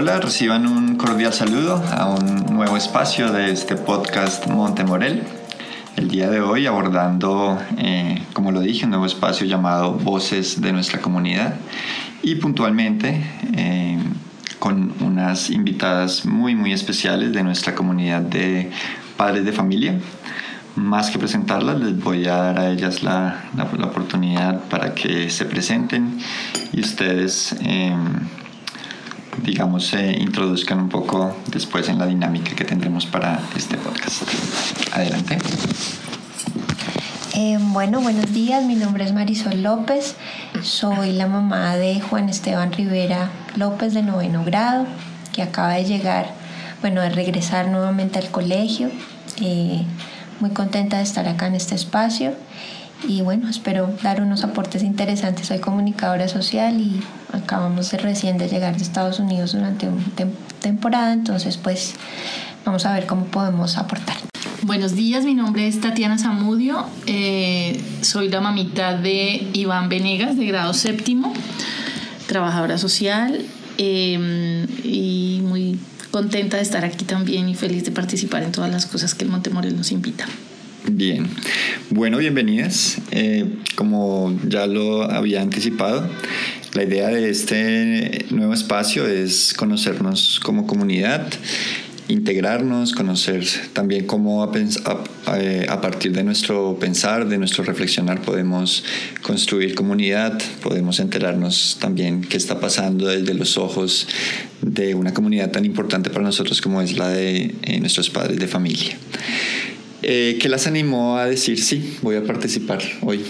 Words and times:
Hola, 0.00 0.20
reciban 0.20 0.64
un 0.68 0.94
cordial 0.94 1.32
saludo 1.32 1.82
a 1.90 2.06
un 2.06 2.54
nuevo 2.54 2.76
espacio 2.76 3.32
de 3.32 3.50
este 3.50 3.74
podcast 3.74 4.46
Montemorel. 4.46 5.24
El 5.96 6.08
día 6.08 6.30
de 6.30 6.40
hoy 6.40 6.66
abordando, 6.66 7.58
eh, 7.78 8.22
como 8.32 8.52
lo 8.52 8.60
dije, 8.60 8.84
un 8.84 8.90
nuevo 8.90 9.06
espacio 9.06 9.44
llamado 9.44 9.94
Voces 9.94 10.60
de 10.60 10.72
nuestra 10.72 11.00
comunidad 11.00 11.56
y 12.22 12.36
puntualmente 12.36 13.26
eh, 13.56 13.98
con 14.60 14.94
unas 15.00 15.50
invitadas 15.50 16.24
muy 16.24 16.54
muy 16.54 16.72
especiales 16.72 17.32
de 17.32 17.42
nuestra 17.42 17.74
comunidad 17.74 18.20
de 18.20 18.70
padres 19.16 19.44
de 19.44 19.50
familia. 19.50 19.98
Más 20.76 21.10
que 21.10 21.18
presentarlas, 21.18 21.80
les 21.80 21.98
voy 21.98 22.28
a 22.28 22.36
dar 22.36 22.60
a 22.60 22.70
ellas 22.70 23.02
la, 23.02 23.46
la, 23.56 23.64
oportunidad 23.64 24.60
para 24.68 24.94
que 24.94 25.28
se 25.28 25.44
presenten 25.44 26.20
y 26.72 26.80
ustedes, 26.80 27.56
eh, 27.62 27.96
digamos, 29.48 29.86
se 29.86 30.12
introduzcan 30.12 30.78
un 30.78 30.88
poco 30.90 31.34
después 31.50 31.88
en 31.88 31.98
la 31.98 32.06
dinámica 32.06 32.54
que 32.54 32.64
tendremos 32.64 33.06
para 33.06 33.40
este 33.56 33.78
podcast. 33.78 34.22
Adelante. 34.92 35.38
Eh, 37.34 37.56
bueno, 37.58 38.02
buenos 38.02 38.30
días, 38.34 38.62
mi 38.64 38.74
nombre 38.74 39.04
es 39.04 39.14
Marisol 39.14 39.62
López, 39.62 40.16
soy 40.62 41.12
la 41.12 41.28
mamá 41.28 41.76
de 41.76 41.98
Juan 41.98 42.28
Esteban 42.28 42.72
Rivera 42.72 43.30
López 43.56 43.94
de 43.94 44.02
noveno 44.02 44.44
grado, 44.44 44.86
que 45.32 45.40
acaba 45.40 45.74
de 45.74 45.84
llegar, 45.84 46.34
bueno, 46.82 47.00
de 47.00 47.08
regresar 47.08 47.68
nuevamente 47.68 48.18
al 48.18 48.30
colegio. 48.30 48.90
Eh, 49.40 49.82
muy 50.40 50.50
contenta 50.50 50.98
de 50.98 51.04
estar 51.04 51.26
acá 51.26 51.46
en 51.46 51.54
este 51.54 51.74
espacio 51.74 52.34
y 53.08 53.22
bueno, 53.22 53.48
espero 53.48 53.90
dar 54.02 54.20
unos 54.20 54.44
aportes 54.44 54.82
interesantes. 54.82 55.46
Soy 55.46 55.58
comunicadora 55.60 56.28
social 56.28 56.78
y 56.78 57.00
acabamos 57.32 57.90
de 57.90 57.96
recién 57.96 58.36
de 58.36 58.48
llegar 58.48 58.76
de 58.76 58.82
Estados 58.82 59.18
Unidos 59.18 59.52
durante 59.52 59.88
una 59.88 60.04
temporada, 60.60 61.14
entonces 61.14 61.56
pues 61.56 61.94
vamos 62.66 62.84
a 62.84 62.92
ver 62.92 63.06
cómo 63.06 63.24
podemos 63.24 63.78
aportar. 63.78 64.16
Buenos 64.62 64.94
días, 64.94 65.24
mi 65.24 65.34
nombre 65.34 65.66
es 65.66 65.80
Tatiana 65.80 66.18
Zamudio, 66.18 66.84
eh, 67.06 67.80
soy 68.02 68.28
la 68.28 68.42
mamita 68.42 68.94
de 68.98 69.48
Iván 69.54 69.88
Venegas 69.88 70.36
de 70.36 70.44
grado 70.44 70.74
séptimo, 70.74 71.32
trabajadora 72.26 72.76
social 72.76 73.40
em, 73.78 74.66
y 74.84 75.40
muy 75.44 75.80
contenta 76.10 76.58
de 76.58 76.62
estar 76.62 76.84
aquí 76.84 77.06
también 77.06 77.48
y 77.48 77.54
feliz 77.54 77.84
de 77.84 77.90
participar 77.90 78.42
en 78.42 78.52
todas 78.52 78.70
las 78.70 78.84
cosas 78.84 79.14
que 79.14 79.24
el 79.24 79.30
Montemorel 79.30 79.74
nos 79.76 79.92
invita. 79.92 80.26
Bien, 80.90 81.28
bueno, 81.90 82.18
bienvenidas. 82.18 82.98
Eh, 83.10 83.44
como 83.76 84.38
ya 84.46 84.66
lo 84.66 85.02
había 85.02 85.42
anticipado, 85.42 86.08
la 86.72 86.84
idea 86.84 87.08
de 87.08 87.28
este 87.28 88.24
nuevo 88.30 88.54
espacio 88.54 89.06
es 89.06 89.54
conocernos 89.54 90.40
como 90.42 90.66
comunidad 90.66 91.28
integrarnos, 92.08 92.94
conocer 92.94 93.44
también 93.74 94.06
cómo 94.06 94.42
a, 94.42 94.50
eh, 95.36 95.66
a, 95.68 95.80
partir 95.82 96.12
de 96.12 96.24
nuestro 96.24 96.78
pensar, 96.80 97.28
de 97.28 97.36
nuestro 97.36 97.64
reflexionar, 97.64 98.22
podemos 98.22 98.82
construir 99.22 99.74
comunidad, 99.74 100.40
podemos 100.62 101.00
enterarnos 101.00 101.76
también 101.80 102.22
qué 102.22 102.38
está 102.38 102.60
pasando 102.60 103.08
desde 103.08 103.34
los 103.34 103.58
ojos 103.58 104.08
de 104.62 104.94
una 104.94 105.12
comunidad 105.12 105.50
tan 105.50 105.66
importante 105.66 106.08
para 106.08 106.24
nosotros 106.24 106.62
como 106.62 106.80
es 106.80 106.96
la 106.96 107.10
de 107.10 107.54
eh, 107.62 107.78
nuestros 107.80 108.08
padres 108.08 108.38
de 108.38 108.48
familia. 108.48 108.96
Eh, 110.10 110.38
¿Qué 110.40 110.48
las 110.48 110.66
animó 110.66 111.18
a 111.18 111.26
decir 111.26 111.62
sí, 111.62 111.98
voy 112.00 112.16
a 112.16 112.24
participar 112.24 112.80
hoy? 113.02 113.20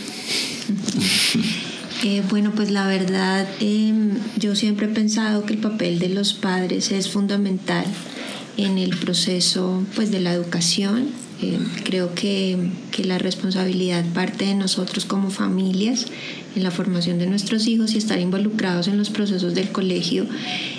bueno, 2.30 2.52
pues 2.54 2.70
la 2.70 2.86
verdad, 2.86 3.48
em, 3.58 4.12
yo 4.36 4.54
siempre 4.54 4.86
he 4.86 4.88
pensado 4.88 5.44
que 5.44 5.54
el 5.54 5.58
papel 5.58 5.98
de 5.98 6.08
los 6.08 6.34
padres 6.34 6.92
es 6.92 7.10
fundamental 7.10 7.84
en 8.56 8.78
el 8.78 8.96
proceso 8.96 9.82
pues, 9.96 10.12
de 10.12 10.20
la 10.20 10.32
educación. 10.32 11.08
Eh, 11.42 11.58
creo 11.82 12.14
que, 12.14 12.56
que, 12.92 13.04
la 13.04 13.18
responsabilidad 13.18 14.04
parte 14.14 14.44
de 14.44 14.54
nosotros 14.54 15.04
como 15.04 15.30
familias 15.30 16.06
en 16.54 16.62
la 16.62 16.70
formación 16.70 17.18
de 17.18 17.26
nuestros 17.26 17.66
hijos 17.66 17.94
y 17.94 17.98
estar 17.98 18.20
involucrados 18.20 18.86
en 18.86 18.98
los 18.98 19.10
procesos 19.10 19.54
del 19.54 19.70
colegio 19.70 20.26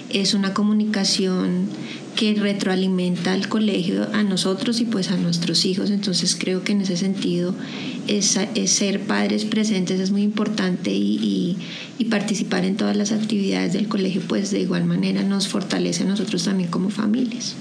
es 0.10 0.34
una 0.34 0.54
comunicación 0.54 1.68
que 2.16 2.34
retroalimenta 2.34 3.32
al 3.32 3.48
colegio 3.48 4.08
a 4.14 4.24
nosotros 4.24 4.82
y 4.82 4.86
pues 4.86 5.10
a 5.10 5.16
nuestros 5.16 5.64
hijos. 5.66 5.90
Entonces 5.90 6.36
creo 6.38 6.64
que 6.64 6.74
en 6.74 6.82
ese 6.82 6.98
sentido 6.98 7.56
es, 8.08 8.38
ser 8.66 9.02
padres 9.02 9.46
presentes 9.46 10.00
es 10.00 10.12
muy 10.12 10.24
importante 10.24 10.92
y, 10.92 11.58
participar 12.10 12.66
en 12.66 12.76
todas 12.76 12.98
las 12.98 13.12
actividades 13.12 13.74
del 13.74 13.88
colegio 13.88 14.22
pues 14.28 14.50
de 14.50 14.60
igual 14.60 14.84
manera 14.84 15.22
nos 15.22 15.48
fortalece 15.48 16.04
a 16.04 16.08
nosotros 16.08 16.44
también 16.44 16.70
como 16.70 16.90
familias. 16.90 17.56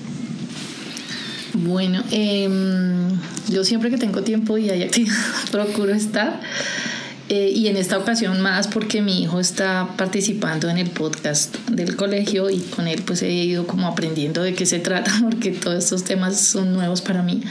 Bueno, 1.53 2.03
em, 2.11 3.11
yo 3.51 3.63
siempre 3.65 3.91
que 3.91 3.99
tengo 3.99 4.23
tiempo 4.23 4.57
y 4.57 4.71
hay 4.71 4.83
actividad 4.83 5.17
procuro 5.51 5.93
estar. 5.93 6.41
Eh, 7.29 7.53
y 7.55 7.69
en 7.69 7.77
esta 7.77 7.99
ocasión 7.99 8.41
más 8.41 8.69
porque 8.69 9.03
mi 9.03 9.23
hijo 9.23 9.39
está 9.39 9.89
participando 9.99 10.71
en 10.71 10.79
el 10.79 10.89
podcast 10.89 11.59
del 11.69 11.95
colegio 11.95 12.49
y 12.49 12.59
con 12.59 12.89
él 12.89 13.03
pues 13.05 13.21
he 13.21 13.31
ido 13.31 13.67
como 13.67 13.87
aprendiendo 13.87 14.43
de 14.43 14.55
qué 14.55 14.65
se 14.65 14.79
trata 14.79 15.13
porque 15.23 15.51
todos 15.51 15.85
estos 15.85 16.05
temas 16.05 16.41
son 16.41 16.73
nuevos 16.73 17.03
para 17.03 17.23
mí. 17.23 17.43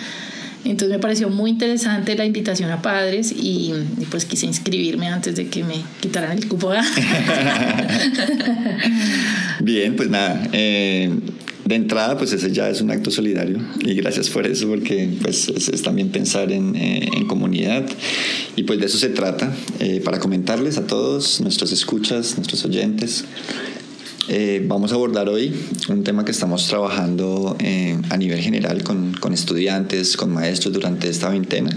Entonces 0.65 0.89
me 0.89 0.99
pareció 0.99 1.29
muy 1.29 1.51
interesante 1.51 2.15
la 2.15 2.25
invitación 2.25 2.71
a 2.71 2.81
padres 2.81 3.31
y, 3.31 3.73
pues 4.09 4.25
quise 4.25 4.47
inscribirme 4.47 5.07
antes 5.07 5.35
de 5.35 5.47
que 5.47 5.63
me 5.63 5.83
quitaran 6.01 6.37
el 6.37 6.47
cupo. 6.47 6.71
Bien, 9.61 9.95
pues 9.95 10.09
nada. 10.09 10.41
Eh, 10.51 11.11
de 11.67 11.75
entrada, 11.75 12.17
pues 12.17 12.31
ese 12.31 12.51
ya 12.51 12.69
es 12.69 12.81
un 12.81 12.91
acto 12.91 13.11
solidario 13.11 13.59
y 13.81 13.93
gracias 13.95 14.29
por 14.29 14.47
eso, 14.47 14.67
porque 14.67 15.09
pues 15.21 15.49
es, 15.49 15.81
también 15.81 16.09
pensar 16.09 16.51
en, 16.51 16.75
eh, 16.75 17.09
en, 17.13 17.27
comunidad 17.27 17.85
y 18.55 18.63
pues 18.63 18.79
de 18.79 18.85
eso 18.85 18.97
se 18.97 19.09
trata, 19.09 19.53
eh, 19.79 20.01
para 20.03 20.19
comentarles 20.19 20.77
a 20.77 20.87
todos 20.87 21.41
nuestros 21.41 21.73
escuchas, 21.73 22.37
nuestros 22.37 22.63
oyentes. 22.63 23.25
Eh, 24.29 24.61
vamos 24.65 24.91
a 24.91 24.95
abordar 24.95 25.29
hoy 25.29 25.53
un 25.87 26.03
tema 26.03 26.25
que 26.25 26.31
estamos 26.31 26.67
trabajando 26.67 27.55
a 28.09 28.17
nivel 28.17 28.39
general 28.39 28.83
con, 28.83 29.13
con, 29.13 29.33
estudiantes, 29.33 30.17
con 30.17 30.33
maestros 30.33 30.73
durante 30.73 31.07
esta 31.07 31.29
veintena 31.29 31.69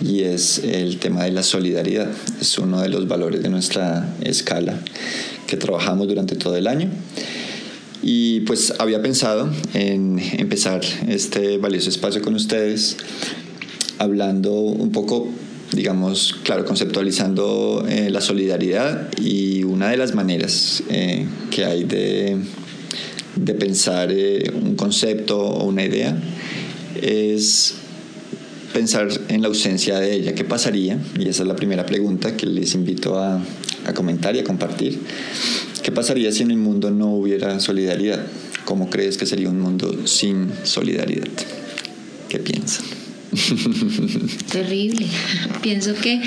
y 0.00 0.22
es 0.22 0.58
el 0.58 0.98
tema 0.98 1.24
de 1.24 1.32
la 1.32 1.42
solidaridad. 1.42 2.10
Es 2.40 2.58
uno 2.58 2.80
de 2.80 2.88
los 2.88 3.08
valores 3.08 3.42
de 3.42 3.50
nuestra 3.50 4.14
escala 4.22 4.80
que 5.46 5.58
trabajamos 5.58 6.08
durante 6.08 6.34
todo 6.36 6.56
el 6.56 6.66
año. 6.66 6.88
Y 8.02 8.40
pues 8.40 8.74
había 8.78 9.00
pensado 9.00 9.50
en 9.74 10.18
empezar 10.18 10.80
este 11.08 11.58
valioso 11.58 11.88
espacio 11.88 12.20
con 12.20 12.34
ustedes 12.34 12.96
hablando 13.98 14.52
un 14.52 14.90
poco, 14.90 15.28
digamos, 15.70 16.34
claro, 16.42 16.64
conceptualizando 16.64 17.86
eh, 17.88 18.10
la 18.10 18.20
solidaridad 18.20 19.08
y 19.20 19.62
una 19.62 19.90
de 19.90 19.96
las 19.96 20.14
maneras 20.14 20.82
eh, 20.88 21.26
que 21.52 21.64
hay 21.64 21.84
de, 21.84 22.38
de 23.36 23.54
pensar 23.54 24.10
eh, 24.10 24.50
un 24.52 24.74
concepto 24.74 25.38
o 25.38 25.64
una 25.64 25.84
idea 25.84 26.20
es 27.00 27.76
pensar 28.72 29.08
en 29.28 29.42
la 29.42 29.48
ausencia 29.48 29.98
de 29.98 30.14
ella. 30.14 30.34
¿Qué 30.34 30.44
pasaría? 30.44 30.98
Y 31.18 31.28
esa 31.28 31.42
es 31.42 31.48
la 31.48 31.56
primera 31.56 31.86
pregunta 31.86 32.36
que 32.36 32.46
les 32.46 32.74
invito 32.74 33.18
a, 33.18 33.42
a 33.86 33.94
comentar 33.94 34.34
y 34.36 34.40
a 34.40 34.44
compartir. 34.44 35.00
¿Qué 35.82 35.92
pasaría 35.92 36.30
si 36.32 36.42
en 36.42 36.50
el 36.50 36.58
mundo 36.58 36.90
no 36.90 37.08
hubiera 37.08 37.58
solidaridad? 37.60 38.24
¿Cómo 38.64 38.90
crees 38.90 39.16
que 39.16 39.26
sería 39.26 39.48
un 39.48 39.60
mundo 39.60 40.06
sin 40.06 40.50
solidaridad? 40.62 41.28
¿Qué 42.28 42.38
piensan? 42.38 42.84
Terrible. 44.52 45.06
Pienso 45.62 45.94
que 45.94 46.20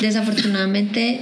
desafortunadamente 0.00 1.20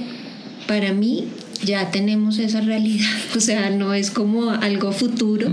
para 0.67 0.93
mí 0.93 1.27
ya 1.63 1.91
tenemos 1.91 2.39
esa 2.39 2.61
realidad, 2.61 3.09
o 3.35 3.39
sea, 3.39 3.69
no 3.69 3.93
es 3.93 4.11
como 4.11 4.51
algo 4.51 4.91
futuro, 4.91 5.49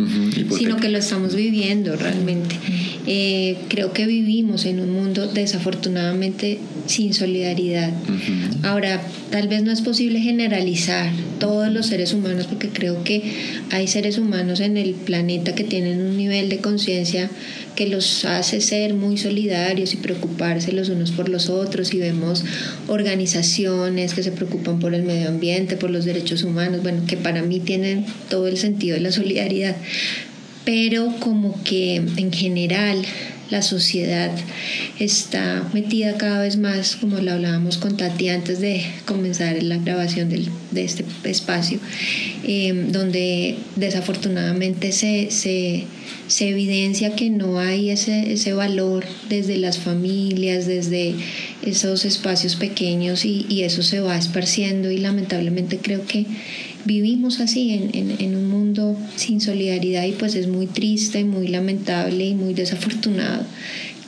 sino 0.57 0.77
que 0.77 0.89
lo 0.89 0.99
estamos 0.99 1.35
viviendo 1.35 1.97
realmente. 1.97 2.57
Eh, 3.07 3.57
creo 3.69 3.93
que 3.93 4.07
vivimos 4.07 4.65
en 4.65 4.79
un 4.79 4.93
mundo 4.93 5.27
desafortunadamente 5.27 6.59
sin 6.87 7.15
solidaridad. 7.15 7.93
Ahora, 8.63 9.03
tal 9.31 9.49
vez 9.49 9.63
no 9.63 9.73
es 9.73 9.81
posible 9.81 10.21
generalizar 10.21 11.11
todos 11.41 11.73
los 11.73 11.87
seres 11.87 12.13
humanos 12.13 12.47
porque 12.47 12.69
creo 12.69 13.03
que 13.03 13.23
hay 13.71 13.89
seres 13.89 14.19
humanos 14.19 14.61
en 14.61 14.77
el 14.77 14.95
planeta 14.95 15.55
que 15.55 15.65
tienen 15.65 16.01
un 16.01 16.17
nivel 16.17 16.49
de 16.49 16.59
conciencia 16.59 17.29
que 17.75 17.89
los 17.89 18.25
hace 18.25 18.61
ser 18.61 18.95
muy 18.95 19.17
solidarios 19.17 19.95
y 19.95 19.97
preocuparse 19.97 20.73
los 20.73 20.89
unos 20.89 21.11
por 21.11 21.29
los 21.29 21.49
otros 21.49 21.95
y 21.95 21.99
vemos 21.99 22.45
organizaciones 22.87 24.15
que 24.15 24.23
se 24.23 24.31
preocupan 24.31 24.79
por 24.79 24.95
el 24.95 25.03
medio 25.03 25.29
ambiente, 25.29 25.77
por 25.77 25.91
los 25.91 26.05
derechos 26.05 26.45
humanos, 26.45 26.83
bueno, 26.83 27.03
que 27.07 27.17
para 27.17 27.43
mí 27.43 27.61
tienen 27.61 28.05
todo 28.29 28.47
el 28.47 28.59
sentido 28.59 28.95
de 28.95 29.01
la 29.01 29.13
solidaridad, 29.13 29.77
pero 30.65 31.15
como 31.21 31.63
que 31.65 31.97
en 31.97 32.33
general 32.33 33.05
la 33.53 33.61
sociedad 33.61 34.31
está 34.99 35.69
metida 35.75 36.17
cada 36.17 36.41
vez 36.41 36.57
más, 36.57 36.97
como 36.97 37.19
lo 37.19 37.33
hablábamos 37.33 37.77
con 37.77 37.99
Tati 37.99 38.31
antes 38.31 38.61
de 38.61 38.83
comenzar 39.05 39.63
la 39.63 39.77
grabación 39.77 40.31
del, 40.31 40.49
de 40.71 40.85
este 40.85 41.05
espacio, 41.25 41.79
eh, 42.45 42.87
donde 42.89 43.57
desafortunadamente 43.77 44.91
se, 44.93 45.31
se, 45.31 45.85
se, 46.29 46.49
evidencia 46.49 47.15
que 47.15 47.29
no 47.29 47.59
hay 47.59 47.91
ese, 47.91 48.33
ese 48.33 48.55
valor 48.55 49.05
desde 49.29 49.59
las 49.59 49.77
familias, 49.77 50.67
desde 50.67 51.15
esos 51.63 52.07
espacios 52.07 52.57
pequeños 52.57 53.27
y, 53.27 53.45
y 53.51 53.65
eso 53.65 53.83
se 53.83 54.01
va 54.01 54.17
esparciendo 54.17 54.91
y 54.91 54.97
lamentablemente 54.97 55.77
creo 55.77 56.07
que 56.07 56.25
vivimos 56.85 57.41
así 57.41 57.71
en, 57.71 58.17
en, 58.19 58.37
un 58.37 58.49
mundo 58.49 58.97
sin 59.17 59.41
solidaridad 59.41 60.05
y 60.05 60.13
pues 60.13 60.35
es 60.35 60.49
muy 60.49 60.67
triste, 60.67 61.25
muy 61.25 61.49
lamentable 61.49 62.27
y 62.27 62.35
muy 62.35 62.55
desafortunado 62.55 63.45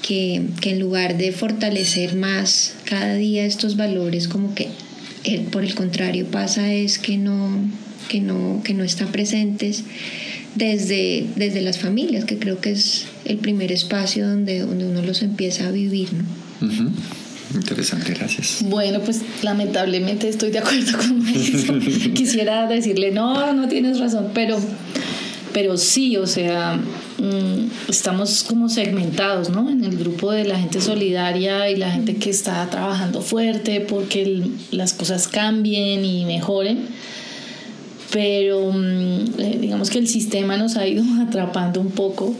que, 0.02 0.42
que 0.60 0.70
en 0.70 0.80
lugar 0.80 1.16
de 1.16 1.32
fortalecer 1.32 2.14
más 2.14 2.74
cada 2.84 3.14
día 3.14 3.46
estos 3.46 3.76
valores 3.76 4.28
como 4.28 4.54
que 4.54 4.68
por 5.50 5.64
el 5.64 5.74
contrario 5.74 6.26
pasa 6.26 6.72
es 6.72 6.98
que 6.98 7.16
no, 7.16 7.50
que 8.08 8.20
no, 8.20 8.60
que 8.62 8.74
no 8.74 8.84
están 8.84 9.10
presentes 9.10 9.84
desde, 10.54 11.26
desde 11.36 11.62
las 11.62 11.78
familias, 11.78 12.24
que 12.24 12.38
creo 12.38 12.60
que 12.60 12.72
es 12.72 13.06
el 13.24 13.38
primer 13.38 13.72
espacio 13.72 14.28
donde, 14.28 14.60
donde 14.60 14.86
uno 14.86 15.02
los 15.02 15.22
empieza 15.22 15.68
a 15.68 15.70
vivir. 15.70 16.10
¿no? 16.12 16.24
Interesante, 17.54 18.12
gracias. 18.14 18.58
Bueno, 18.64 19.00
pues 19.00 19.22
lamentablemente 19.42 20.28
estoy 20.28 20.50
de 20.50 20.58
acuerdo 20.58 20.98
con 20.98 21.26
eso. 21.28 21.74
Quisiera 22.14 22.66
decirle, 22.66 23.10
no, 23.10 23.52
no 23.52 23.68
tienes 23.68 23.98
razón, 23.98 24.30
pero, 24.34 24.58
pero 25.52 25.76
sí, 25.76 26.16
o 26.16 26.26
sea, 26.26 26.76
mm, 27.18 27.90
estamos 27.90 28.44
como 28.44 28.68
segmentados, 28.68 29.50
¿no? 29.50 29.70
En 29.70 29.84
el 29.84 29.96
grupo 29.96 30.32
de 30.32 30.44
la 30.44 30.58
gente 30.58 30.80
solidaria 30.80 31.70
y 31.70 31.76
la 31.76 31.90
gente 31.90 32.16
que 32.16 32.30
está 32.30 32.68
trabajando 32.68 33.22
fuerte 33.22 33.80
porque 33.80 34.42
las 34.70 34.92
cosas 34.92 35.28
cambien 35.28 36.04
y 36.04 36.24
mejoren 36.24 36.88
pero 38.14 38.70
mm, 38.72 39.40
eh, 39.40 39.58
digamos 39.60 39.90
que 39.90 39.98
el 39.98 40.06
sistema 40.06 40.56
nos 40.56 40.76
ha 40.76 40.86
ido 40.86 41.02
atrapando 41.20 41.80
un 41.80 41.90
poco 41.90 42.32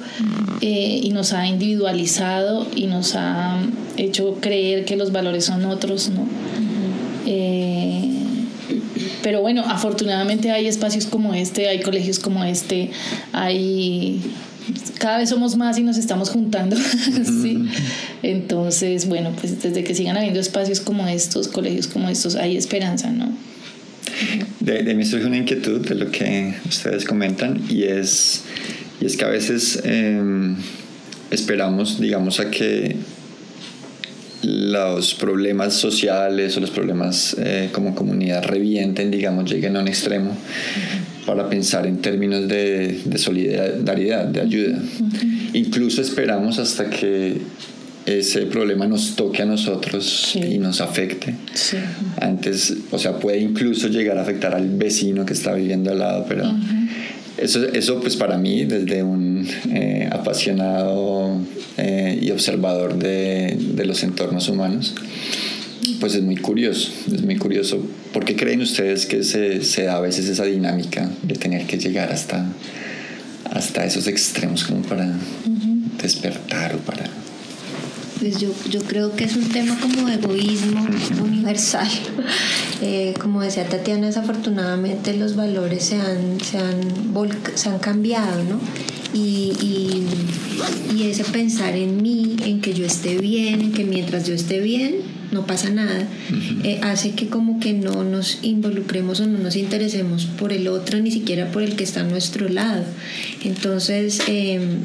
eh, 0.61 1.01
y 1.03 1.11
nos 1.11 1.33
ha 1.33 1.49
individualizado 1.49 2.65
y 2.77 2.87
nos 2.87 3.17
ha 3.17 3.59
hecho 3.97 4.39
creer 4.41 4.85
que 4.85 4.97
los 4.97 5.11
valores 5.11 5.47
son 5.47 5.65
otros, 5.65 6.11
¿no? 6.11 6.29
Eh, 7.27 8.09
pero 9.25 9.41
bueno, 9.41 9.65
afortunadamente 9.67 10.53
hay 10.53 10.69
espacios 10.69 11.07
como 11.07 11.35
este, 11.35 11.69
hay 11.69 11.81
colegios 11.81 12.21
como 12.21 12.45
este, 12.45 12.93
hay 13.33 14.23
cada 15.01 15.19
vez 15.19 15.31
somos 15.31 15.57
más 15.57 15.77
y 15.77 15.83
nos 15.83 15.97
estamos 15.97 16.31
juntando. 16.31 16.77
¿sí? 17.43 17.67
Entonces, 18.23 19.09
bueno, 19.09 19.33
pues 19.41 19.61
desde 19.61 19.83
que 19.83 19.93
sigan 19.97 20.17
habiendo 20.17 20.39
espacios 20.39 20.81
como 20.81 21.09
estos, 21.09 21.49
colegios 21.49 21.89
como 21.89 22.09
estos, 22.09 22.37
hay 22.37 22.57
esperanza, 22.57 23.11
¿no? 23.11 23.33
De, 24.61 24.83
de 24.83 24.95
mí 24.95 25.05
surge 25.05 25.27
una 25.27 25.37
inquietud 25.37 25.87
de 25.87 25.95
lo 25.95 26.11
que 26.11 26.55
ustedes 26.69 27.05
comentan 27.05 27.61
y 27.69 27.85
es, 27.85 28.43
y 29.01 29.07
es 29.07 29.17
que 29.17 29.25
a 29.25 29.29
veces 29.29 29.81
em, 29.85 30.57
esperamos, 31.31 32.01
digamos, 32.01 32.41
a 32.41 32.51
que 32.51 32.97
los 34.43 35.15
problemas 35.15 35.75
sociales 35.75 36.57
o 36.57 36.61
los 36.61 36.71
problemas 36.71 37.35
eh, 37.39 37.71
como 37.73 37.95
comunidad 37.95 38.45
revienten, 38.45 39.11
digamos, 39.11 39.51
lleguen 39.51 39.77
a 39.77 39.81
un 39.81 39.89
extremo 39.89 40.37
para 41.25 41.49
pensar 41.49 41.87
en 41.87 41.99
términos 41.99 42.47
de, 42.49 43.01
de 43.05 43.19
solidaridad, 43.19 44.27
de 44.27 44.41
ayuda. 44.41 44.79
Incluso 45.55 46.03
esperamos 46.03 46.59
hasta 46.59 46.91
que 46.91 47.39
ese 48.07 48.43
problema 48.47 48.87
nos 48.87 49.17
toque 49.17 49.43
a 49.43 49.47
nosotros 49.47 50.37
y 50.37 50.59
nos 50.59 50.81
afecte. 50.81 51.35
Antes, 52.21 52.75
o 52.91 52.99
sea, 52.99 53.19
puede 53.19 53.39
incluso 53.39 53.89
llegar 53.89 54.19
a 54.19 54.23
afectar 54.23 54.55
al 54.55 54.69
vecino 54.69 55.25
que 55.25 55.33
está 55.33 55.55
viviendo 55.55 55.91
al 55.91 55.99
lado, 55.99 56.27
pero 56.29 56.45
eso, 57.39 57.67
eso 57.73 58.01
pues 58.01 58.17
para 58.17 58.37
mí, 58.39 58.65
desde 58.65 59.03
un 59.03 59.47
eh, 59.71 60.09
apasionado 60.11 61.41
eh, 61.79 62.19
y 62.21 62.31
observador 62.31 62.99
de, 62.99 63.57
de, 63.59 63.85
los 63.87 64.03
entornos 64.03 64.49
humanos, 64.49 64.95
pues 65.99 66.15
es 66.15 66.23
muy 66.23 66.37
curioso, 66.37 66.93
es 67.13 67.23
muy 67.23 67.37
curioso. 67.37 67.85
¿Por 68.13 68.25
qué 68.25 68.37
creen 68.37 68.61
ustedes 68.61 69.07
que 69.07 69.23
se, 69.23 69.63
se 69.63 69.85
da 69.85 69.97
a 69.97 70.01
veces 70.01 70.29
esa 70.29 70.45
dinámica 70.45 71.11
de 71.23 71.35
tener 71.35 71.67
que 71.67 71.79
llegar 71.79 72.13
hasta, 72.13 72.47
hasta 73.51 73.85
esos 73.85 74.07
extremos 74.07 74.65
como 74.65 74.83
para 74.83 75.11
despertar 76.03 76.75
o 76.75 76.79
para 76.79 77.05
pues 78.25 78.41
yo, 78.41 78.49
yo 78.71 78.81
creo 78.81 79.15
que 79.15 79.25
es 79.25 79.37
un 79.37 79.51
tema 79.51 79.79
como 79.79 80.09
de 80.09 80.15
egoísmo 80.15 80.87
universal. 81.23 81.89
Eh, 82.83 83.15
como 83.21 83.41
decía 83.41 83.67
Tatiana, 83.67 84.09
desafortunadamente 84.09 85.17
los 85.17 85.37
valores 85.37 85.85
se 85.85 85.97
han, 85.97 86.41
se 86.41 86.59
han, 86.59 86.81
se 87.55 87.69
han 87.69 87.79
cambiado, 87.79 88.43
¿no? 88.43 88.61
Y, 89.15 89.53
y, 89.63 90.07
y, 90.95 91.05
ese 91.05 91.25
pensar 91.25 91.77
en 91.77 92.03
mí, 92.03 92.37
en 92.45 92.61
que 92.61 92.75
yo 92.75 92.85
esté 92.85 93.17
bien, 93.17 93.61
en 93.61 93.73
que 93.73 93.85
mientras 93.85 94.27
yo 94.27 94.35
esté 94.35 94.61
bien, 94.61 94.97
no 95.31 95.47
pasa 95.47 95.71
nada, 95.71 96.07
eh, 96.65 96.81
hace 96.83 97.13
que 97.13 97.29
como 97.29 97.61
que 97.61 97.73
no 97.73 98.05
nos 98.05 98.41
involucremos 98.43 99.21
o 99.21 99.27
no 99.27 99.39
nos 99.39 99.57
interesemos 99.57 100.27
por 100.27 100.53
el 100.53 100.69
otro, 100.69 100.99
ni 101.01 101.11
siquiera 101.11 101.51
por 101.53 101.63
el 101.63 101.77
que 101.77 101.85
está 101.85 102.01
a 102.01 102.05
nuestro 102.05 102.49
lado. 102.49 102.85
Entonces, 103.45 104.21
em, 104.27 104.81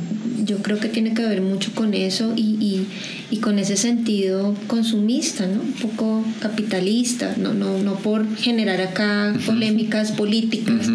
yo 0.46 0.58
creo 0.58 0.80
que 0.80 0.90
tiene 0.90 1.14
que 1.14 1.22
ver 1.24 1.42
mucho 1.42 1.72
con 1.74 1.94
eso 1.94 2.34
y, 2.36 2.58
y, 2.60 2.88
y, 3.32 3.38
con 3.38 3.60
ese 3.60 3.78
sentido 3.78 4.56
consumista, 4.68 5.48
¿no? 5.48 5.62
Un 5.62 5.74
poco 5.74 6.24
capitalista, 6.40 7.36
no, 7.38 7.54
no, 7.54 7.78
no 7.80 7.96
por 7.96 8.36
generar 8.38 8.82
acá 8.82 9.36
polémicas 9.46 10.12
políticas 10.12 10.88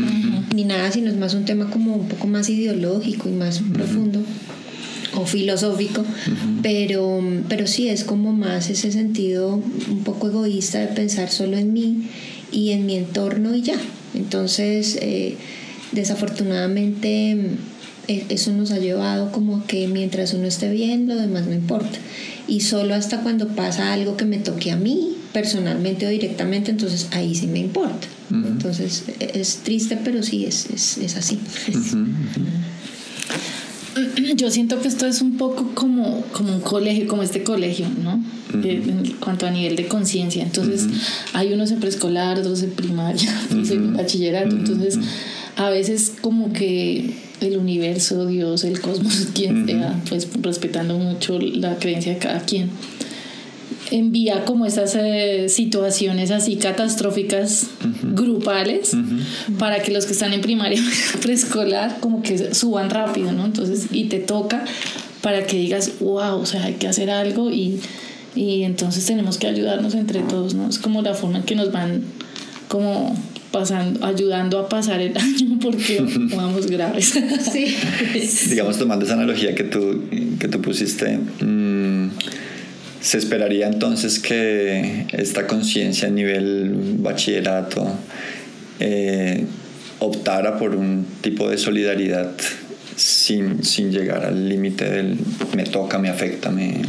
ni 0.55 0.65
nada, 0.65 0.91
sino 0.91 1.11
es 1.11 1.17
más 1.17 1.35
un 1.35 1.45
tema 1.45 1.71
como 1.71 1.97
un 1.97 2.09
poco 2.09 2.27
más 2.27 2.49
ideológico 2.49 3.29
y 3.29 3.33
más 3.33 3.61
profundo 3.73 4.21
o 5.17 5.27
filosófico, 5.27 6.05
pero, 6.63 7.23
pero 7.49 7.67
sí 7.67 7.89
es 7.89 8.05
como 8.05 8.33
más 8.33 8.71
ese 8.71 8.91
sentido 8.93 9.63
un 9.89 10.03
poco 10.05 10.29
egoísta 10.29 10.81
de 10.81 10.89
pensar 10.89 11.31
solo 11.31 11.57
en 11.57 11.73
mí 11.73 12.09
y 12.51 12.71
en 12.71 12.87
mi 12.87 12.97
entorno 12.97 13.55
y 13.55 13.63
ya. 13.63 13.77
Entonces, 14.15 14.99
eh, 15.01 15.37
desafortunadamente, 15.93 17.37
eso 18.09 18.53
nos 18.53 18.71
ha 18.71 18.79
llevado 18.79 19.33
como 19.33 19.67
que 19.67 19.89
mientras 19.89 20.35
uno 20.35 20.47
esté 20.47 20.71
bien, 20.71 21.09
lo 21.09 21.17
demás 21.17 21.47
no 21.47 21.55
importa. 21.55 21.99
Y 22.47 22.61
solo 22.61 22.95
hasta 22.95 23.21
cuando 23.21 23.49
pasa 23.49 23.93
algo 23.93 24.17
que 24.17 24.25
me 24.25 24.39
toque 24.39 24.71
a 24.71 24.77
mí, 24.77 25.17
personalmente 25.33 26.07
o 26.07 26.11
directamente, 26.11 26.71
entonces 26.71 27.09
ahí 27.13 27.35
sí 27.35 27.47
me 27.47 27.59
importa. 27.59 28.07
Entonces, 28.31 29.05
e, 29.21 29.33
es 29.41 29.59
triste, 29.59 29.99
pero 30.03 30.23
sí, 30.23 30.45
es, 30.45 30.67
es, 30.71 30.99
es 30.99 31.17
así. 31.17 31.39
Yo 34.37 34.51
siento 34.51 34.81
que 34.81 34.89
esto 34.89 35.07
es 35.07 35.21
un 35.21 35.37
poco 35.37 35.73
como, 35.75 36.23
como 36.33 36.55
un 36.55 36.61
colegio, 36.61 37.07
como 37.07 37.23
este 37.23 37.43
colegio, 37.43 37.87
¿no? 38.03 38.23
en 38.63 39.15
cuanto 39.21 39.47
a 39.47 39.51
nivel 39.51 39.77
de 39.77 39.89
conciencia. 39.89 40.43
Entonces, 40.43 40.87
hay 41.33 41.53
unos 41.53 41.71
en 41.71 41.81
preescolar, 41.81 42.39
otros 42.39 42.63
en 42.63 42.71
primaria, 42.71 43.29
otros 43.47 43.71
en 43.71 43.95
bachillerato. 43.95 44.55
Entonces, 44.55 44.99
a 45.57 45.71
veces 45.71 46.13
como 46.21 46.53
que 46.53 47.15
el 47.41 47.57
universo, 47.57 48.27
Dios, 48.27 48.65
el 48.65 48.81
cosmos, 48.81 49.29
quien 49.35 49.67
sea, 49.67 50.01
pues 50.09 50.29
respetando 50.41 50.99
mucho 50.99 51.39
la 51.39 51.77
creencia 51.77 52.15
de 52.15 52.19
cada 52.19 52.41
quien 52.41 52.71
envía 53.91 54.45
como 54.45 54.67
esas 54.67 54.95
eh, 54.97 55.49
situaciones 55.49 56.31
así 56.31 56.57
catastróficas 56.57 57.69
grupales 58.03 58.97
para 59.59 59.83
que 59.83 59.93
los 59.93 60.07
que 60.07 60.13
están 60.13 60.33
en 60.33 60.41
primaria 60.41 60.83
preescolar 61.23 61.99
como 62.01 62.23
que 62.23 62.55
suban 62.55 62.91
rápido, 62.91 63.33
¿no? 63.33 63.45
Entonces, 63.45 63.87
y 63.93 64.05
te 64.05 64.19
toca 64.19 64.65
para 65.21 65.47
que 65.47 65.57
digas, 65.57 65.93
wow, 66.01 66.41
o 66.41 66.47
sea, 66.47 66.65
hay 66.65 66.75
que 66.75 66.89
hacer 66.89 67.11
algo 67.11 67.51
y, 67.51 67.81
y 68.35 68.63
entonces 68.63 69.05
tenemos 69.07 69.39
que 69.39 69.47
ayudarnos 69.47 69.95
entre 69.95 70.21
todos, 70.21 70.55
¿no? 70.55 70.69
Es 70.69 70.79
como 70.79 71.03
la 71.03 71.15
forma 71.15 71.39
en 71.39 71.45
que 71.45 71.55
nos 71.55 71.73
van 71.73 72.03
como 72.69 73.17
pasando, 73.55 74.05
ayudando 74.05 74.59
a 74.59 74.69
pasar 74.69 75.01
el 75.01 75.17
año 75.17 75.59
porque 75.63 76.05
vamos 76.37 76.67
graves. 76.67 77.15
Sí. 77.53 77.77
Digamos, 78.51 78.77
tomando 78.79 79.05
esa 79.05 79.15
analogía 79.15 79.55
que 79.55 79.63
tú, 79.63 80.03
que 80.41 80.49
tú 80.49 80.61
pusiste, 80.61 81.19
mmm, 81.41 82.09
se 83.01 83.19
esperaría 83.19 83.69
entonces 83.69 84.19
que 84.19 85.07
esta 85.13 85.47
conciencia 85.47 86.09
a 86.09 86.11
nivel 86.11 86.97
bachillerato 86.99 87.87
eh, 88.81 89.45
optara 90.01 90.59
por 90.59 90.75
un 90.75 91.07
tipo 91.21 91.49
de 91.49 91.57
solidaridad 91.57 92.33
sin, 92.97 93.63
sin 93.63 93.93
llegar 93.93 94.25
al 94.25 94.49
límite 94.49 94.91
del 94.91 95.17
me 95.55 95.65
toca, 95.65 95.99
me 95.99 96.09
afecta, 96.09 96.51
me... 96.51 96.83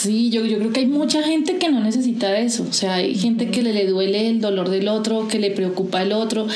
Sí, 0.00 0.30
yo, 0.30 0.46
yo 0.46 0.56
creo 0.56 0.72
que 0.72 0.80
hay 0.80 0.86
mucha 0.86 1.22
gente 1.22 1.58
que 1.58 1.70
no 1.70 1.78
necesita 1.78 2.38
eso. 2.38 2.64
O 2.66 2.72
sea, 2.72 2.94
hay 2.94 3.14
gente 3.16 3.50
que 3.50 3.60
le, 3.60 3.74
le 3.74 3.86
duele 3.86 4.30
el 4.30 4.40
dolor 4.40 4.70
del 4.70 4.88
otro, 4.88 5.28
que 5.28 5.38
le 5.38 5.50
preocupa 5.50 6.00
al 6.00 6.12
otro, 6.12 6.46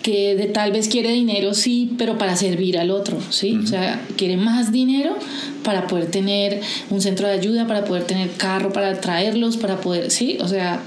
que 0.00 0.34
de, 0.34 0.46
tal 0.46 0.72
vez 0.72 0.88
quiere 0.88 1.10
dinero, 1.10 1.52
sí, 1.52 1.92
pero 1.98 2.16
para 2.16 2.34
servir 2.34 2.78
al 2.78 2.90
otro, 2.90 3.18
¿sí? 3.28 3.58
O 3.62 3.66
sea, 3.66 4.00
quiere 4.16 4.38
más 4.38 4.72
dinero 4.72 5.18
para 5.62 5.86
poder 5.86 6.06
tener 6.06 6.62
un 6.88 7.02
centro 7.02 7.28
de 7.28 7.34
ayuda, 7.34 7.66
para 7.66 7.84
poder 7.84 8.04
tener 8.04 8.30
carro, 8.38 8.72
para 8.72 8.98
traerlos, 8.98 9.58
para 9.58 9.82
poder, 9.82 10.10
¿sí? 10.10 10.38
O 10.40 10.48
sea, 10.48 10.80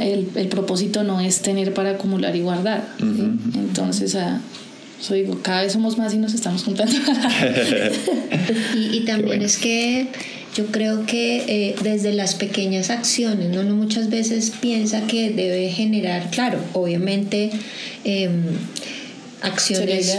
el, 0.00 0.30
el 0.36 0.48
propósito 0.48 1.04
no 1.04 1.20
es 1.20 1.42
tener 1.42 1.74
para 1.74 1.90
acumular 1.90 2.34
y 2.34 2.40
guardar. 2.40 2.88
Entonces, 2.98 4.14
a, 4.14 4.40
eso 4.98 5.12
digo, 5.12 5.38
cada 5.42 5.60
vez 5.60 5.74
somos 5.74 5.98
más 5.98 6.14
y 6.14 6.16
nos 6.16 6.32
estamos 6.32 6.64
juntando. 6.64 6.94
y, 8.74 8.96
y, 8.96 9.00
también 9.04 9.42
es 9.42 9.58
que 9.58 10.08
yo 10.56 10.66
creo 10.68 11.04
que 11.04 11.44
eh, 11.48 11.76
desde 11.82 12.12
las 12.12 12.34
pequeñas 12.34 12.88
acciones, 12.88 13.50
¿no? 13.50 13.62
¿no? 13.62 13.76
muchas 13.76 14.08
veces 14.08 14.50
piensa 14.58 15.06
que 15.06 15.28
debe 15.28 15.68
generar, 15.70 16.30
claro, 16.30 16.58
obviamente, 16.72 17.50
eh, 18.04 18.30
acciones 19.42 20.16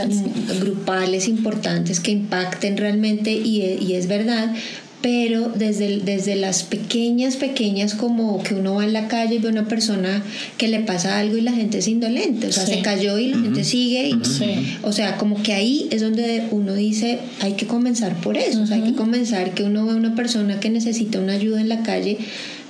grupales 0.59 1.27
importantes 1.27 1.99
que 1.99 2.11
impacten 2.11 2.77
realmente 2.77 3.31
y, 3.31 3.63
y 3.81 3.95
es 3.95 4.07
verdad, 4.07 4.53
pero 5.07 5.49
desde, 5.55 6.01
desde 6.01 6.35
las 6.35 6.63
pequeñas, 6.63 7.37
pequeñas, 7.37 7.95
como 7.95 8.43
que 8.43 8.55
uno 8.55 8.75
va 8.75 8.83
en 8.83 8.91
la 8.91 9.07
calle 9.07 9.35
y 9.35 9.37
ve 9.37 9.47
a 9.47 9.51
una 9.51 9.65
persona 9.65 10.21
que 10.57 10.67
le 10.67 10.81
pasa 10.81 11.17
algo 11.17 11.37
y 11.37 11.41
la 11.41 11.53
gente 11.53 11.77
es 11.77 11.87
indolente, 11.87 12.47
o 12.47 12.51
sea, 12.51 12.65
se 12.65 12.81
cayó 12.81 13.17
y 13.17 13.29
la 13.29 13.37
gente 13.37 13.63
sigue, 13.63 14.11
o 14.83 14.91
sea, 14.91 15.15
como 15.15 15.41
que 15.41 15.53
ahí 15.53 15.87
es 15.91 16.01
donde 16.01 16.49
uno 16.51 16.73
dice, 16.73 17.19
hay 17.39 17.53
que 17.53 17.67
comenzar 17.67 18.19
por 18.19 18.35
eso, 18.35 18.63
o 18.63 18.67
sea, 18.67 18.75
hay 18.75 18.81
que 18.81 18.95
comenzar 18.95 19.53
que 19.53 19.63
uno 19.63 19.85
ve 19.85 19.93
a 19.93 19.95
una 19.95 20.13
persona 20.13 20.59
que 20.59 20.69
necesita 20.69 21.21
una 21.21 21.31
ayuda 21.31 21.61
en 21.61 21.69
la 21.69 21.83
calle 21.83 22.17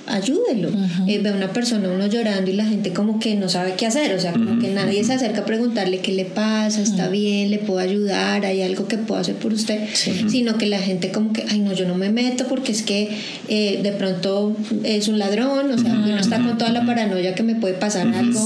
ayúdelo. 0.08 0.70
Eh, 1.06 1.18
ve 1.22 1.30
a 1.30 1.32
una 1.32 1.52
persona, 1.52 1.88
uno 1.90 2.06
llorando 2.06 2.50
y 2.50 2.54
la 2.54 2.64
gente 2.64 2.92
como 2.92 3.18
que 3.18 3.34
no 3.36 3.48
sabe 3.48 3.74
qué 3.76 3.86
hacer, 3.86 4.14
o 4.14 4.20
sea, 4.20 4.32
como 4.32 4.58
que 4.58 4.68
nadie 4.70 5.04
se 5.04 5.14
acerca 5.14 5.42
a 5.42 5.44
preguntarle 5.44 6.00
qué 6.00 6.12
le 6.12 6.24
pasa, 6.24 6.82
está 6.82 7.08
bien, 7.08 7.50
le 7.50 7.58
puedo 7.58 7.78
ayudar, 7.78 8.44
hay 8.44 8.62
algo 8.62 8.88
que 8.88 8.98
puedo 8.98 9.20
hacer 9.20 9.36
por 9.36 9.52
usted, 9.52 9.88
sino 9.94 10.58
que 10.58 10.66
la 10.66 10.78
gente 10.78 11.10
como 11.10 11.32
que, 11.32 11.44
ay 11.48 11.60
no, 11.60 11.72
yo 11.72 11.86
no 11.86 11.94
me 11.94 12.10
meto 12.10 12.46
porque 12.48 12.72
es 12.72 12.82
que 12.82 13.10
eh, 13.48 13.80
de 13.82 13.92
pronto 13.92 14.56
es 14.84 15.08
un 15.08 15.18
ladrón, 15.18 15.70
o 15.70 15.78
sea, 15.78 15.92
uno 15.92 16.18
está 16.18 16.42
con 16.42 16.58
toda 16.58 16.70
la 16.72 16.84
paranoia 16.84 17.34
que 17.34 17.42
me 17.42 17.54
puede 17.54 17.74
pasar 17.74 18.08
algo 18.08 18.40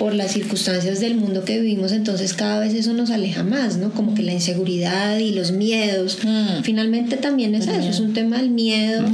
por 0.00 0.14
las 0.14 0.32
circunstancias 0.32 0.98
del 0.98 1.14
mundo 1.16 1.44
que 1.44 1.60
vivimos, 1.60 1.92
entonces 1.92 2.32
cada 2.32 2.58
vez 2.58 2.72
eso 2.72 2.94
nos 2.94 3.10
aleja 3.10 3.44
más, 3.44 3.76
¿no? 3.76 3.90
Como 3.90 4.14
que 4.14 4.22
la 4.22 4.32
inseguridad 4.32 5.18
y 5.18 5.32
los 5.32 5.52
miedos. 5.52 6.16
Mm. 6.24 6.62
Finalmente 6.62 7.18
también 7.18 7.54
es 7.54 7.66
eso, 7.66 7.86
es 7.86 8.00
un 8.00 8.14
tema 8.14 8.38
del 8.38 8.48
miedo 8.48 9.04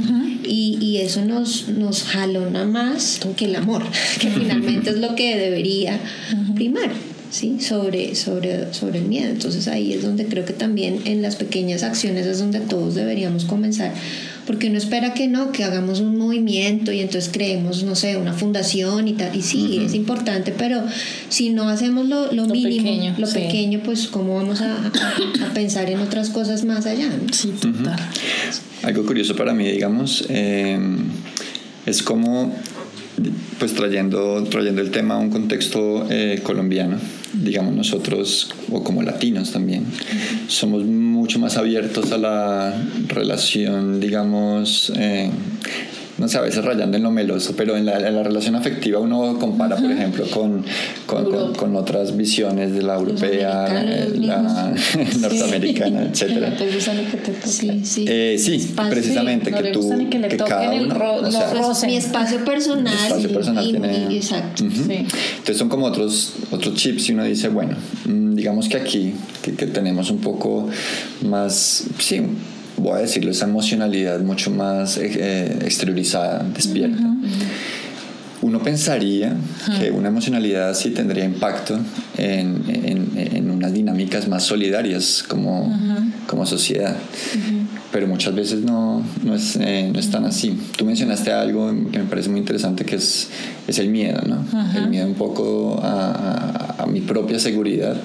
y, 0.45 0.77
y, 0.79 0.99
eso 0.99 1.25
nos, 1.25 1.67
nos 1.67 2.03
jalona 2.03 2.63
más 2.63 3.19
que 3.35 3.45
el 3.45 3.57
amor, 3.57 3.83
que 4.21 4.29
finalmente 4.29 4.91
es 4.91 4.97
lo 4.99 5.13
que 5.13 5.35
debería 5.35 5.99
primar. 6.55 6.89
¿sí? 7.31 7.57
sobre, 7.59 8.15
sobre, 8.15 8.73
sobre 8.73 8.99
el 8.99 9.05
miedo. 9.05 9.29
Entonces 9.29 9.67
ahí 9.67 9.91
es 9.91 10.03
donde 10.03 10.25
creo 10.27 10.45
que 10.45 10.53
también 10.53 11.01
en 11.03 11.21
las 11.21 11.35
pequeñas 11.35 11.83
acciones 11.83 12.25
es 12.25 12.39
donde 12.39 12.61
todos 12.61 12.95
deberíamos 12.95 13.43
comenzar 13.43 13.93
porque 14.47 14.67
uno 14.67 14.77
espera 14.77 15.13
que 15.13 15.27
no, 15.27 15.51
que 15.51 15.65
hagamos 15.65 15.99
un 15.99 16.17
movimiento 16.17 16.93
y 16.93 17.01
entonces 17.01 17.29
creemos, 17.31 17.83
no 17.83 17.95
sé, 17.95 18.15
una 18.15 18.33
fundación 18.33 19.09
y 19.09 19.13
tal, 19.13 19.35
y 19.35 19.41
sí, 19.41 19.81
es 19.85 19.93
importante, 19.93 20.53
pero 20.57 20.81
si 21.27 21.49
no 21.49 21.67
hacemos 21.67 22.07
lo, 22.07 22.31
lo, 22.31 22.45
mínimo, 22.45 23.13
lo 23.17 23.27
pequeño, 23.29 23.81
pues 23.83 24.07
cómo 24.07 24.35
vamos 24.35 24.61
a, 24.61 24.77
a, 24.77 25.53
pensar 25.53 25.89
en 25.89 25.99
otras 25.99 26.29
cosas 26.29 26.63
más 26.63 26.85
allá. 26.85 27.09
Sí, 27.33 27.53
total. 27.59 27.99
Algo 28.83 29.05
curioso 29.05 29.35
para 29.35 29.53
mí, 29.53 29.69
digamos, 29.69 30.25
eh, 30.29 30.79
es 31.85 32.01
como 32.01 32.55
pues 33.59 33.73
trayendo, 33.73 34.43
trayendo 34.43 34.81
el 34.81 34.91
tema 34.91 35.15
a 35.15 35.17
un 35.17 35.29
contexto 35.29 36.05
eh, 36.09 36.39
colombiano, 36.43 36.97
digamos 37.33 37.73
nosotros, 37.73 38.53
o 38.71 38.83
como 38.83 39.01
latinos 39.01 39.51
también, 39.51 39.85
somos 40.47 40.85
mucho 40.85 41.39
más 41.39 41.57
abiertos 41.57 42.11
a 42.11 42.17
la 42.17 42.81
relación, 43.07 43.99
digamos, 43.99 44.91
eh, 44.95 45.31
no 46.17 46.27
sé, 46.27 46.37
a 46.37 46.41
veces 46.41 46.65
rayando 46.65 46.97
en 46.97 47.03
lo 47.03 47.11
meloso, 47.11 47.53
pero 47.55 47.77
en 47.77 47.85
la, 47.85 47.97
en 47.99 48.15
la 48.15 48.23
relación 48.23 48.55
afectiva 48.55 48.99
uno 48.99 49.37
compara, 49.39 49.75
por 49.75 49.91
ejemplo, 49.91 50.25
con, 50.31 50.65
con, 51.05 51.53
con, 51.53 51.75
otras 51.75 52.15
visiones 52.17 52.73
de 52.73 52.81
la 52.81 52.95
europea, 52.95 53.67
la 54.15 54.73
norteamericana, 55.19 56.03
etc. 56.03 56.53
Sí, 57.45 57.81
sí. 57.83 58.05
Eh, 58.07 58.37
sí 58.39 58.73
precisamente, 58.89 59.51
que 59.51 59.71
tú, 59.71 59.89
que, 60.09 60.37
cada 60.37 60.71
uno, 60.71 60.95
o 61.21 61.73
sea, 61.75 61.87
mi 61.87 61.97
espacio 61.97 62.43
personal. 62.43 62.93
Mi 62.93 63.03
espacio 63.03 63.31
personal 63.31 63.67
y, 63.67 63.71
tiene... 63.71 64.07
y, 64.09 64.17
exacto. 64.17 64.63
Entonces 64.63 65.57
son 65.57 65.69
como 65.69 65.85
otros, 65.85 66.33
otros 66.51 66.75
chips 66.75 67.09
y 67.09 67.13
uno 67.13 67.23
dice, 67.23 67.49
bueno, 67.49 67.75
mm, 68.05 68.35
digamos 68.35 68.67
que 68.69 68.77
aquí, 68.77 69.13
que, 69.41 69.53
que 69.53 69.67
tenemos 69.67 70.09
un 70.09 70.19
poco 70.19 70.67
más, 71.21 71.83
sí, 71.99 72.21
voy 72.77 72.97
a 72.97 73.01
decirlo, 73.01 73.31
esa 73.31 73.45
emocionalidad 73.45 74.19
mucho 74.21 74.51
más 74.51 74.97
eh, 74.97 75.11
eh, 75.15 75.59
exteriorizada, 75.63 76.43
despierta. 76.55 77.03
Uno 78.57 78.63
pensaría 78.63 79.35
que 79.79 79.91
una 79.91 80.07
emocionalidad 80.07 80.71
así 80.71 80.89
tendría 80.89 81.23
impacto 81.23 81.77
en, 82.17 82.63
en, 82.67 83.11
en 83.15 83.51
unas 83.51 83.71
dinámicas 83.71 84.27
más 84.27 84.45
solidarias 84.45 85.23
como, 85.27 85.71
como 86.25 86.43
sociedad. 86.47 86.95
Pero 87.91 88.07
muchas 88.07 88.33
veces 88.33 88.63
no, 88.63 89.03
no, 89.23 89.35
es, 89.35 89.57
eh, 89.57 89.91
no 89.93 89.99
es 89.99 90.09
tan 90.09 90.25
así. 90.25 90.59
Tú 90.75 90.85
mencionaste 90.85 91.31
algo 91.31 91.69
que 91.91 91.99
me 91.99 92.05
parece 92.05 92.29
muy 92.29 92.39
interesante 92.39 92.83
que 92.83 92.95
es, 92.95 93.29
es 93.67 93.77
el 93.77 93.89
miedo, 93.89 94.23
¿no? 94.25 94.43
El 94.75 94.89
miedo 94.89 95.05
un 95.05 95.13
poco 95.13 95.79
a, 95.83 96.77
a, 96.79 96.85
mi 96.87 97.01
propia 97.01 97.37
seguridad 97.37 97.95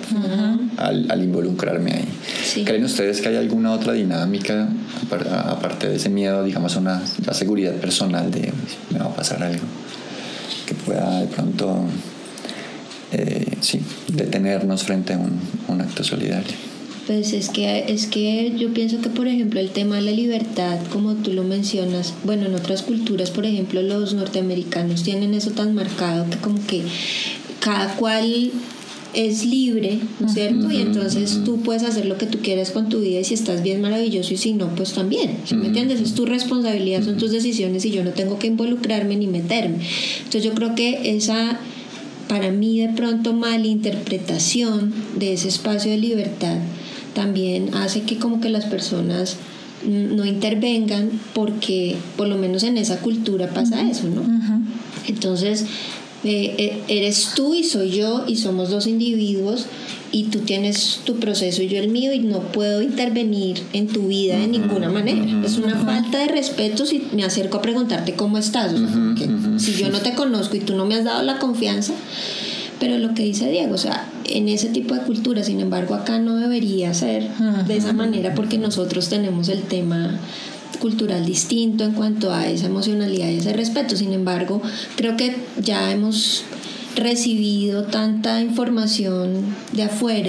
al, 0.76 1.10
al, 1.10 1.24
involucrarme 1.24 1.92
ahí. 1.92 2.64
¿Creen 2.66 2.84
ustedes 2.84 3.22
que 3.22 3.30
hay 3.30 3.36
alguna 3.36 3.72
otra 3.72 3.94
dinámica 3.94 4.68
aparte 5.10 5.88
de 5.88 5.96
ese 5.96 6.10
miedo, 6.10 6.44
digamos, 6.44 6.76
a 6.76 6.80
una, 6.80 7.02
la 7.24 7.32
seguridad 7.32 7.72
personal 7.76 8.30
de 8.30 8.52
me 8.90 8.98
va 8.98 9.06
a 9.06 9.16
pasar 9.16 9.42
algo 9.42 9.64
pueda 10.74 11.20
de 11.20 11.26
pronto 11.26 11.84
eh, 13.12 13.56
sí, 13.60 13.80
detenernos 14.08 14.84
frente 14.84 15.12
a 15.14 15.18
un, 15.18 15.40
un 15.68 15.80
acto 15.80 16.02
solidario? 16.04 16.54
Pues 17.06 17.32
es 17.32 17.48
que, 17.48 17.92
es 17.92 18.06
que 18.06 18.54
yo 18.56 18.72
pienso 18.72 19.00
que, 19.00 19.08
por 19.08 19.26
ejemplo, 19.26 19.58
el 19.58 19.70
tema 19.70 19.96
de 19.96 20.02
la 20.02 20.12
libertad, 20.12 20.78
como 20.92 21.14
tú 21.14 21.32
lo 21.32 21.42
mencionas, 21.42 22.14
bueno, 22.22 22.46
en 22.46 22.54
otras 22.54 22.82
culturas, 22.82 23.30
por 23.30 23.44
ejemplo, 23.44 23.82
los 23.82 24.14
norteamericanos 24.14 25.02
tienen 25.02 25.34
eso 25.34 25.50
tan 25.50 25.74
marcado 25.74 26.30
que 26.30 26.36
como 26.36 26.64
que 26.64 26.82
cada 27.58 27.94
cual 27.96 28.52
es 29.14 29.44
libre, 29.44 29.98
¿no 30.20 30.26
es 30.26 30.34
cierto? 30.34 30.70
Y 30.70 30.80
entonces 30.80 31.40
tú 31.44 31.60
puedes 31.60 31.82
hacer 31.82 32.06
lo 32.06 32.18
que 32.18 32.26
tú 32.26 32.38
quieras 32.38 32.70
con 32.70 32.88
tu 32.88 33.00
vida 33.00 33.20
y 33.20 33.24
si 33.24 33.34
estás 33.34 33.62
bien, 33.62 33.80
maravilloso 33.80 34.32
y 34.34 34.36
si 34.36 34.54
no, 34.54 34.74
pues 34.74 34.92
también. 34.92 35.38
¿sí 35.44 35.54
me 35.54 35.66
entiendes? 35.66 36.00
Es 36.00 36.14
tu 36.14 36.26
responsabilidad, 36.26 37.02
son 37.02 37.18
tus 37.18 37.30
decisiones 37.30 37.84
y 37.84 37.90
yo 37.90 38.04
no 38.04 38.10
tengo 38.10 38.38
que 38.38 38.46
involucrarme 38.46 39.16
ni 39.16 39.26
meterme. 39.26 39.78
Entonces 40.18 40.44
yo 40.44 40.54
creo 40.54 40.74
que 40.74 41.16
esa, 41.16 41.58
para 42.28 42.50
mí 42.50 42.80
de 42.80 42.88
pronto, 42.90 43.32
malinterpretación 43.32 44.92
de 45.18 45.34
ese 45.34 45.48
espacio 45.48 45.90
de 45.90 45.98
libertad 45.98 46.58
también 47.14 47.74
hace 47.74 48.02
que 48.02 48.16
como 48.16 48.40
que 48.40 48.48
las 48.48 48.64
personas 48.64 49.36
no 49.86 50.24
intervengan 50.24 51.10
porque 51.34 51.96
por 52.16 52.28
lo 52.28 52.36
menos 52.36 52.62
en 52.62 52.78
esa 52.78 52.98
cultura 53.00 53.48
pasa 53.50 53.82
eso, 53.82 54.08
¿no? 54.08 54.22
Entonces, 55.08 55.66
eh, 56.24 56.54
eh, 56.58 56.82
eres 56.88 57.30
tú 57.34 57.54
y 57.54 57.64
soy 57.64 57.90
yo 57.90 58.24
y 58.28 58.36
somos 58.36 58.70
dos 58.70 58.86
individuos 58.86 59.66
y 60.12 60.24
tú 60.24 60.40
tienes 60.40 61.00
tu 61.04 61.16
proceso 61.16 61.62
y 61.62 61.68
yo 61.68 61.78
el 61.78 61.88
mío 61.88 62.12
y 62.12 62.20
no 62.20 62.40
puedo 62.40 62.82
intervenir 62.82 63.62
en 63.72 63.88
tu 63.88 64.08
vida 64.08 64.36
de 64.36 64.46
ninguna 64.46 64.88
manera. 64.88 65.24
Es 65.44 65.58
una 65.58 65.76
falta 65.76 66.18
de 66.18 66.28
respeto 66.28 66.86
si 66.86 67.08
me 67.12 67.24
acerco 67.24 67.56
a 67.56 67.62
preguntarte 67.62 68.14
cómo 68.14 68.38
estás. 68.38 68.72
si 69.56 69.72
yo 69.72 69.88
no 69.88 70.00
te 70.00 70.14
conozco 70.14 70.56
y 70.56 70.60
tú 70.60 70.76
no 70.76 70.84
me 70.84 70.94
has 70.94 71.04
dado 71.04 71.22
la 71.22 71.38
confianza, 71.38 71.94
pero 72.78 72.98
lo 72.98 73.14
que 73.14 73.22
dice 73.22 73.50
Diego, 73.50 73.74
o 73.74 73.78
sea, 73.78 74.08
en 74.24 74.48
ese 74.48 74.68
tipo 74.68 74.94
de 74.94 75.00
cultura, 75.00 75.42
sin 75.42 75.60
embargo, 75.60 75.94
acá 75.94 76.18
no 76.18 76.36
debería 76.36 76.94
ser 76.94 77.28
de 77.66 77.76
esa 77.76 77.92
manera 77.92 78.34
porque 78.34 78.58
nosotros 78.58 79.08
tenemos 79.08 79.48
el 79.48 79.62
tema 79.62 80.20
cultural 80.82 81.24
distinto 81.24 81.84
en 81.84 81.92
cuanto 81.92 82.32
a 82.32 82.48
esa 82.48 82.66
emocionalidad 82.66 83.28
y 83.28 83.38
ese 83.38 83.52
respeto. 83.52 83.96
Sin 83.96 84.12
embargo, 84.12 84.60
creo 84.96 85.16
que 85.16 85.36
ya 85.62 85.92
hemos 85.92 86.42
recibido 86.96 87.84
tanta 87.84 88.40
información 88.42 89.44
de 89.72 89.84
afuera 89.84 90.28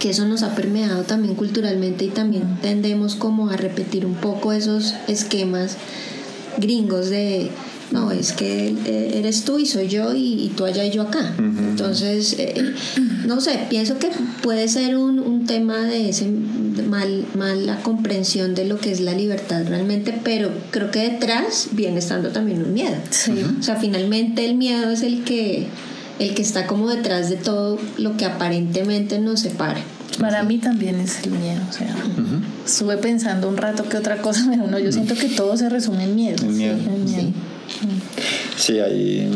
que 0.00 0.10
eso 0.10 0.24
nos 0.26 0.42
ha 0.42 0.54
permeado 0.54 1.02
también 1.02 1.34
culturalmente 1.34 2.06
y 2.06 2.08
también 2.08 2.58
tendemos 2.62 3.14
como 3.14 3.50
a 3.50 3.56
repetir 3.56 4.06
un 4.06 4.14
poco 4.14 4.52
esos 4.52 4.94
esquemas 5.06 5.76
gringos 6.56 7.10
de 7.10 7.50
no, 7.90 8.10
es 8.10 8.32
que 8.32 8.68
eh, 8.84 9.12
eres 9.14 9.44
tú 9.44 9.58
y 9.58 9.66
soy 9.66 9.88
yo 9.88 10.14
y, 10.14 10.52
tú 10.56 10.64
allá 10.64 10.84
y 10.84 10.90
yo 10.90 11.02
acá. 11.02 11.34
Entonces, 11.38 12.36
eh, 12.38 12.74
no 13.26 13.40
sé, 13.40 13.60
pienso 13.70 13.98
que 13.98 14.10
puede 14.42 14.68
ser 14.68 14.96
un, 14.96 15.18
un 15.18 15.46
tema 15.46 15.78
de, 15.78 16.10
ese, 16.10 16.26
mal, 16.26 17.24
mal 17.34 17.66
la 17.66 17.76
comprensión 17.82 18.54
de 18.54 18.66
lo 18.66 18.78
que 18.78 18.92
es 18.92 19.00
la 19.00 19.14
libertad 19.14 19.64
realmente, 19.66 20.18
pero 20.22 20.50
creo 20.70 20.90
que 20.90 21.00
detrás 21.00 21.68
viene 21.72 21.98
estando 21.98 22.30
también 22.30 22.62
un 22.62 22.74
miedo. 22.74 22.96
O 23.58 23.62
sea, 23.62 23.76
finalmente 23.76 24.44
el 24.44 24.56
miedo 24.56 24.90
es 24.90 25.02
el 25.02 25.24
que, 25.24 25.66
el 26.18 26.34
que 26.34 26.42
está 26.42 26.66
como 26.66 26.88
detrás 26.88 27.30
de 27.30 27.36
todo 27.36 27.78
lo 27.96 28.16
que 28.16 28.26
aparentemente 28.26 29.18
nos 29.18 29.40
separa. 29.40 29.80
Para 30.20 30.42
mí 30.42 30.58
también 30.58 30.96
es 30.96 31.22
el 31.22 31.30
miedo, 31.30 31.60
o 31.68 31.72
sea, 31.72 31.94
estuve 32.66 32.96
pensando 32.96 33.48
un 33.48 33.56
rato 33.56 33.88
que 33.88 33.96
otra 33.96 34.20
cosa 34.20 34.44
me 34.46 34.56
uno, 34.56 34.78
yo 34.78 34.90
siento 34.90 35.14
que 35.14 35.28
todo 35.28 35.56
se 35.56 35.68
resume 35.68 36.04
en 36.04 36.16
miedo. 36.16 36.44
miedo. 36.46 36.76
Sí, 37.06 37.32
hay, 38.80 39.28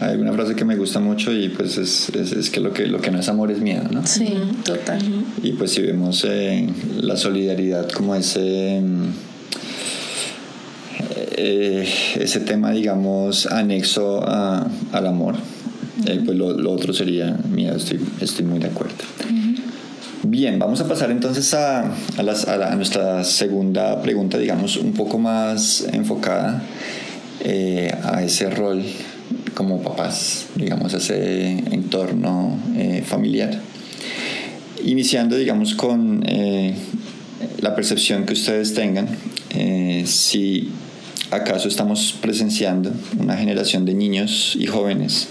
hay 0.00 0.16
una 0.16 0.32
frase 0.32 0.54
que 0.54 0.64
me 0.64 0.76
gusta 0.76 1.00
mucho 1.00 1.32
y 1.32 1.48
pues 1.48 1.78
es, 1.78 2.08
es, 2.10 2.50
que, 2.50 2.60
lo 2.60 2.72
que 2.72 2.86
lo 2.86 3.00
que 3.00 3.10
no 3.10 3.20
es 3.20 3.28
amor 3.28 3.50
es 3.50 3.60
miedo, 3.60 3.84
¿no? 3.90 4.06
Sí, 4.06 4.34
total. 4.64 5.00
Y 5.42 5.52
pues 5.52 5.72
si 5.72 5.82
vemos 5.82 6.24
eh, 6.28 6.68
la 7.00 7.16
solidaridad 7.16 7.88
como 7.90 8.14
ese... 8.14 8.82
Eh, 11.36 11.88
ese 12.14 12.40
tema, 12.40 12.70
digamos, 12.70 13.46
anexo 13.46 14.22
a, 14.24 14.68
al 14.92 15.06
amor, 15.06 15.34
eh, 16.06 16.20
pues 16.24 16.38
lo, 16.38 16.52
lo, 16.56 16.70
otro 16.70 16.92
sería 16.92 17.36
miedo, 17.50 17.76
estoy, 17.76 18.00
estoy 18.20 18.44
muy 18.44 18.60
de 18.60 18.66
acuerdo. 18.68 18.94
Bien, 20.26 20.58
vamos 20.58 20.80
a 20.80 20.88
pasar 20.88 21.10
entonces 21.10 21.52
a, 21.52 21.82
a, 21.82 22.70
a, 22.70 22.76
nuestra 22.76 23.22
segunda 23.24 24.00
pregunta, 24.00 24.38
digamos, 24.38 24.78
un 24.78 24.94
poco 24.94 25.18
más 25.18 25.86
enfocada 25.92 26.62
eh, 27.40 27.94
a 28.02 28.22
ese 28.22 28.48
rol 28.48 28.82
como 29.52 29.82
papás, 29.82 30.46
digamos, 30.54 30.94
ese 30.94 31.50
entorno 31.50 32.58
eh, 32.74 33.02
familiar. 33.04 33.60
Iniciando, 34.82 35.36
digamos, 35.36 35.74
con 35.74 36.24
eh, 36.26 36.74
la 37.60 37.74
percepción 37.74 38.24
que 38.24 38.32
ustedes 38.32 38.72
tengan, 38.72 39.06
si 40.06 40.70
acaso 41.30 41.68
estamos 41.68 42.16
presenciando 42.18 42.92
una 43.18 43.36
generación 43.36 43.84
de 43.84 43.92
niños 43.92 44.56
y 44.58 44.66
jóvenes 44.66 45.28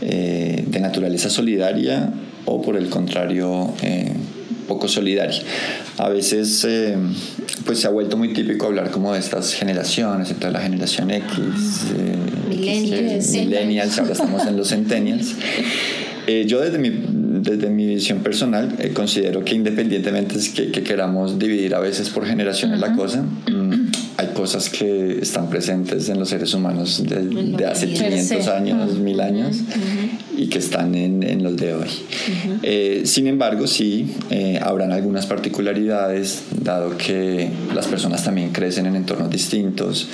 de 0.00 0.80
naturaleza 0.80 1.28
solidaria 1.28 2.10
o 2.48 2.62
por 2.62 2.76
el 2.76 2.88
contrario 2.88 3.72
eh, 3.82 4.12
poco 4.66 4.88
solidaria. 4.88 5.40
A 5.98 6.08
veces 6.08 6.64
eh, 6.68 6.96
pues 7.64 7.80
se 7.80 7.86
ha 7.86 7.90
vuelto 7.90 8.16
muy 8.16 8.32
típico 8.32 8.66
hablar 8.66 8.90
como 8.90 9.12
de 9.12 9.18
estas 9.18 9.54
generaciones, 9.54 10.30
entonces 10.30 10.52
la 10.52 10.60
generación 10.60 11.10
X, 11.10 11.36
eh, 11.96 12.16
millennials, 12.48 13.30
millennials, 13.30 13.98
ahora 13.98 14.12
estamos 14.12 14.46
en 14.46 14.56
los 14.56 14.68
centennials. 14.68 15.34
yo 16.46 16.60
desde 16.60 16.78
mi, 16.78 16.90
desde 17.40 17.70
mi 17.70 17.86
visión 17.86 18.18
personal 18.18 18.76
considero 18.92 19.44
que 19.44 19.54
independientemente 19.54 20.38
es 20.38 20.50
que, 20.50 20.70
queramos 20.70 21.38
dividir 21.38 21.74
a 21.74 21.80
veces 21.80 22.10
por 22.10 22.26
generaciones 22.26 22.80
la 22.80 22.94
cosa, 22.94 23.22
mm, 23.22 23.90
hay 24.18 24.26
cosas 24.34 24.68
que 24.68 25.20
están 25.22 25.48
presentes 25.48 26.08
en 26.08 26.18
los 26.18 26.28
seres 26.28 26.52
humanos 26.52 27.04
de, 27.06 27.64
hace 27.64 27.86
500 27.86 28.48
años, 28.48 28.98
mil 28.98 29.20
años 29.20 29.58
y 30.36 30.48
que 30.48 30.58
están 30.58 30.96
en, 30.96 31.22
en 31.22 31.44
los 31.44 31.56
de 31.56 31.74
hoy. 31.74 31.88
Eh, 32.64 33.02
sin 33.04 33.28
embargo, 33.28 33.68
sí, 33.68 34.12
eh, 34.30 34.58
habrán 34.60 34.90
algunas 34.90 35.26
particularidades, 35.26 36.42
dado 36.50 36.98
que 36.98 37.48
las 37.72 37.86
personas 37.86 38.24
también 38.24 38.50
crecen 38.50 38.86
en 38.86 38.96
entornos 38.96 39.30
distintos. 39.30 40.08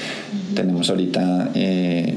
Tenemos 0.55 0.91
ahorita, 0.91 1.53
eh, 1.55 2.15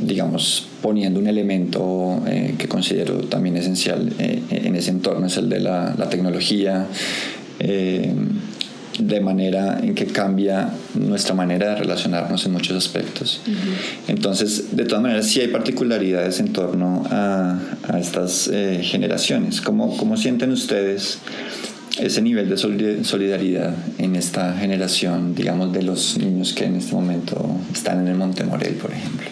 digamos, 0.00 0.68
poniendo 0.80 1.20
un 1.20 1.26
elemento 1.26 2.22
que 2.56 2.66
considero 2.66 3.18
también 3.24 3.58
esencial 3.58 4.10
en 4.18 4.74
ese 4.74 4.90
entorno, 4.90 5.26
es 5.26 5.36
el 5.36 5.50
de 5.50 5.60
la, 5.60 5.94
la 5.98 6.08
tecnología 6.08 6.86
de 8.98 9.20
manera 9.20 9.78
en 9.82 9.94
que 9.94 10.06
cambia 10.06 10.70
nuestra 10.94 11.34
manera 11.34 11.70
de 11.70 11.76
relacionarnos 11.76 12.44
en 12.46 12.52
muchos 12.52 12.76
aspectos. 12.76 13.40
Entonces, 14.08 14.76
de 14.76 14.84
todas 14.84 15.02
maneras, 15.02 15.26
sí 15.26 15.40
hay 15.40 15.48
particularidades 15.48 16.40
en 16.40 16.52
torno 16.52 17.04
a, 17.10 17.58
a 17.88 17.98
estas 17.98 18.48
eh, 18.52 18.80
generaciones. 18.82 19.60
¿Cómo, 19.60 19.96
¿Cómo 19.96 20.16
sienten 20.16 20.52
ustedes 20.52 21.18
ese 21.98 22.20
nivel 22.20 22.48
de 22.48 22.56
solidaridad 23.04 23.74
en 23.98 24.16
esta 24.16 24.54
generación, 24.54 25.34
digamos, 25.34 25.72
de 25.72 25.82
los 25.82 26.18
niños 26.18 26.52
que 26.52 26.64
en 26.64 26.76
este 26.76 26.94
momento 26.94 27.58
están 27.72 28.00
en 28.00 28.08
el 28.08 28.14
Monte 28.16 28.44
Morel, 28.44 28.74
por 28.74 28.92
ejemplo? 28.92 29.26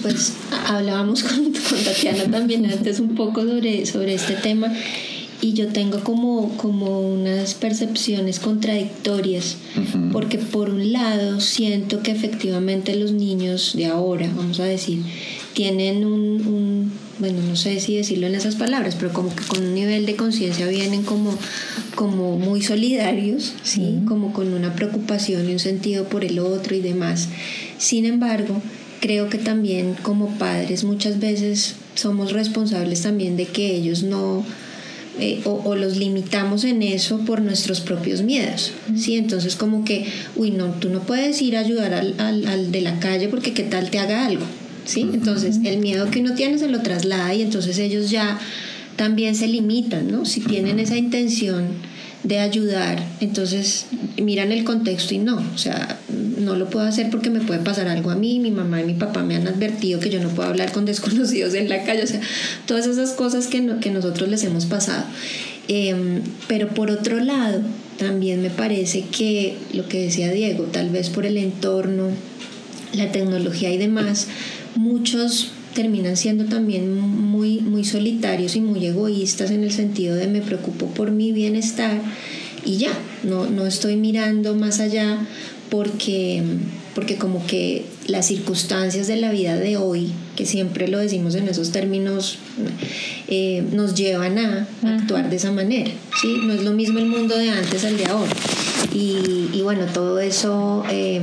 Pues 0.00 0.34
hablábamos 0.66 1.22
con, 1.24 1.52
con 1.52 1.84
Tatiana 1.84 2.24
también 2.30 2.66
antes 2.66 2.98
un 2.98 3.14
poco 3.14 3.42
sobre, 3.42 3.86
sobre 3.86 4.14
este 4.14 4.34
tema 4.34 4.72
y 5.42 5.54
yo 5.54 5.66
tengo 5.66 5.98
como, 6.04 6.56
como 6.56 7.00
unas 7.00 7.54
percepciones 7.54 8.38
contradictorias, 8.38 9.56
porque 10.12 10.38
por 10.38 10.70
un 10.70 10.92
lado 10.92 11.40
siento 11.40 12.00
que 12.00 12.12
efectivamente 12.12 12.94
los 12.94 13.10
niños 13.10 13.72
de 13.74 13.86
ahora, 13.86 14.30
vamos 14.36 14.60
a 14.60 14.64
decir, 14.64 15.02
tienen 15.52 16.06
un, 16.06 16.92
bueno, 17.18 17.42
no 17.42 17.56
sé 17.56 17.80
si 17.80 17.96
decirlo 17.96 18.28
en 18.28 18.36
esas 18.36 18.54
palabras, 18.54 18.94
pero 18.94 19.12
como 19.12 19.34
que 19.34 19.42
con 19.42 19.64
un 19.64 19.74
nivel 19.74 20.06
de 20.06 20.14
conciencia 20.14 20.68
vienen 20.68 21.02
como, 21.02 21.36
como 21.96 22.38
muy 22.38 22.62
solidarios, 22.62 23.54
¿sí? 23.64 23.98
Como 24.06 24.32
con 24.32 24.54
una 24.54 24.76
preocupación 24.76 25.50
y 25.50 25.54
un 25.54 25.58
sentido 25.58 26.04
por 26.04 26.24
el 26.24 26.38
otro 26.38 26.76
y 26.76 26.80
demás. 26.80 27.28
Sin 27.78 28.06
embargo, 28.06 28.62
creo 29.00 29.28
que 29.28 29.38
también 29.38 29.96
como 30.02 30.28
padres 30.38 30.84
muchas 30.84 31.18
veces 31.18 31.74
somos 31.96 32.30
responsables 32.30 33.02
también 33.02 33.36
de 33.36 33.46
que 33.46 33.74
ellos 33.74 34.04
no 34.04 34.44
eh, 35.18 35.42
o, 35.44 35.74
los 35.74 35.96
limitamos 35.96 36.64
en 36.64 36.82
eso 36.82 37.18
por 37.18 37.42
nuestros 37.42 37.80
propios 37.80 38.22
miedos, 38.22 38.72
¿sí? 38.96 39.16
Entonces 39.16 39.56
como 39.56 39.84
que, 39.84 40.06
uy, 40.36 40.50
no, 40.50 40.66
tú 40.72 40.88
no 40.88 41.00
puedes 41.00 41.42
ir 41.42 41.56
a 41.56 41.60
ayudar 41.60 41.92
al, 41.92 42.14
al, 42.18 42.72
de 42.72 42.80
la 42.80 42.98
calle 42.98 43.28
porque 43.28 43.52
qué 43.52 43.62
tal 43.62 43.90
te 43.90 43.98
haga 43.98 44.24
algo, 44.24 44.44
¿sí? 44.86 45.02
Entonces 45.12 45.58
el 45.64 45.78
miedo 45.78 46.10
que 46.10 46.20
uno 46.20 46.34
tiene 46.34 46.58
se 46.58 46.68
lo 46.68 46.80
traslada 46.80 47.34
y 47.34 47.42
entonces 47.42 47.78
ellos 47.78 48.10
ya 48.10 48.38
también 48.96 49.34
se 49.34 49.48
limitan, 49.48 50.10
¿no? 50.10 50.24
Si 50.24 50.40
tienen 50.40 50.78
esa 50.78 50.96
intención 50.96 51.66
de 52.22 52.38
ayudar, 52.38 53.04
entonces 53.20 53.86
miran 54.16 54.52
el 54.52 54.64
contexto 54.64 55.14
y 55.14 55.18
no, 55.18 55.42
o 55.54 55.58
sea, 55.58 55.98
no 56.38 56.54
lo 56.54 56.70
puedo 56.70 56.86
hacer 56.86 57.10
porque 57.10 57.30
me 57.30 57.40
puede 57.40 57.60
pasar 57.60 57.88
algo 57.88 58.10
a 58.10 58.14
mí, 58.14 58.38
mi 58.38 58.50
mamá 58.50 58.80
y 58.80 58.84
mi 58.84 58.94
papá 58.94 59.22
me 59.22 59.34
han 59.34 59.48
advertido 59.48 59.98
que 59.98 60.10
yo 60.10 60.20
no 60.20 60.28
puedo 60.28 60.48
hablar 60.48 60.72
con 60.72 60.84
desconocidos 60.86 61.54
en 61.54 61.68
la 61.68 61.84
calle, 61.84 62.04
o 62.04 62.06
sea, 62.06 62.20
todas 62.66 62.86
esas 62.86 63.12
cosas 63.12 63.48
que, 63.48 63.76
que 63.80 63.90
nosotros 63.90 64.28
les 64.28 64.44
hemos 64.44 64.66
pasado. 64.66 65.04
Em, 65.68 66.22
pero 66.48 66.68
por 66.68 66.90
otro 66.90 67.20
lado, 67.20 67.60
también 67.98 68.42
me 68.42 68.50
parece 68.50 69.04
que 69.04 69.56
lo 69.72 69.88
que 69.88 70.00
decía 70.00 70.30
Diego, 70.32 70.64
tal 70.64 70.90
vez 70.90 71.08
por 71.08 71.24
el 71.24 71.36
entorno, 71.36 72.10
la 72.92 73.12
tecnología 73.12 73.70
y 73.70 73.78
demás, 73.78 74.26
muchos 74.74 75.52
terminan 75.74 76.16
siendo 76.16 76.44
también 76.44 76.98
muy, 76.98 77.60
muy 77.60 77.84
solitarios 77.84 78.56
y 78.56 78.60
muy 78.60 78.84
egoístas 78.86 79.50
en 79.50 79.64
el 79.64 79.72
sentido 79.72 80.16
de 80.16 80.26
me 80.26 80.40
preocupo 80.40 80.86
por 80.86 81.10
mi 81.10 81.32
bienestar 81.32 82.00
y 82.64 82.76
ya, 82.76 82.92
no, 83.22 83.46
no 83.46 83.66
estoy 83.66 83.96
mirando 83.96 84.54
más 84.54 84.80
allá 84.80 85.18
porque, 85.70 86.42
porque 86.94 87.16
como 87.16 87.44
que 87.46 87.86
las 88.06 88.26
circunstancias 88.26 89.06
de 89.06 89.16
la 89.16 89.32
vida 89.32 89.56
de 89.56 89.76
hoy, 89.76 90.12
que 90.36 90.46
siempre 90.46 90.86
lo 90.86 90.98
decimos 90.98 91.34
en 91.34 91.48
esos 91.48 91.72
términos, 91.72 92.38
eh, 93.28 93.64
nos 93.72 93.94
llevan 93.94 94.38
a 94.38 94.68
actuar 94.84 95.30
de 95.30 95.36
esa 95.36 95.50
manera. 95.50 95.90
¿sí? 96.20 96.36
No 96.42 96.52
es 96.52 96.62
lo 96.62 96.72
mismo 96.72 96.98
el 96.98 97.06
mundo 97.06 97.36
de 97.36 97.50
antes 97.50 97.84
al 97.84 97.96
de 97.96 98.06
ahora. 98.06 98.32
Y, 98.92 99.48
y 99.52 99.62
bueno, 99.62 99.86
todo 99.86 100.20
eso 100.20 100.84
eh, 100.90 101.22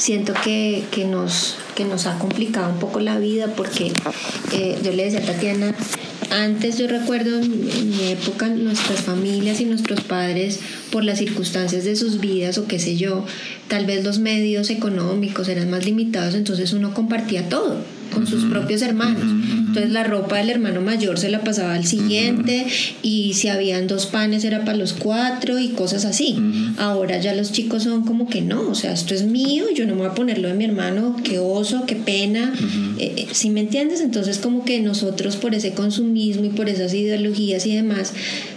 siento 0.00 0.32
que, 0.42 0.84
que, 0.90 1.04
nos, 1.04 1.56
que 1.74 1.84
nos 1.84 2.06
ha 2.06 2.18
complicado 2.18 2.72
un 2.72 2.78
poco 2.78 3.00
la 3.00 3.18
vida 3.18 3.48
porque 3.54 3.92
eh, 4.52 4.78
yo 4.82 4.92
le 4.92 5.04
decía 5.04 5.20
a 5.20 5.22
Tatiana, 5.22 5.74
antes 6.30 6.78
yo 6.78 6.86
recuerdo 6.86 7.38
en 7.38 7.90
mi 7.90 8.08
época 8.08 8.48
nuestras 8.48 9.00
familias 9.00 9.60
y 9.60 9.66
nuestros 9.66 10.00
padres 10.00 10.60
por 10.90 11.04
las 11.04 11.18
circunstancias 11.18 11.84
de 11.84 11.96
sus 11.96 12.18
vidas 12.18 12.56
o 12.56 12.66
qué 12.66 12.78
sé 12.78 12.96
yo, 12.96 13.26
tal 13.68 13.84
vez 13.84 14.02
los 14.02 14.18
medios 14.18 14.70
económicos 14.70 15.48
eran 15.48 15.68
más 15.70 15.84
limitados, 15.84 16.34
entonces 16.34 16.72
uno 16.72 16.94
compartía 16.94 17.48
todo 17.50 17.76
con 18.10 18.26
sus 18.26 18.44
propios 18.44 18.82
hermanos. 18.82 19.24
Entonces 19.70 19.92
la 19.92 20.04
ropa 20.04 20.38
del 20.38 20.50
hermano 20.50 20.80
mayor 20.80 21.18
se 21.18 21.30
la 21.30 21.44
pasaba 21.44 21.74
al 21.74 21.86
siguiente 21.86 22.66
y 23.02 23.34
si 23.34 23.48
habían 23.48 23.86
dos 23.86 24.06
panes 24.06 24.44
era 24.44 24.64
para 24.64 24.76
los 24.76 24.92
cuatro 24.92 25.58
y 25.58 25.68
cosas 25.68 26.04
así. 26.04 26.36
Ahora 26.76 27.18
ya 27.20 27.34
los 27.34 27.52
chicos 27.52 27.84
son 27.84 28.04
como 28.04 28.28
que 28.28 28.42
no, 28.42 28.68
o 28.68 28.74
sea, 28.74 28.92
esto 28.92 29.14
es 29.14 29.24
mío, 29.24 29.66
yo 29.74 29.86
no 29.86 29.94
me 29.94 30.00
voy 30.00 30.10
a 30.10 30.14
ponerlo 30.14 30.48
de 30.48 30.54
mi 30.54 30.64
hermano, 30.64 31.16
qué 31.22 31.38
oso, 31.38 31.84
qué 31.86 31.94
pena. 31.94 32.52
Eh, 32.98 33.14
eh, 33.16 33.26
si 33.32 33.50
me 33.50 33.60
entiendes? 33.60 34.00
Entonces 34.00 34.38
como 34.38 34.64
que 34.64 34.80
nosotros 34.80 35.36
por 35.36 35.54
ese 35.54 35.72
consumismo 35.72 36.44
y 36.44 36.50
por 36.50 36.68
esas 36.68 36.92
ideologías 36.92 37.64
y 37.66 37.76
demás 37.76 38.12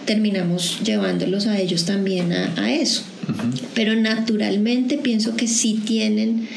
terminamos 0.06 0.80
llevándolos 0.84 1.48
a 1.48 1.60
ellos 1.60 1.86
también 1.86 2.34
a, 2.34 2.54
a 2.58 2.74
eso. 2.74 3.04
Pero 3.74 3.96
naturalmente 3.96 4.98
pienso 4.98 5.36
que 5.36 5.48
sí 5.48 5.80
tienen 5.86 6.48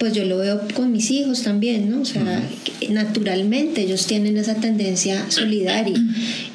pues 0.00 0.14
yo 0.14 0.24
lo 0.24 0.38
veo 0.38 0.62
con 0.74 0.90
mis 0.90 1.10
hijos 1.10 1.42
también, 1.42 1.90
¿no? 1.90 2.00
O 2.00 2.04
sea, 2.06 2.42
naturalmente 2.88 3.82
ellos 3.82 4.06
tienen 4.06 4.38
esa 4.38 4.54
tendencia 4.54 5.30
solidaria. 5.30 6.02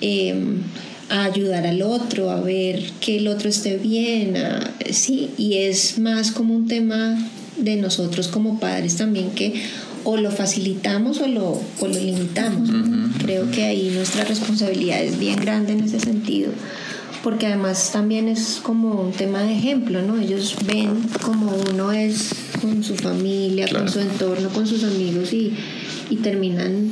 Em, 0.02 0.64
a 1.08 1.26
ayudar 1.26 1.68
al 1.68 1.84
otro, 1.84 2.32
a 2.32 2.42
ver 2.42 2.82
que 3.00 3.18
el 3.18 3.28
otro 3.28 3.48
esté 3.48 3.78
bien, 3.78 4.34
sí, 4.90 5.30
y 5.38 5.58
es 5.58 6.00
más 6.00 6.32
como 6.32 6.56
un 6.56 6.68
tema 6.68 7.16
de 7.58 7.76
nosotros 7.76 8.28
como 8.28 8.60
padres 8.60 8.96
también 8.96 9.30
que 9.30 9.54
o 10.04 10.18
lo 10.18 10.32
facilitamos 10.32 11.22
o 11.22 11.28
lo, 11.28 11.62
o 11.80 11.88
lo 11.88 12.00
limitamos. 12.00 12.70
Creo 13.20 13.52
que 13.52 13.66
ahí 13.66 13.92
nuestra 13.94 14.24
responsabilidad 14.24 15.04
es 15.04 15.20
bien 15.20 15.40
grande 15.40 15.74
en 15.74 15.84
ese 15.84 16.00
sentido, 16.00 16.52
porque 17.24 17.46
además 17.46 17.92
también 17.94 18.28
es 18.28 18.60
como 18.64 19.02
un 19.02 19.12
tema 19.12 19.44
de 19.44 19.54
ejemplo, 19.54 20.02
¿no? 20.02 20.20
Ellos 20.20 20.56
ven 20.66 21.04
como 21.22 21.56
uno 21.72 21.92
es 21.92 22.32
con 22.62 22.84
su 22.84 22.96
familia, 22.96 23.68
con 23.68 23.90
su 23.90 24.00
entorno, 24.00 24.50
con 24.50 24.66
sus 24.68 24.84
amigos 24.84 25.34
y, 25.34 25.54
y 26.10 26.18
terminan 26.18 26.90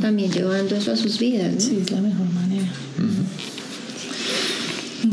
también 0.00 0.30
llevando 0.30 0.76
eso 0.76 0.92
a 0.92 0.96
sus 0.96 1.18
vidas. 1.18 1.54
Sí, 1.58 1.78
es 1.82 1.90
la 1.90 2.00
mejor 2.00 2.26
manera. 2.32 2.72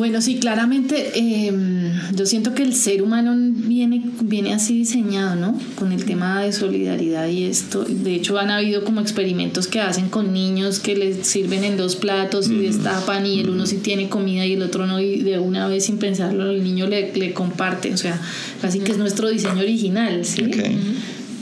Bueno, 0.01 0.19
sí, 0.19 0.39
claramente 0.39 1.11
em, 1.13 1.91
yo 2.15 2.25
siento 2.25 2.55
que 2.55 2.63
el 2.63 2.73
ser 2.73 3.03
humano 3.03 3.35
viene, 3.37 4.01
viene 4.23 4.51
así 4.51 4.79
diseñado, 4.79 5.35
¿no? 5.35 5.55
Con 5.75 5.91
el 5.91 6.05
tema 6.05 6.41
de 6.41 6.51
solidaridad 6.53 7.27
y 7.27 7.43
esto. 7.43 7.83
De 7.83 8.15
hecho, 8.15 8.39
han 8.39 8.49
habido 8.49 8.83
como 8.83 8.99
experimentos 8.99 9.67
que 9.67 9.79
hacen 9.79 10.09
con 10.09 10.33
niños 10.33 10.79
que 10.79 10.95
les 10.95 11.27
sirven 11.27 11.63
en 11.63 11.77
dos 11.77 11.97
platos 11.97 12.49
y 12.49 12.57
destapan 12.63 13.27
y 13.27 13.41
el 13.41 13.51
uno 13.51 13.67
sí 13.67 13.77
tiene 13.77 14.09
comida 14.09 14.43
y 14.43 14.53
el 14.53 14.63
otro 14.63 14.87
no 14.87 14.99
y 14.99 15.21
de 15.21 15.37
una 15.37 15.67
vez 15.67 15.85
sin 15.85 15.99
pensarlo 15.99 16.49
el 16.49 16.63
niño 16.63 16.87
le, 16.87 17.13
le 17.13 17.33
comparte. 17.33 17.93
O 17.93 17.97
sea, 17.97 18.19
casi 18.59 18.79
que 18.79 18.93
es 18.93 18.97
nuestro 18.97 19.29
diseño 19.29 19.59
original, 19.59 20.25
¿sí? 20.25 20.49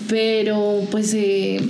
Pero 0.09 0.85
pues... 0.91 1.13
Eh, 1.13 1.61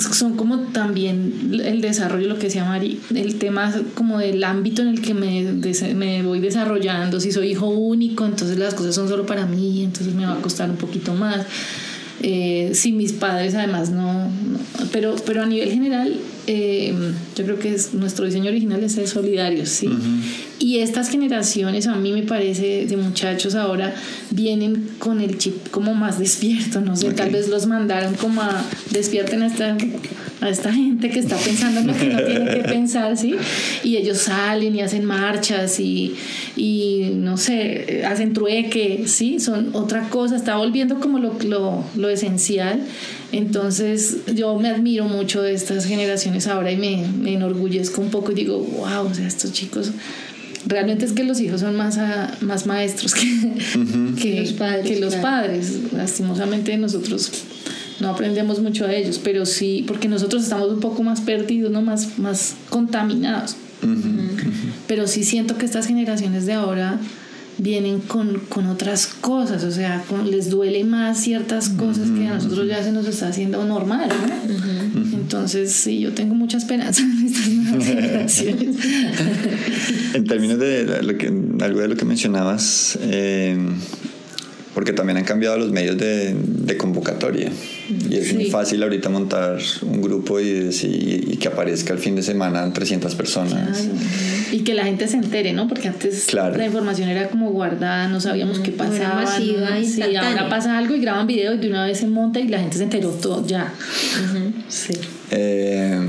son 0.00 0.36
como 0.36 0.58
también 0.58 1.60
el 1.64 1.80
desarrollo, 1.80 2.28
lo 2.28 2.38
que 2.38 2.44
decía 2.44 2.64
Mari, 2.64 3.00
el 3.14 3.36
tema 3.36 3.72
como 3.94 4.18
del 4.18 4.42
ámbito 4.44 4.82
en 4.82 4.88
el 4.88 5.00
que 5.00 5.14
me, 5.14 5.52
me 5.94 6.22
voy 6.22 6.40
desarrollando. 6.40 7.20
Si 7.20 7.32
soy 7.32 7.52
hijo 7.52 7.68
único, 7.68 8.24
entonces 8.24 8.58
las 8.58 8.74
cosas 8.74 8.94
son 8.94 9.08
solo 9.08 9.26
para 9.26 9.46
mí, 9.46 9.84
entonces 9.84 10.14
me 10.14 10.26
va 10.26 10.34
a 10.34 10.40
costar 10.40 10.70
un 10.70 10.76
poquito 10.76 11.14
más. 11.14 11.46
Eh, 12.22 12.70
si 12.74 12.92
mis 12.92 13.12
padres 13.12 13.54
además 13.54 13.90
no, 13.90 14.30
pero, 14.92 15.14
pero 15.26 15.42
a 15.42 15.46
nivel 15.46 15.70
general 15.70 16.16
eh, 16.46 16.94
yo 17.36 17.44
creo 17.44 17.58
que 17.58 17.74
es, 17.74 17.94
nuestro 17.94 18.26
diseño 18.26 18.50
original 18.50 18.82
es 18.84 18.92
ser 18.92 19.08
solidarios, 19.08 19.68
¿sí? 19.70 19.88
Y 20.58 20.78
estas 20.78 21.08
generaciones, 21.08 21.86
a 21.86 21.94
mí 21.94 22.12
me 22.12 22.22
parece, 22.22 22.86
de 22.86 22.96
muchachos 22.96 23.54
ahora, 23.54 23.94
vienen 24.30 24.88
con 24.98 25.20
el 25.20 25.38
chip 25.38 25.70
como 25.70 25.94
más 25.94 26.18
despierto, 26.18 26.80
no 26.80 26.96
sé, 26.96 27.12
tal 27.12 27.30
vez 27.30 27.48
los 27.48 27.66
mandaron 27.66 28.14
como 28.14 28.42
a 28.42 28.62
despierten 28.90 29.42
a 29.42 29.46
esta, 29.46 29.76
a 30.40 30.48
esta 30.48 30.72
gente 30.72 31.10
que 31.10 31.18
está 31.18 31.36
pensando 31.36 31.80
en 31.80 31.86
lo 31.86 31.94
que 31.94 32.06
no 32.06 32.22
tiene 32.22 32.50
que 32.54 32.62
pensar, 32.68 33.16
¿sí? 33.16 33.34
Y 33.82 33.96
ellos 33.96 34.18
salen 34.18 34.74
y 34.74 34.82
hacen 34.82 35.04
marchas 35.04 35.80
y, 35.80 36.14
y 36.56 37.10
no 37.14 37.36
sé, 37.36 38.02
hacen 38.06 38.32
trueque, 38.32 39.04
¿sí? 39.06 39.40
Son 39.40 39.70
otra 39.72 40.08
cosa, 40.08 40.36
está 40.36 40.56
volviendo 40.56 41.00
como 41.00 41.18
lo, 41.18 41.36
lo, 41.42 41.84
lo 41.96 42.08
esencial. 42.08 42.80
Entonces 43.34 44.18
yo 44.32 44.56
me 44.60 44.68
admiro 44.68 45.06
mucho 45.06 45.42
de 45.42 45.54
estas 45.54 45.86
generaciones 45.86 46.46
ahora 46.46 46.70
y 46.70 46.76
me, 46.76 47.04
me 47.08 47.34
enorgullezco 47.34 48.00
un 48.00 48.10
poco 48.10 48.30
y 48.30 48.36
digo, 48.36 48.58
wow, 48.58 49.08
o 49.10 49.12
sea, 49.12 49.26
estos 49.26 49.52
chicos 49.52 49.90
realmente 50.66 51.04
es 51.04 51.12
que 51.12 51.24
los 51.24 51.40
hijos 51.40 51.60
son 51.60 51.76
más, 51.76 51.98
más 52.42 52.66
maestros 52.66 53.12
que, 53.12 53.26
que, 54.22 54.40
los 54.40 54.52
padres, 54.52 54.86
que 54.86 55.00
los 55.00 55.16
padres. 55.16 55.92
Lastimosamente 55.92 56.76
nosotros 56.76 57.32
no 57.98 58.10
aprendemos 58.10 58.60
mucho 58.60 58.86
a 58.86 58.94
ellos, 58.94 59.20
pero 59.22 59.46
sí, 59.46 59.84
porque 59.88 60.06
nosotros 60.06 60.44
estamos 60.44 60.70
un 60.70 60.80
poco 60.80 61.02
más 61.02 61.20
perdidos, 61.20 61.72
¿no? 61.72 61.82
más, 61.82 62.20
más 62.20 62.54
contaminados. 62.70 63.56
Pero 64.86 65.08
sí 65.08 65.24
siento 65.24 65.58
que 65.58 65.66
estas 65.66 65.88
generaciones 65.88 66.46
de 66.46 66.52
ahora 66.52 67.00
vienen 67.58 68.00
con, 68.00 68.40
con 68.48 68.66
otras 68.66 69.06
cosas, 69.06 69.64
o 69.64 69.70
sea, 69.70 70.04
les 70.24 70.50
duele 70.50 70.84
más 70.84 71.20
ciertas 71.20 71.68
cosas 71.68 72.10
que 72.10 72.26
a 72.26 72.34
nosotros 72.34 72.68
ya 72.68 72.82
se 72.82 72.92
nos 72.92 73.06
está 73.06 73.28
haciendo 73.28 73.64
normal, 73.64 74.08
Entonces, 75.12 75.72
sí, 75.72 76.00
yo 76.00 76.12
tengo 76.12 76.34
mucha 76.34 76.58
esperanza 76.58 77.02
en 77.02 77.26
estas 77.26 77.48
nuevas 77.48 77.84
generaciones. 77.86 78.76
en 80.14 80.24
términos 80.24 80.58
de 80.58 81.02
lo 81.02 81.16
que, 81.16 81.26
algo 81.60 81.80
de 81.80 81.88
lo 81.88 81.96
que 81.96 82.04
mencionabas, 82.04 82.98
eh, 83.02 83.56
porque 84.74 84.92
también 84.92 85.16
han 85.16 85.24
cambiado 85.24 85.56
los 85.56 85.70
medios 85.70 85.96
de, 85.96 86.34
de 86.34 86.76
convocatoria. 86.76 87.50
Y 88.10 88.16
es 88.16 88.34
muy 88.34 88.50
fácil 88.50 88.82
ahorita 88.82 89.08
montar 89.08 89.58
un 89.82 90.02
grupo 90.02 90.40
y, 90.40 90.70
y, 90.82 91.36
que 91.36 91.48
aparezca 91.48 91.92
el 91.92 92.00
fin 92.00 92.16
de 92.16 92.22
semana 92.22 92.72
300 92.72 93.14
personas. 93.14 93.88
Y 94.50 94.60
que 94.60 94.74
la 94.74 94.84
gente 94.84 95.06
se 95.06 95.16
entere, 95.16 95.52
¿no? 95.52 95.68
Porque 95.68 95.88
antes 95.88 96.32
la 96.32 96.66
información 96.66 97.08
era 97.08 97.28
como 97.28 97.50
guardada, 97.50 98.08
no 98.08 98.20
sabíamos 98.20 98.58
qué 98.58 98.72
pasaba. 98.72 99.24
Sí, 99.26 99.56
ahora 100.16 100.48
pasa 100.48 100.76
algo 100.76 100.94
y 100.94 101.00
graban 101.00 101.26
videos 101.26 101.56
y 101.56 101.58
de 101.58 101.68
una 101.68 101.86
vez 101.86 101.98
se 101.98 102.08
monta 102.08 102.40
y 102.40 102.48
la 102.48 102.58
gente 102.58 102.76
se 102.76 102.84
enteró 102.84 103.10
todo 103.10 103.46
ya. 103.46 103.72
Sí. 104.68 104.94
Eh, 105.30 106.00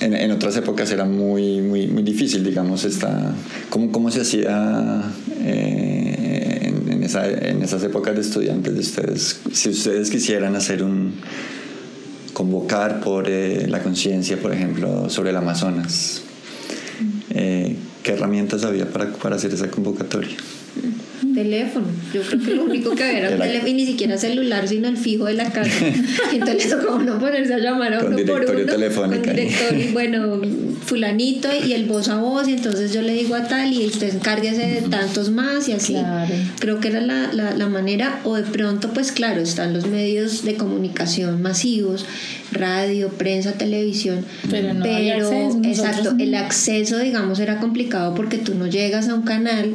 en, 0.00 0.14
en, 0.14 0.30
otras 0.30 0.56
épocas 0.56 0.90
era 0.90 1.04
muy, 1.04 1.60
muy, 1.60 1.86
muy 1.86 2.02
difícil, 2.02 2.44
digamos, 2.44 2.84
esta, 2.84 3.34
¿cómo, 3.70 3.90
cómo 3.90 4.10
se 4.10 4.20
hacía 4.20 5.02
eh, 5.40 6.55
esa, 7.06 7.28
en 7.28 7.62
esas 7.62 7.82
épocas 7.82 8.14
de 8.14 8.20
estudiantes 8.20 8.74
de 8.74 8.80
ustedes? 8.80 9.40
Si 9.52 9.70
ustedes 9.70 10.10
quisieran 10.10 10.54
hacer 10.54 10.82
un, 10.82 11.14
convocar 12.32 13.00
por 13.00 13.28
eh, 13.28 13.66
la 13.66 13.82
conciencia, 13.82 14.36
por 14.36 14.52
ejemplo, 14.52 15.08
sobre 15.08 15.30
el 15.30 15.36
Amazonas, 15.36 16.22
eh, 17.30 17.76
¿qué 18.02 18.12
herramientas 18.12 18.64
había 18.64 18.90
para, 18.90 19.10
para 19.12 19.36
hacer 19.36 19.54
esa 19.54 19.70
convocatoria? 19.70 20.36
teléfono. 21.36 21.86
Yo 22.14 22.22
creo 22.22 22.40
que 22.40 22.54
lo 22.54 22.64
único 22.64 22.94
que 22.94 23.04
había 23.04 23.18
era 23.18 23.30
un 23.32 23.38
teléfono 23.38 23.68
y 23.68 23.74
ni 23.74 23.86
siquiera 23.86 24.18
celular, 24.18 24.66
sino 24.66 24.88
el 24.88 24.96
fijo 24.96 25.26
de 25.26 25.34
la 25.34 25.50
casa. 25.50 25.86
Entonces 26.32 26.70
tocó 26.70 26.96
uno 26.96 27.18
ponerse 27.18 27.54
a 27.54 27.58
llamar 27.58 27.94
a 27.94 27.98
uno 28.00 28.16
por 28.26 28.44
uno. 28.44 28.46
Con 28.46 29.22
directorio, 29.22 29.78
y 29.78 29.92
bueno, 29.92 30.40
fulanito 30.86 31.48
y 31.52 31.72
el 31.72 31.84
voz 31.86 32.08
a 32.08 32.18
voz, 32.18 32.48
y 32.48 32.52
entonces 32.52 32.92
yo 32.92 33.02
le 33.02 33.12
digo 33.12 33.34
a 33.34 33.48
tal 33.48 33.72
y 33.72 33.84
usted 33.84 34.14
encárguese 34.14 34.66
de 34.66 34.82
tantos 34.82 35.30
más 35.30 35.68
y 35.68 35.72
así. 35.72 35.96
Creo 36.58 36.80
que 36.80 36.88
era 36.88 37.00
la, 37.00 37.32
la, 37.32 37.54
la 37.54 37.68
manera, 37.68 38.20
o 38.24 38.36
de 38.36 38.44
pronto, 38.44 38.90
pues 38.94 39.12
claro, 39.12 39.40
están 39.40 39.72
los 39.74 39.86
medios 39.86 40.44
de 40.44 40.54
comunicación 40.54 41.42
masivos, 41.42 42.06
radio, 42.52 43.08
prensa, 43.08 43.52
televisión, 43.52 44.24
pero, 44.50 44.72
no 44.72 44.84
pero 44.84 45.30
exacto, 45.64 46.14
el 46.18 46.34
acceso, 46.34 46.98
digamos, 46.98 47.40
era 47.40 47.58
complicado 47.58 48.14
porque 48.14 48.38
tú 48.38 48.54
no 48.54 48.66
llegas 48.66 49.08
a 49.08 49.14
un 49.14 49.22
canal 49.22 49.74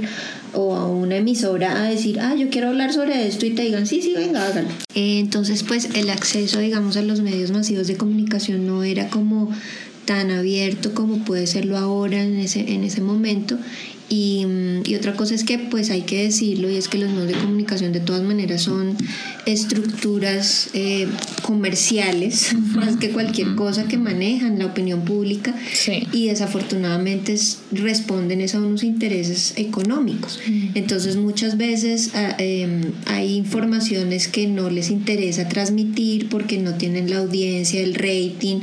o 0.53 0.75
a 0.75 0.87
una 0.87 1.17
emisora 1.17 1.81
a 1.81 1.89
decir, 1.89 2.19
ah, 2.19 2.35
yo 2.35 2.49
quiero 2.49 2.69
hablar 2.69 2.91
sobre 2.93 3.27
esto 3.27 3.45
y 3.45 3.51
te 3.51 3.63
digan, 3.63 3.85
sí, 3.85 4.01
sí, 4.01 4.13
venga, 4.15 4.45
hágalo. 4.45 4.67
Entonces, 4.95 5.63
pues 5.63 5.89
el 5.95 6.09
acceso, 6.09 6.59
digamos, 6.59 6.97
a 6.97 7.01
los 7.01 7.21
medios 7.21 7.51
masivos 7.51 7.87
de 7.87 7.97
comunicación 7.97 8.65
no 8.65 8.83
era 8.83 9.09
como 9.09 9.51
tan 10.05 10.31
abierto 10.31 10.93
como 10.93 11.23
puede 11.23 11.47
serlo 11.47 11.77
ahora 11.77 12.21
en 12.21 12.39
ese, 12.39 12.73
en 12.73 12.83
ese 12.83 13.01
momento 13.01 13.57
y, 14.11 14.45
y, 14.83 14.95
otra 14.95 15.13
cosa 15.13 15.33
es 15.33 15.45
que 15.45 15.57
pues 15.57 15.89
hay 15.89 16.01
que 16.01 16.23
decirlo 16.23 16.69
y 16.69 16.75
es 16.75 16.89
que 16.89 16.97
los 16.97 17.09
medios 17.09 17.29
de 17.29 17.33
comunicación 17.35 17.93
de 17.93 18.01
todas 18.01 18.21
maneras 18.21 18.63
son 18.63 18.97
estructuras 19.45 20.69
eh, 20.73 21.07
comerciales 21.43 22.53
más 22.75 22.97
que 22.97 23.11
cualquier 23.11 23.55
cosa 23.55 23.85
que 23.85 23.97
manejan 23.97 24.59
la 24.59 24.65
opinión 24.65 25.05
pública 25.05 25.55
y 26.11 26.27
desafortunadamente 26.27 27.35
responden 27.71 28.41
a 28.41 28.57
unos 28.57 28.83
intereses 28.83 29.53
económicos. 29.55 30.41
Entonces 30.73 31.15
muchas 31.15 31.55
veces 31.57 32.11
ah, 32.13 32.35
em, 32.37 32.91
hay 33.05 33.35
informaciones 33.35 34.27
que 34.27 34.45
no 34.45 34.69
les 34.69 34.89
interesa 34.89 35.47
transmitir 35.47 36.27
porque 36.27 36.57
no 36.57 36.73
tienen 36.73 37.09
la 37.09 37.19
audiencia, 37.19 37.79
el 37.79 37.95
rating 37.95 38.59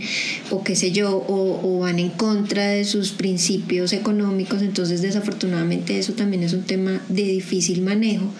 o 0.50 0.62
qué 0.62 0.76
sé 0.76 0.92
yo, 0.92 1.16
o, 1.16 1.60
o 1.62 1.78
van 1.78 1.98
en 1.98 2.10
contra 2.10 2.68
de 2.68 2.84
sus 2.84 3.12
principios 3.12 3.94
económicos. 3.94 4.60
Entonces 4.60 5.00
desafortunadamente 5.00 5.37
eso 5.88 6.12
también 6.12 6.42
es 6.42 6.52
un 6.52 6.62
tema 6.62 7.00
de 7.08 7.22
difícil 7.22 7.82
manejo 7.82 8.32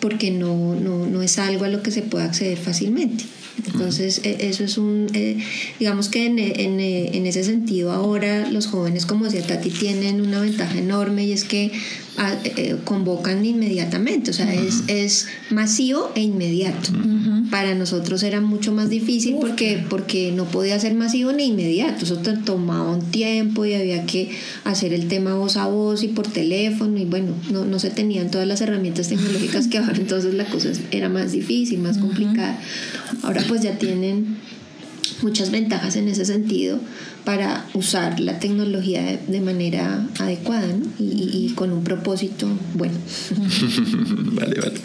porque 0.00 0.30
no, 0.30 0.74
no, 0.74 1.06
no 1.06 1.22
es 1.22 1.38
algo 1.38 1.64
a 1.64 1.68
lo 1.68 1.82
que 1.82 1.90
se 1.90 2.02
pueda 2.02 2.24
acceder 2.24 2.58
fácilmente. 2.58 3.24
Entonces, 3.66 4.20
e, 4.22 4.48
eso 4.48 4.64
es 4.64 4.76
un, 4.76 5.06
eh, 5.14 5.38
digamos 5.78 6.08
que 6.08 6.26
en, 6.26 6.38
en, 6.38 6.80
en, 6.80 7.26
ese 7.26 7.42
sentido 7.42 7.92
ahora 7.92 8.50
los 8.50 8.66
jóvenes, 8.66 9.06
como 9.06 9.24
decía 9.24 9.46
Tati, 9.46 9.70
tienen 9.70 10.20
una 10.20 10.40
ventaja 10.40 10.78
enorme 10.78 11.24
y 11.24 11.32
es 11.32 11.44
que 11.44 11.72
ah, 12.18 12.34
eh, 12.44 12.76
convocan 12.84 13.44
inmediatamente, 13.44 14.30
o 14.30 14.34
sea, 14.34 14.52
es, 14.52 14.84
es, 14.88 15.26
masivo 15.50 16.10
e 16.14 16.22
inmediato. 16.22 16.90
Para 17.50 17.74
nosotros 17.74 18.22
era 18.22 18.40
mucho 18.40 18.72
más 18.72 18.90
difícil 18.90 19.36
porque, 19.40 19.84
porque 19.88 20.32
no 20.32 20.44
podía 20.44 20.78
ser 20.80 20.94
masivo 20.94 21.32
ni 21.32 21.46
inmediato, 21.46 22.04
eso 22.04 22.16
tomaba 22.44 22.90
un 22.90 23.10
tiempo 23.10 23.64
y 23.64 23.74
había 23.74 24.04
que 24.06 24.30
hacer 24.64 24.92
el 24.92 25.08
tema 25.08 25.34
voz 25.34 25.56
a 25.56 25.66
voz 25.66 26.02
y 26.02 26.08
por 26.08 26.26
teléfono 26.26 26.98
y 26.98 27.04
bueno, 27.04 27.34
no, 27.50 27.64
no 27.64 27.78
se 27.78 27.90
tenían 27.90 28.30
todas 28.30 28.48
las 28.48 28.60
herramientas 28.60 29.08
tecnológicas 29.08 29.68
que 29.68 29.78
ahora, 29.78 29.96
entonces 29.96 30.34
la 30.34 30.44
cosa 30.46 30.70
era 30.90 31.08
más 31.08 31.32
difícil, 31.32 31.78
más 31.78 31.98
complicada. 31.98 32.58
Ahora 33.22 33.42
pues 33.48 33.62
ya 33.62 33.78
tienen 33.78 34.38
muchas 35.22 35.50
ventajas 35.50 35.96
en 35.96 36.08
ese 36.08 36.24
sentido 36.24 36.80
para 37.24 37.66
usar 37.74 38.20
la 38.20 38.38
tecnología 38.38 39.18
de, 39.26 39.40
manera 39.40 40.06
adecuada 40.18 40.68
y, 40.98 41.52
con 41.54 41.72
un 41.72 41.84
propósito 41.84 42.48
bueno. 42.74 42.94
vale, 44.32 44.60
vale. 44.60 44.80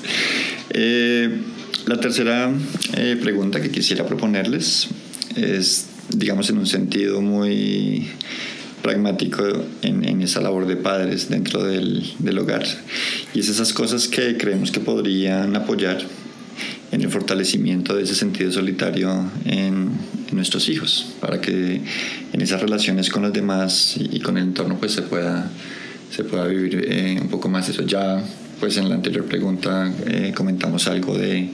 Eh, 0.71 1.41
la 1.85 1.99
tercera 1.99 2.51
eh, 2.97 3.17
pregunta 3.21 3.61
que 3.61 3.69
quisiera 3.69 4.05
proponerles 4.05 4.87
es, 5.35 5.87
digamos, 6.09 6.49
en 6.49 6.57
un 6.59 6.67
sentido 6.67 7.21
muy 7.21 8.07
pragmático 8.81 9.43
en, 9.81 10.21
esa 10.21 10.41
labor 10.41 10.67
de 10.67 10.75
padres 10.75 11.29
dentro 11.29 11.63
del, 11.63 12.03
del, 12.19 12.39
hogar. 12.39 12.65
Y 13.33 13.39
es 13.39 13.49
esas 13.49 13.73
cosas 13.73 14.07
que 14.07 14.37
creemos 14.37 14.71
que 14.71 14.79
podrían 14.79 15.55
apoyar 15.55 16.05
en 16.91 17.01
el 17.01 17.09
fortalecimiento 17.09 17.95
de 17.95 18.03
ese 18.03 18.15
sentido 18.15 18.51
solitario 18.51 19.31
en, 19.45 19.91
nuestros 20.31 20.69
hijos, 20.69 21.13
para 21.19 21.41
que 21.41 21.81
en 22.33 22.41
esas 22.41 22.61
relaciones 22.61 23.09
con 23.09 23.23
los 23.23 23.33
demás 23.33 23.95
y, 23.97 24.19
con 24.19 24.37
el 24.37 24.43
entorno 24.43 24.77
pues 24.79 24.93
se 24.93 25.01
pueda, 25.01 25.49
se 26.09 26.23
pueda 26.23 26.47
vivir 26.47 26.85
eh, 26.87 27.17
un 27.21 27.29
poco 27.29 27.49
más 27.49 27.69
eso. 27.69 27.83
Ya 27.83 28.23
pues 28.59 28.77
en 28.77 28.89
la 28.89 28.95
anterior 28.95 29.25
pregunta 29.25 29.91
eh, 30.05 30.33
comentamos 30.35 30.87
algo 30.87 31.17
de, 31.17 31.49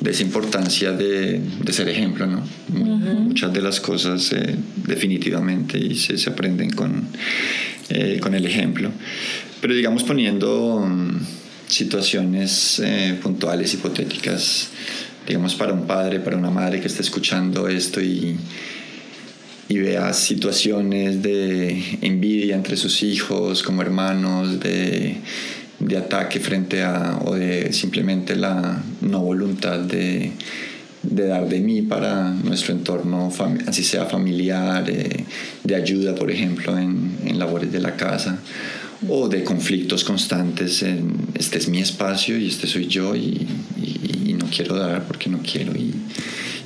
de, 0.00 0.10
esa 0.10 0.22
importancia 0.22 0.92
de, 0.92 1.40
de 1.40 1.72
ser 1.72 1.88
ejemplo, 1.88 2.26
¿no? 2.26 2.42
Muchas 2.68 3.52
de 3.52 3.60
las 3.60 3.80
cosas 3.80 4.32
eh, 4.32 4.56
definitivamente 4.86 5.78
y 5.78 5.94
se, 5.94 6.16
se 6.16 6.30
aprenden 6.30 6.70
con, 6.70 7.08
con 8.20 8.34
el 8.34 8.46
ejemplo. 8.46 8.90
Pero 9.60 9.74
digamos 9.74 10.04
poniendo 10.04 10.86
situaciones 11.68 12.80
eh, 12.82 13.18
puntuales, 13.22 13.74
hipotéticas, 13.74 14.70
digamos, 15.28 15.54
para 15.54 15.74
un 15.74 15.86
padre, 15.86 16.20
para 16.20 16.36
una 16.36 16.50
madre 16.50 16.80
que 16.80 16.88
esté 16.88 17.02
escuchando 17.02 17.68
esto 17.68 18.00
y, 18.00 18.36
y 19.68 19.78
vea 19.78 20.12
situaciones 20.14 21.22
de 21.22 21.98
envidia 22.00 22.54
entre 22.54 22.76
sus 22.76 23.02
hijos 23.02 23.62
como 23.62 23.82
hermanos, 23.82 24.58
de, 24.58 25.18
de 25.78 25.96
ataque 25.96 26.40
frente 26.40 26.82
a, 26.82 27.18
o 27.24 27.34
de 27.34 27.72
simplemente 27.74 28.34
la 28.36 28.82
no 29.02 29.20
voluntad 29.20 29.78
de, 29.78 30.32
de 31.02 31.26
dar 31.26 31.46
de 31.46 31.60
mí 31.60 31.82
para 31.82 32.30
nuestro 32.30 32.72
entorno, 32.72 33.30
así 33.66 33.84
sea 33.84 34.06
familiar, 34.06 34.88
eh, 34.88 35.24
de 35.62 35.74
ayuda, 35.74 36.14
por 36.14 36.30
ejemplo, 36.30 36.78
en, 36.78 37.18
en 37.26 37.38
labores 37.38 37.70
de 37.70 37.80
la 37.80 37.96
casa 37.96 38.38
o 39.06 39.28
de 39.28 39.44
conflictos 39.44 40.02
constantes 40.02 40.82
en 40.82 41.12
este 41.34 41.58
es 41.58 41.68
mi 41.68 41.78
espacio 41.78 42.36
y 42.36 42.48
este 42.48 42.66
soy 42.66 42.88
yo 42.88 43.14
y, 43.14 43.46
quiero 44.54 44.76
dar 44.76 45.04
porque 45.04 45.30
no 45.30 45.38
quiero. 45.38 45.72
Y, 45.74 45.94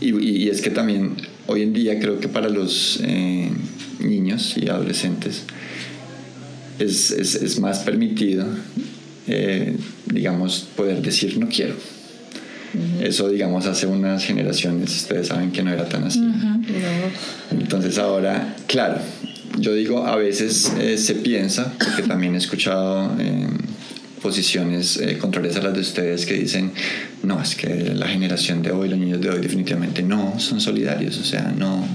y, 0.01 0.49
es 0.49 0.61
que 0.63 0.71
también 0.71 1.17
hoy 1.47 1.63
en 1.63 1.73
día 1.73 1.99
creo 1.99 2.19
que 2.19 2.29
para 2.29 2.49
los 2.49 3.01
eh, 3.03 3.51
niños 4.01 4.57
y 4.57 4.69
adolescentes 4.69 5.45
es, 6.79 7.11
es, 7.11 7.35
es 7.37 7.61
más 7.61 7.81
permitido, 7.81 8.47
eh, 9.27 9.77
digamos, 10.07 10.67
poder 10.77 11.03
decir 11.03 11.39
no 11.39 11.49
quiero. 11.49 11.75
Eso, 13.03 13.29
digamos, 13.29 13.67
hace 13.67 13.87
unas 13.87 14.25
generaciones, 14.25 14.97
ustedes 14.97 15.29
saben 15.29 15.53
que 15.53 15.63
no 15.63 15.71
era 15.71 15.87
tan 15.89 16.05
así. 16.05 16.21
Entonces 17.51 17.99
ahora, 17.99 18.57
claro, 18.67 18.99
yo 19.59 19.75
digo, 19.75 20.07
a 20.07 20.17
veces 20.17 20.73
eh, 20.79 20.97
se 20.97 21.17
piensa, 21.17 21.75
porque 21.79 22.03
también 22.03 22.35
he 22.35 22.39
escuchado 22.39 23.15
eh, 23.19 23.47
posiciones 24.23 24.97
eh, 24.99 25.19
contrarias 25.19 25.57
a 25.57 25.63
las 25.63 25.75
de 25.75 25.81
ustedes 25.81 26.25
que 26.25 26.35
dicen, 26.35 26.71
no, 27.23 27.41
es 27.43 27.55
que 27.55 27.93
la 27.95 28.07
generación 28.07 28.63
de 28.63 28.71
hoy, 28.71 28.89
los 28.89 28.99
niños 28.99 29.21
de 29.21 29.31
hoy 29.31 29.41
definitivamente 29.41 30.03
no 30.03 30.39
son 30.39 30.61
solidarios, 30.61 31.19
o 31.19 31.25
sea, 31.25 31.53
no... 31.57 31.87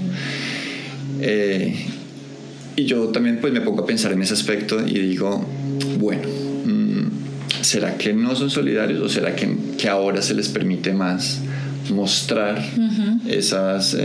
y 2.76 2.84
yo 2.84 3.08
también 3.08 3.38
pues 3.40 3.52
me 3.52 3.60
pongo 3.60 3.82
a 3.82 3.86
pensar 3.86 4.12
en 4.12 4.22
ese 4.22 4.34
aspecto 4.34 4.86
y 4.86 4.98
digo, 5.00 5.44
bueno, 5.98 6.28
mm, 6.28 7.62
¿será 7.62 7.96
que 7.96 8.12
no 8.12 8.36
son 8.36 8.50
solidarios 8.50 9.00
o 9.00 9.08
será 9.08 9.34
que, 9.34 9.48
que 9.78 9.88
ahora 9.88 10.22
se 10.22 10.34
les 10.34 10.48
permite 10.48 10.92
más? 10.92 11.40
mostrar 11.90 12.62
esas 13.26 13.96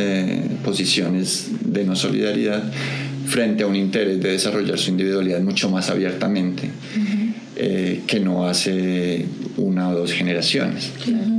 posiciones 0.63 1.49
de 1.65 1.83
no 1.83 1.97
solidaridad 1.97 2.63
frente 3.25 3.63
a 3.63 3.67
un 3.67 3.75
interés 3.75 4.21
de 4.21 4.31
desarrollar 4.31 4.77
su 4.77 4.91
individualidad 4.91 5.41
mucho 5.41 5.69
más 5.69 5.89
abiertamente 5.89 6.69
eh, 7.56 8.02
que 8.08 8.20
no 8.20 8.48
hace 8.48 9.26
una 9.58 9.89
o 9.89 9.96
dos 9.96 10.12
generaciones. 10.12 10.92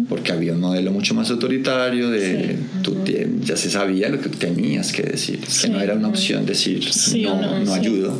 Porque 0.09 0.33
había 0.33 0.53
un 0.53 0.61
modelo 0.61 0.93
mucho 0.93 1.15
más 1.15 1.31
autoritario 1.31 2.11
de 2.11 2.57
tú 2.83 3.03
ya 3.43 3.57
se 3.57 3.71
sabía 3.71 4.09
lo 4.09 4.21
que 4.21 4.29
tenías 4.29 4.93
que 4.93 5.03
decir, 5.03 5.41
que 5.41 5.69
no 5.69 5.81
era 5.81 5.95
una 5.95 6.09
opción 6.09 6.47
decir 6.47 6.85
no, 7.23 7.59
no, 7.61 7.75
ayudo. 7.75 8.17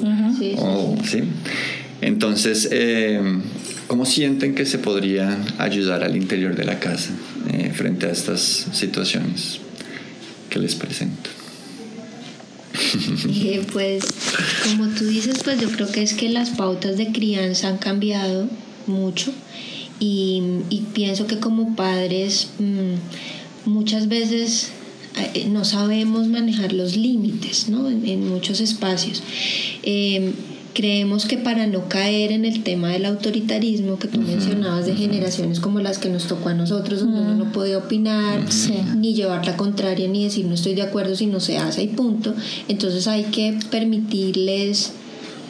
Entonces, 2.01 2.69
eh, 2.73 3.21
¿cómo 3.87 4.07
sienten 4.07 4.55
que 4.55 4.67
se 4.67 4.79
podrían 4.79 5.45
ayudar 5.59 6.03
al 6.03 6.17
interior 6.17 6.57
de 6.57 6.65
la 6.65 6.81
casa 6.81 7.11
eh, 7.53 7.71
frente 7.73 8.07
a 8.07 8.11
estas 8.11 8.41
situaciones 8.73 9.61
que 10.51 10.59
les 10.59 10.75
presento? 10.75 11.31
Eh, 13.29 13.65
pues 13.73 14.05
como 14.65 14.89
tú 14.89 15.05
dices, 15.07 15.41
pues 15.45 15.61
yo 15.61 15.71
creo 15.71 15.91
que 15.91 16.03
es 16.03 16.15
que 16.15 16.29
las 16.29 16.51
pautas 16.51 16.97
de 16.97 17.13
crianza 17.13 17.69
han 17.69 17.79
cambiado 17.79 18.49
mucho 18.87 19.33
y, 20.01 20.43
pienso 20.93 21.27
que 21.27 21.39
como 21.39 21.75
padres 21.77 22.49
mm, 22.59 23.71
muchas 23.71 24.09
veces 24.09 24.71
eh, 25.35 25.47
no 25.49 25.65
sabemos 25.65 26.27
manejar 26.29 26.73
los 26.73 26.97
límites 26.97 27.69
¿no? 27.69 27.89
en, 27.89 28.29
muchos 28.29 28.61
espacios. 28.61 29.23
Eh, 29.83 30.33
creemos 30.75 31.25
que 31.25 31.39
para 31.39 31.67
no 31.67 31.89
caer 31.89 32.33
en 32.33 32.45
el 32.45 32.63
tema 32.63 32.91
del 32.91 33.07
autoritarismo 33.07 33.99
que 33.99 34.09
tú 34.09 34.21
mencionabas 34.21 34.87
de 34.87 34.95
generaciones 34.95 35.61
como 35.61 35.81
las 35.81 35.99
que 35.99 36.11
nos 36.11 36.27
tocó 36.27 36.51
a 36.51 36.55
nosotros, 36.55 37.01
donde 37.01 37.21
uno 37.21 37.35
no 37.37 37.53
puede 37.53 37.77
opinar, 37.77 38.41
ni 38.97 39.15
llevar 39.15 39.47
la 39.47 39.57
contraria, 39.57 40.09
ni 40.09 40.25
decir 40.25 40.45
no 40.47 40.55
estoy 40.55 40.75
de 40.75 40.83
acuerdo 40.83 41.15
si 41.15 41.27
no 41.27 41.41
se 41.41 41.57
hace 41.57 41.85
y 41.85 41.89
punto, 41.89 42.35
entonces 42.69 43.07
hay 43.07 43.25
que 43.25 43.59
permitirles 43.71 44.93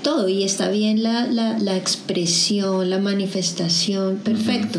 todo 0.05 0.29
y 0.29 0.45
está 0.45 0.69
bien 0.69 1.03
la, 1.03 1.27
la, 1.27 1.59
la 1.59 1.77
expresión, 1.77 2.91
la 2.91 2.99
manifestación, 2.99 4.19
perfecto, 4.19 4.79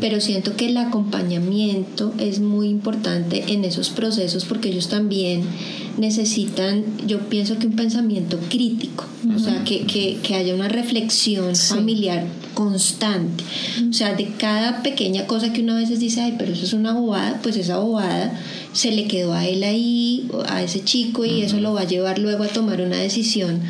pero 0.00 0.20
siento 0.20 0.54
que 0.56 0.66
el 0.66 0.76
acompañamiento 0.76 2.12
es 2.18 2.40
muy 2.40 2.68
importante 2.68 3.44
en 3.48 3.64
esos 3.64 3.88
procesos 3.88 4.44
porque 4.44 4.68
ellos 4.68 4.88
también 4.88 5.44
necesitan, 5.96 6.84
yo 7.06 7.20
pienso 7.20 7.58
que 7.58 7.68
un 7.68 7.76
pensamiento 7.76 8.38
crítico, 8.50 9.06
o 9.34 9.38
sea, 9.38 9.64
que, 9.64 9.86
que, 9.86 10.18
que, 10.22 10.34
haya 10.34 10.54
una 10.54 10.68
reflexión 10.68 11.54
familiar 11.54 12.26
constante, 12.52 13.44
o 13.88 13.92
sea, 13.92 14.14
de 14.14 14.26
cada 14.36 14.82
pequeña 14.82 15.26
cosa 15.26 15.52
que 15.52 15.62
una 15.62 15.76
veces 15.76 16.00
dice, 16.00 16.20
ay, 16.20 16.34
pero 16.36 16.52
eso 16.52 16.64
es 16.64 16.72
una 16.72 16.92
bobada, 16.92 17.40
pues 17.42 17.56
esa 17.56 17.78
bobada 17.78 18.38
se 18.72 18.90
le 18.90 19.06
quedó 19.06 19.32
a 19.32 19.46
él 19.46 19.62
ahí, 19.62 20.28
a 20.48 20.62
ese 20.62 20.82
chico, 20.82 21.24
y 21.24 21.42
eso 21.42 21.58
lo 21.60 21.72
va 21.72 21.82
a 21.82 21.86
llevar 21.86 22.18
luego 22.18 22.42
a 22.42 22.48
tomar 22.48 22.80
una 22.80 22.96
decisión 22.96 23.62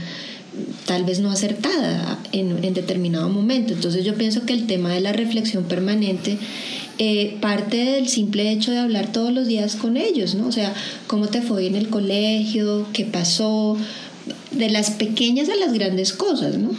tal 0.86 1.04
vez 1.04 1.20
no 1.20 1.30
acertada 1.30 2.18
en, 2.32 2.64
en 2.64 2.74
determinado 2.74 3.28
momento. 3.28 3.72
Entonces 3.72 4.04
yo 4.04 4.14
pienso 4.14 4.46
que 4.46 4.52
el 4.52 4.66
tema 4.66 4.92
de 4.92 5.00
la 5.00 5.12
reflexión 5.12 5.64
permanente 5.64 6.38
eh, 6.98 7.38
parte 7.40 7.76
del 7.76 8.08
simple 8.08 8.52
hecho 8.52 8.70
de 8.70 8.78
hablar 8.78 9.10
todos 9.10 9.32
los 9.32 9.48
días 9.48 9.74
con 9.74 9.96
ellos, 9.96 10.36
¿no? 10.36 10.46
O 10.46 10.52
sea, 10.52 10.72
cómo 11.08 11.26
te 11.26 11.42
fue 11.42 11.66
en 11.66 11.74
el 11.74 11.88
colegio, 11.88 12.86
qué 12.92 13.04
pasó, 13.04 13.76
de 14.52 14.70
las 14.70 14.90
pequeñas 14.92 15.48
a 15.48 15.56
las 15.56 15.72
grandes 15.72 16.12
cosas, 16.12 16.56
¿no? 16.56 16.70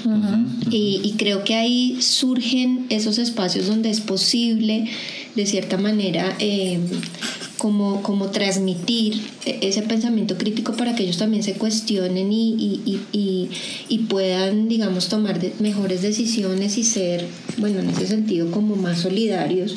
y, 0.71 1.01
y, 1.03 1.13
creo 1.17 1.43
que 1.43 1.53
ahí 1.53 1.97
surgen 2.01 2.85
esos 2.89 3.19
espacios 3.19 3.67
donde 3.67 3.89
es 3.89 3.99
posible, 3.99 4.89
de 5.35 5.45
cierta 5.45 5.77
manera, 5.77 6.35
eh, 6.39 6.79
como, 7.57 8.01
como 8.03 8.29
transmitir 8.31 9.21
ese 9.45 9.81
pensamiento 9.81 10.37
crítico 10.37 10.73
para 10.73 10.95
que 10.95 11.03
ellos 11.03 11.17
también 11.17 11.43
se 11.43 11.53
cuestionen 11.53 12.31
y, 12.31 12.53
y, 12.53 12.99
y, 13.11 13.49
y 13.87 13.97
puedan, 13.99 14.67
digamos, 14.67 15.07
tomar 15.07 15.39
mejores 15.59 16.01
decisiones 16.01 16.77
y 16.77 16.83
ser, 16.83 17.25
bueno, 17.57 17.79
en 17.79 17.89
ese 17.89 18.07
sentido, 18.07 18.51
como 18.51 18.75
más 18.75 18.99
solidarios 18.99 19.75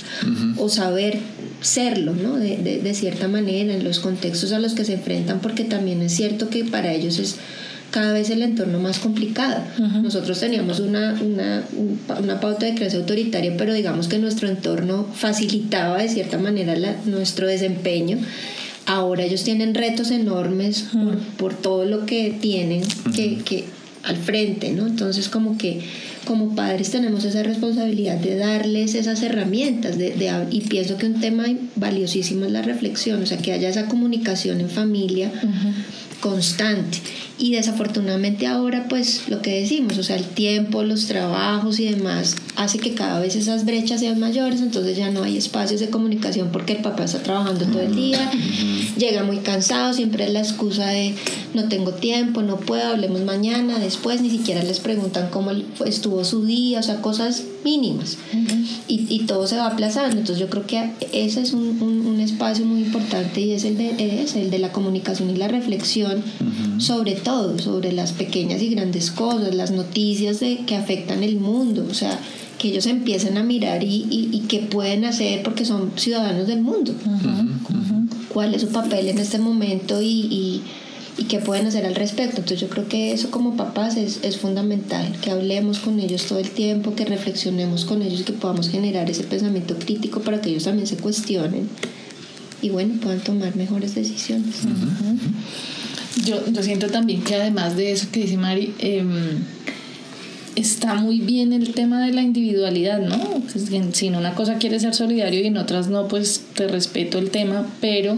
o 0.57 0.69
saber 0.69 1.19
serlo, 1.61 2.15
¿no? 2.15 2.37
De, 2.37 2.57
de, 2.57 2.79
de 2.79 2.95
cierta 2.95 3.29
manera, 3.29 3.75
en 3.75 3.85
los 3.85 4.01
contextos 4.01 4.53
a 4.53 4.59
los 4.59 4.75
que 4.75 4.85
se 4.85 4.95
enfrentan, 4.95 5.41
porque 5.41 5.65
también 5.65 6.03
es 6.03 6.13
cierto 6.15 6.51
que 6.51 6.65
para 6.65 6.93
ellos 6.93 7.19
es 7.19 7.37
cada 7.91 8.13
vez 8.13 8.31
el 8.31 8.43
entorno 8.43 8.79
más 8.79 8.99
complicado. 8.99 9.63
Nosotros 10.03 10.39
teníamos 10.41 10.81
una, 10.81 11.19
una, 11.21 11.65
una, 12.19 12.41
pauta 12.41 12.67
de 12.67 12.75
crianza 12.75 12.99
autoritaria, 12.99 13.57
pero 13.57 13.73
digamos 13.73 14.09
que 14.09 14.19
nuestro 14.19 14.49
entorno 14.49 15.07
facilitaba 15.15 16.03
de 16.03 16.09
cierta 16.09 16.39
manera 16.39 16.77
nuestro 17.07 17.47
desempeño. 17.47 18.19
Ahora 18.87 19.25
ellos 19.25 19.45
tienen 19.45 19.75
retos 19.75 20.11
enormes 20.11 20.87
por, 20.93 21.19
por 21.19 21.55
todo 21.55 21.85
lo 21.85 22.07
que 22.07 22.37
tienen 22.41 22.83
que, 23.15 23.39
que 23.39 23.65
al 24.03 24.17
frente, 24.17 24.73
¿no? 24.73 24.87
Entonces 24.87 25.29
como 25.29 25.59
que 25.59 25.81
como 26.25 26.55
padres 26.55 26.91
tenemos 26.91 27.25
esa 27.25 27.43
responsabilidad 27.43 28.17
de 28.17 28.37
darles 28.37 28.95
esas 28.95 29.23
herramientas 29.23 29.97
de, 29.97 30.13
y 30.51 30.61
pienso 30.63 30.99
que 30.99 31.07
un 31.07 31.21
tema 31.21 31.47
valiosísimo 31.77 32.45
es 32.45 32.53
la 32.53 32.61
reflexión, 32.61 33.23
o 33.23 33.27
sea, 33.27 33.39
que 33.39 33.53
haya 33.53 33.71
esa 33.71 33.87
comunicación 33.87 34.61
en 34.61 34.69
familia 34.69 35.33
constante. 36.21 36.99
Y 37.39 37.53
desafortunadamente 37.53 38.49
ahora, 38.49 38.87
pues 38.89 39.29
lo 39.29 39.41
que 39.43 39.61
decimos, 39.61 39.97
o 39.97 40.03
sea, 40.03 40.17
el 40.17 40.25
tiempo, 40.25 40.83
los 40.83 41.07
trabajos 41.07 41.79
y 41.79 41.85
demás, 41.85 42.35
hace 42.57 42.81
que 42.81 42.95
cada 42.95 43.21
vez 43.21 43.37
esas 43.37 43.65
brechas 43.65 44.01
sean 44.01 44.19
mayores, 44.19 44.61
entonces 44.61 44.97
ya 44.97 45.11
no 45.13 45.23
hay 45.23 45.37
espacios 45.37 45.79
de 45.81 45.89
comunicación 45.89 46.49
porque 46.53 46.73
el 46.73 46.83
papá 46.83 47.05
está 47.05 47.23
trabajando 47.23 47.65
todo 47.67 47.81
el 47.81 47.95
día, 47.95 48.29
llega 48.97 49.23
muy 49.23 49.39
cansado, 49.39 49.93
siempre 49.93 50.25
es 50.25 50.33
la 50.33 50.41
excusa 50.41 50.87
de 50.87 51.15
no 51.55 51.69
tengo 51.69 51.93
tiempo, 51.93 52.43
no 52.43 52.57
puedo, 52.57 52.89
hablemos 52.89 53.23
mañana, 53.23 53.79
después, 53.79 54.21
ni 54.21 54.31
siquiera 54.31 54.65
les 54.65 54.81
preguntan 54.81 55.29
cómo 55.31 55.53
estuvo 55.87 56.25
su 56.25 56.45
día, 56.45 56.81
o 56.81 56.83
sea, 56.83 57.01
cosas 57.01 57.45
mínimas. 57.65 58.19
y, 58.89 59.07
y, 59.09 59.27
todo 59.27 59.47
se 59.47 59.57
va 59.57 59.67
aplazando, 59.67 60.19
entonces 60.19 60.39
yo 60.39 60.51
creo 60.51 60.67
que 60.67 60.91
ese 61.13 61.41
es 61.43 61.53
un, 61.53 61.81
un, 61.81 62.19
espacio 62.19 62.65
muy 62.65 62.81
importante 62.81 63.41
y 63.41 63.53
es 63.53 63.65
el 63.65 63.79
de, 63.79 64.23
es 64.23 64.35
el 64.35 64.51
de 64.51 64.59
la 64.59 64.73
comunicación 64.73 65.31
y 65.31 65.37
la 65.37 65.47
reflexión 65.47 66.25
sobre 66.79 67.13
todo, 67.13 67.28
sobre 67.59 67.93
las 67.93 68.13
pequeñas 68.13 68.63
y 68.63 68.71
grandes 68.71 69.11
cosas, 69.11 69.55
las 69.55 69.71
noticias 69.71 70.41
de, 70.41 70.65
que 70.67 70.77
afectan 70.77 71.23
el 71.23 71.39
mundo, 71.39 71.87
o 71.91 71.95
sea, 71.95 72.19
que 72.59 72.69
ellos 72.69 72.87
empiecen 72.87 73.37
a 73.37 73.43
mirar 73.43 73.85
y, 73.85 74.07
y, 74.11 74.41
qué 74.49 74.61
pueden 74.61 75.05
hacer 75.05 75.43
porque 75.43 75.65
son 75.65 75.93
ciudadanos 75.97 76.47
del 76.47 76.61
mundo. 76.63 76.93
¿Cuál 78.33 78.55
es 78.55 78.63
su 78.63 78.69
papel 78.69 79.09
en 79.09 79.19
este 79.19 79.39
momento 79.39 80.01
y, 80.03 80.63
y, 81.19 81.25
qué 81.29 81.39
pueden 81.39 81.67
hacer 81.67 81.85
al 81.85 81.95
respecto? 81.95 82.41
Entonces 82.41 82.61
yo 82.61 82.69
creo 82.69 82.89
que 82.89 83.13
eso 83.13 83.31
como 83.31 83.57
papás 83.57 83.97
es, 83.97 84.21
es, 84.23 84.39
fundamental, 84.39 85.15
que 85.21 85.31
hablemos 85.31 85.79
con 85.79 86.01
ellos 86.01 86.25
todo 86.25 86.39
el 86.39 86.51
tiempo, 86.51 86.95
que 86.95 87.05
reflexionemos 87.05 87.85
con 87.85 88.03
ellos 88.03 88.21
y 88.21 88.25
que 88.25 88.33
podamos 88.33 88.71
generar 88.71 89.09
ese 89.11 89.25
pensamiento 89.25 89.77
crítico 89.79 90.21
para 90.21 90.41
que 90.41 90.51
ellos 90.51 90.65
también 90.65 90.87
se 90.87 90.97
cuestionen 90.97 91.69
y 92.61 92.71
bueno, 92.71 92.95
puedan 93.01 93.21
tomar 93.21 93.55
mejores 93.57 93.95
decisiones. 93.95 94.57
Yo, 96.25 96.45
yo 96.51 96.63
siento 96.63 96.89
también 96.89 97.23
que 97.23 97.37
además 97.37 97.77
de 97.77 97.93
eso 97.93 98.09
que 98.11 98.21
dice 98.21 98.37
Mari, 98.37 98.75
em, 98.79 99.45
está 100.57 100.95
muy 100.95 101.21
bien 101.21 101.53
el 101.53 101.73
tema 101.73 102.05
de 102.05 102.13
la 102.13 102.23
individualidad, 102.23 103.01
¿no? 103.01 103.19
Pues, 103.53 103.67
si 103.93 104.07
en 104.07 104.17
una 104.17 104.35
cosa 104.35 104.59
quieres 104.59 104.83
ser 104.83 104.95
solidario 104.95 105.41
y 105.41 105.47
en 105.47 105.57
otras 105.57 105.89
no, 105.89 106.09
pues 106.09 106.43
te 106.55 106.67
respeto 106.67 107.19
el 107.19 107.31
tema, 107.31 107.67
pero 107.81 108.17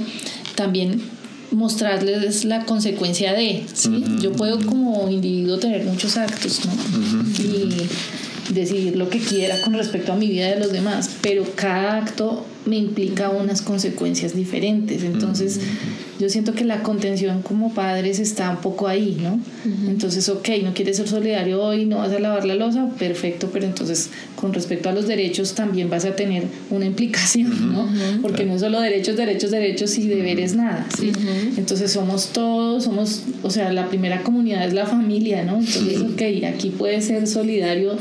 también 0.54 1.02
mostrarles 1.50 2.44
la 2.44 2.64
consecuencia 2.64 3.32
de, 3.32 3.64
¿sí? 3.72 4.04
Yo 4.20 4.32
puedo 4.32 4.64
como 4.64 5.10
individuo 5.10 5.58
tener 5.58 5.84
muchos 5.84 6.16
actos, 6.16 6.60
¿no? 6.64 6.72
Y 7.42 7.88
decidir 8.52 8.96
lo 8.96 9.08
que 9.08 9.18
quiera 9.18 9.60
con 9.62 9.74
respecto 9.74 10.12
a 10.12 10.16
mi 10.16 10.28
vida 10.28 10.48
de 10.48 10.60
los 10.60 10.72
demás, 10.72 11.10
pero 11.22 11.44
cada 11.54 11.98
acto 11.98 12.46
me 12.66 12.76
implica 12.76 13.30
unas 13.30 13.62
consecuencias 13.62 14.34
diferentes. 14.34 15.02
Entonces, 15.02 15.60
yo 16.18 16.28
siento 16.28 16.52
que 16.52 16.64
la 16.64 16.82
contención 16.82 17.40
como 17.40 17.72
padres 17.72 18.18
está 18.18 18.50
un 18.50 18.58
poco 18.58 18.86
ahí, 18.86 19.16
¿no? 19.20 19.40
Entonces, 19.88 20.28
ok, 20.28 20.48
no 20.62 20.74
quieres 20.74 20.98
ser 20.98 21.08
solidario 21.08 21.62
hoy, 21.62 21.86
no 21.86 21.98
vas 21.98 22.12
a 22.12 22.18
lavar 22.18 22.44
la 22.44 22.54
losa, 22.54 22.90
perfecto, 22.98 23.48
pero 23.52 23.64
entonces, 23.64 24.10
con 24.36 24.52
respecto 24.52 24.90
a 24.90 24.92
los 24.92 25.06
derechos, 25.06 25.54
también 25.54 25.88
vas 25.88 26.04
a 26.04 26.14
tener 26.14 26.44
una 26.70 26.84
implicación, 26.84 27.72
¿no? 27.72 27.88
Porque 28.20 28.44
no 28.44 28.54
es 28.54 28.60
solo 28.60 28.80
derechos, 28.80 29.16
derechos, 29.16 29.50
derechos 29.50 29.96
y 29.96 30.08
deberes 30.08 30.54
nada, 30.54 30.86
¿sí? 30.98 31.12
Entonces, 31.56 31.90
somos 31.90 32.28
todos, 32.28 32.84
somos, 32.84 33.22
o 33.42 33.50
sea, 33.50 33.72
la 33.72 33.88
primera 33.88 34.22
comunidad 34.22 34.66
es 34.66 34.74
la 34.74 34.86
familia, 34.86 35.44
¿no? 35.44 35.58
Entonces, 35.58 36.00
ok, 36.00 36.44
aquí 36.46 36.70
puedes 36.70 37.06
ser 37.06 37.26
solidario 37.26 37.96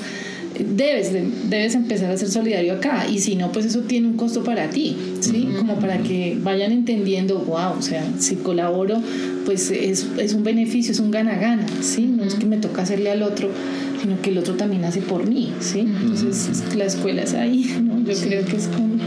debes, 0.64 1.12
debes 1.50 1.76
empezar 1.76 2.12
a 2.12 2.18
ser 2.18 2.30
solidario 2.30 2.74
acá 2.74 3.08
y 3.10 3.20
si 3.20 3.36
no, 3.36 3.52
pues 3.52 3.66
eso 3.66 3.82
tiene 3.82 4.08
un 4.08 4.18
costo 4.18 4.44
para 4.44 4.70
ti, 4.70 4.96
¿sí? 5.20 5.50
Como 5.58 5.76
para 5.76 5.98
que 6.00 6.38
vayan 6.42 6.72
entendiendo, 6.72 7.40
wow, 7.40 7.78
o 7.78 7.82
sea, 7.82 8.06
si 8.20 8.36
colaboro, 8.36 9.02
pues 9.46 9.72
es, 9.72 10.08
es 10.18 10.34
un 10.34 10.44
beneficio, 10.44 10.92
es 10.92 11.00
un 11.00 11.12
gana-gana, 11.12 11.66
¿sí? 11.82 12.06
No 12.06 12.24
es 12.24 12.36
que 12.36 12.46
me 12.46 12.58
toca 12.58 12.82
hacerle 12.82 13.12
al 13.12 13.24
otro, 13.24 13.50
sino 14.02 14.22
que 14.22 14.30
el 14.30 14.38
otro 14.38 14.56
también 14.56 14.86
hace 14.86 15.02
por 15.02 15.28
mí, 15.28 15.54
¿sí? 15.60 15.80
Entonces 15.80 16.76
la 16.76 16.86
escuela 16.86 17.24
es 17.24 17.34
ahí, 17.34 17.76
¿no? 17.84 18.00
Yo 18.04 18.20
creo 18.20 18.46
que 18.46 18.56
es 18.58 18.68
como, 18.68 19.00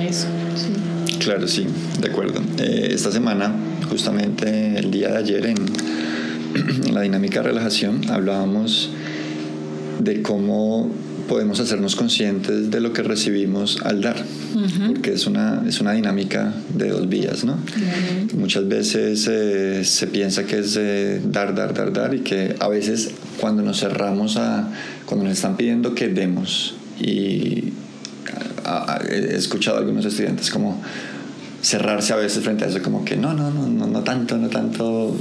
eso, 0.00 0.26
¿sí? 0.56 1.16
Claro, 1.18 1.46
sí, 1.46 1.66
de 2.00 2.08
acuerdo. 2.08 2.40
Eh, 2.58 2.90
esta 2.92 3.12
semana, 3.12 3.54
justamente 3.88 4.78
el 4.78 4.90
día 4.90 5.08
de 5.08 5.18
ayer 5.18 5.46
en, 5.46 5.56
en 6.86 6.94
la 6.94 7.02
dinámica 7.02 7.42
de 7.42 7.48
relajación, 7.48 8.10
hablábamos 8.10 8.90
de 10.02 10.22
cómo 10.22 10.90
podemos 11.28 11.60
hacernos 11.60 11.94
conscientes 11.94 12.70
de 12.70 12.80
lo 12.80 12.92
que 12.92 13.02
recibimos 13.02 13.78
al 13.84 14.00
dar, 14.00 14.16
porque 14.88 15.12
es 15.12 15.26
una, 15.26 15.62
es 15.66 15.80
una 15.80 15.92
dinámica 15.92 16.52
de 16.74 16.88
dos 16.88 17.08
vías, 17.08 17.44
¿no? 17.44 17.56
Muchas 18.34 18.66
veces 18.66 19.28
eh, 19.30 19.84
se 19.84 20.06
piensa 20.08 20.44
que 20.44 20.58
es 20.58 20.74
dar, 21.30 21.54
dar, 21.54 21.72
dar, 21.72 21.92
dar, 21.92 22.14
y 22.14 22.20
que 22.20 22.56
a 22.58 22.68
veces 22.68 23.10
cuando 23.38 23.62
nos 23.62 23.78
cerramos 23.78 24.36
a, 24.36 24.72
cuando 25.06 25.26
nos 25.26 25.34
están 25.34 25.56
pidiendo 25.56 25.94
que 25.94 26.08
demos, 26.08 26.74
y 27.00 27.72
he 29.08 29.36
escuchado 29.36 29.76
a 29.76 29.80
algunos 29.80 30.04
estudiantes 30.04 30.50
como 30.50 30.80
cerrarse 31.62 32.12
a 32.12 32.16
veces 32.16 32.42
frente 32.42 32.64
a 32.64 32.68
eso, 32.68 32.82
como 32.82 33.04
que 33.04 33.16
no, 33.16 33.34
no, 33.34 33.50
no, 33.50 33.68
no, 33.68 33.86
no 33.86 34.02
tanto, 34.02 34.36
no 34.36 34.48
tanto 34.48 35.16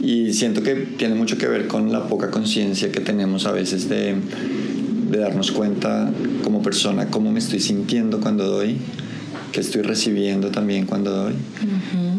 y 0.00 0.32
siento 0.32 0.62
que 0.62 0.74
tiene 0.74 1.14
mucho 1.14 1.38
que 1.38 1.48
ver 1.48 1.66
con 1.66 1.92
la 1.92 2.06
poca 2.06 2.30
conciencia 2.30 2.92
que 2.92 3.00
tenemos 3.00 3.46
a 3.46 3.52
veces 3.52 3.88
de, 3.88 4.14
de, 5.10 5.18
darnos 5.18 5.52
cuenta 5.52 6.10
como 6.44 6.62
persona 6.62 7.06
cómo 7.06 7.32
me 7.32 7.38
estoy 7.38 7.60
sintiendo 7.60 8.20
cuando 8.20 8.44
doy, 8.44 8.76
que 9.52 9.60
estoy 9.60 9.82
recibiendo 9.82 10.50
también 10.50 10.86
cuando 10.86 11.12
doy. 11.12 11.34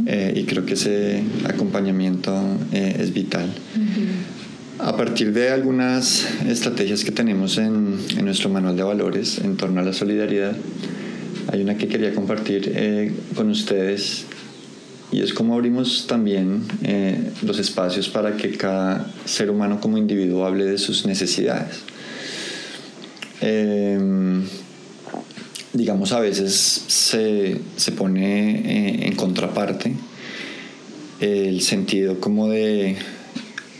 Eh, 0.07 0.33
y 0.37 0.43
creo 0.43 0.65
que 0.65 0.73
ese 0.73 1.21
acompañamiento 1.45 2.33
eh, 2.71 2.97
es 2.99 3.13
vital. 3.13 3.53
A 4.79 4.95
partir 4.95 5.33
de 5.33 5.49
algunas 5.49 6.25
estrategias 6.47 7.03
que 7.03 7.11
tenemos 7.11 7.57
en, 7.57 7.97
en, 8.15 8.25
nuestro 8.25 8.49
manual 8.49 8.75
de 8.75 8.83
valores 8.83 9.39
en 9.39 9.57
torno 9.57 9.81
a 9.81 9.83
la 9.83 9.91
solidaridad, 9.91 10.55
hay 11.51 11.61
una 11.61 11.77
que 11.77 11.87
quería 11.87 12.13
compartir 12.13 12.71
eh, 12.75 13.11
con 13.35 13.49
ustedes 13.49 14.25
y 15.11 15.21
es 15.21 15.33
como 15.33 15.55
abrimos 15.55 16.05
también 16.07 16.63
eh, 16.83 17.31
los 17.41 17.59
espacios 17.59 18.09
para 18.09 18.35
que 18.35 18.51
cada 18.57 19.11
ser 19.25 19.49
humano 19.49 19.79
como 19.79 19.97
individuo 19.97 20.45
hable 20.45 20.65
de 20.65 20.77
sus 20.77 21.05
necesidades. 21.05 21.79
Em, 23.39 24.43
digamos, 25.73 26.11
a 26.11 26.19
veces 26.19 26.83
se, 26.87 27.61
se 27.75 27.91
pone 27.91 28.51
eh, 28.51 29.07
en 29.07 29.15
contraparte 29.15 29.93
el 31.19 31.61
sentido 31.61 32.19
como 32.19 32.49
de 32.49 32.97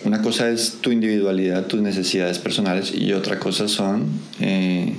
una 0.04 0.22
cosa 0.22 0.50
es 0.50 0.78
tu 0.82 0.92
individualidad, 0.92 1.68
tus 1.68 1.82
necesidades 1.82 2.40
personales 2.40 2.94
y 2.96 3.13
otra 3.13 3.40
cosa 3.40 3.68
son 3.68 4.06
eh, 4.40 4.94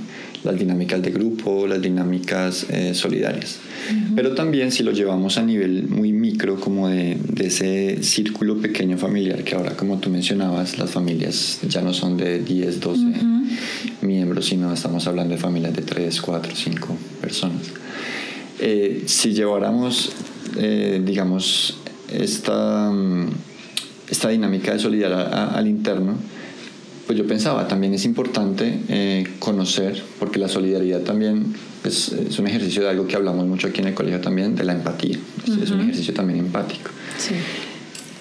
las 0.49 0.59
dinámicas 0.59 1.01
de 1.03 1.11
grupo, 1.11 1.67
las 1.67 1.81
dinámicas 1.81 2.67
solidarias. 2.93 3.59
Pero 4.15 4.35
también 4.35 4.73
si 4.73 4.83
lo 4.83 4.93
llevamos 4.93 5.39
a 5.39 5.43
nivel 5.43 5.89
muy 5.89 6.13
micro, 6.13 6.59
como 6.59 6.89
de, 6.89 7.17
de, 7.33 7.47
ese 7.47 8.03
círculo 8.03 8.61
pequeño 8.61 8.99
familiar, 8.99 9.45
que 9.45 9.55
ahora 9.55 9.77
como 9.77 9.99
tú 9.99 10.11
mencionabas, 10.11 10.79
las 10.79 10.91
familias 10.91 11.61
ya 11.69 11.83
no 11.83 11.95
son 11.95 12.17
de 12.17 12.41
10, 12.41 12.81
12 12.81 13.03
miembros, 14.03 14.47
sino 14.47 14.73
estamos 14.73 15.07
hablando 15.07 15.35
de 15.35 15.41
familias 15.41 15.75
de 15.75 15.83
3, 15.83 16.21
4, 16.21 16.53
5 16.55 16.97
personas. 17.21 17.63
Eh, 18.61 19.05
si 19.07 19.33
lleváramos, 19.33 20.13
eh, 20.57 21.01
digamos, 21.05 21.79
esta, 22.13 22.91
mm, 22.91 23.29
esta 24.11 24.29
dinámica 24.29 24.73
de 24.73 24.79
solidaridad 24.79 25.57
al 25.57 25.69
interno, 25.69 26.17
pues 27.09 27.19
yo 27.19 27.27
pensaba, 27.27 27.67
también 27.67 27.95
es 27.95 28.05
importante 28.05 28.81
eh, 28.91 29.27
conocer, 29.39 30.03
porque 30.19 30.39
la 30.39 30.47
solidaridad 30.47 31.01
también 31.01 31.55
es, 31.83 32.13
es, 32.13 32.39
un 32.39 32.47
ejercicio 32.47 32.83
de 32.83 32.91
algo 32.91 33.07
que 33.07 33.17
hablamos 33.17 33.47
mucho 33.47 33.69
aquí 33.69 33.81
en 33.81 33.89
el 33.89 33.95
colegio 33.95 34.21
también, 34.21 34.55
de 34.55 34.63
la 34.63 34.75
empatía. 34.75 35.17
Es, 35.47 35.71
un 35.71 35.81
ejercicio 35.81 36.13
también 36.13 36.39
empático. 36.39 36.91
Sí. 37.17 37.33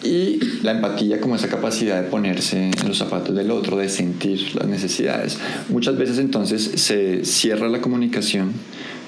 Y 0.07 0.63
la 0.63 0.71
empatía 0.71 1.19
como 1.19 1.35
esa 1.35 1.49
capacidad 1.49 2.01
de 2.01 2.07
ponerse 2.07 2.71
en 2.81 2.87
los 2.87 2.97
zapatos 2.97 3.35
del 3.35 3.51
otro, 3.51 3.75
de 3.75 3.89
sentir 3.89 4.55
las 4.55 4.67
necesidades. 4.67 5.37
Muchas 5.67 5.97
veces 5.97 6.17
entonces 6.17 6.71
se 6.75 7.25
cierra 7.25 7.67
la 7.67 7.81
comunicación 7.81 8.53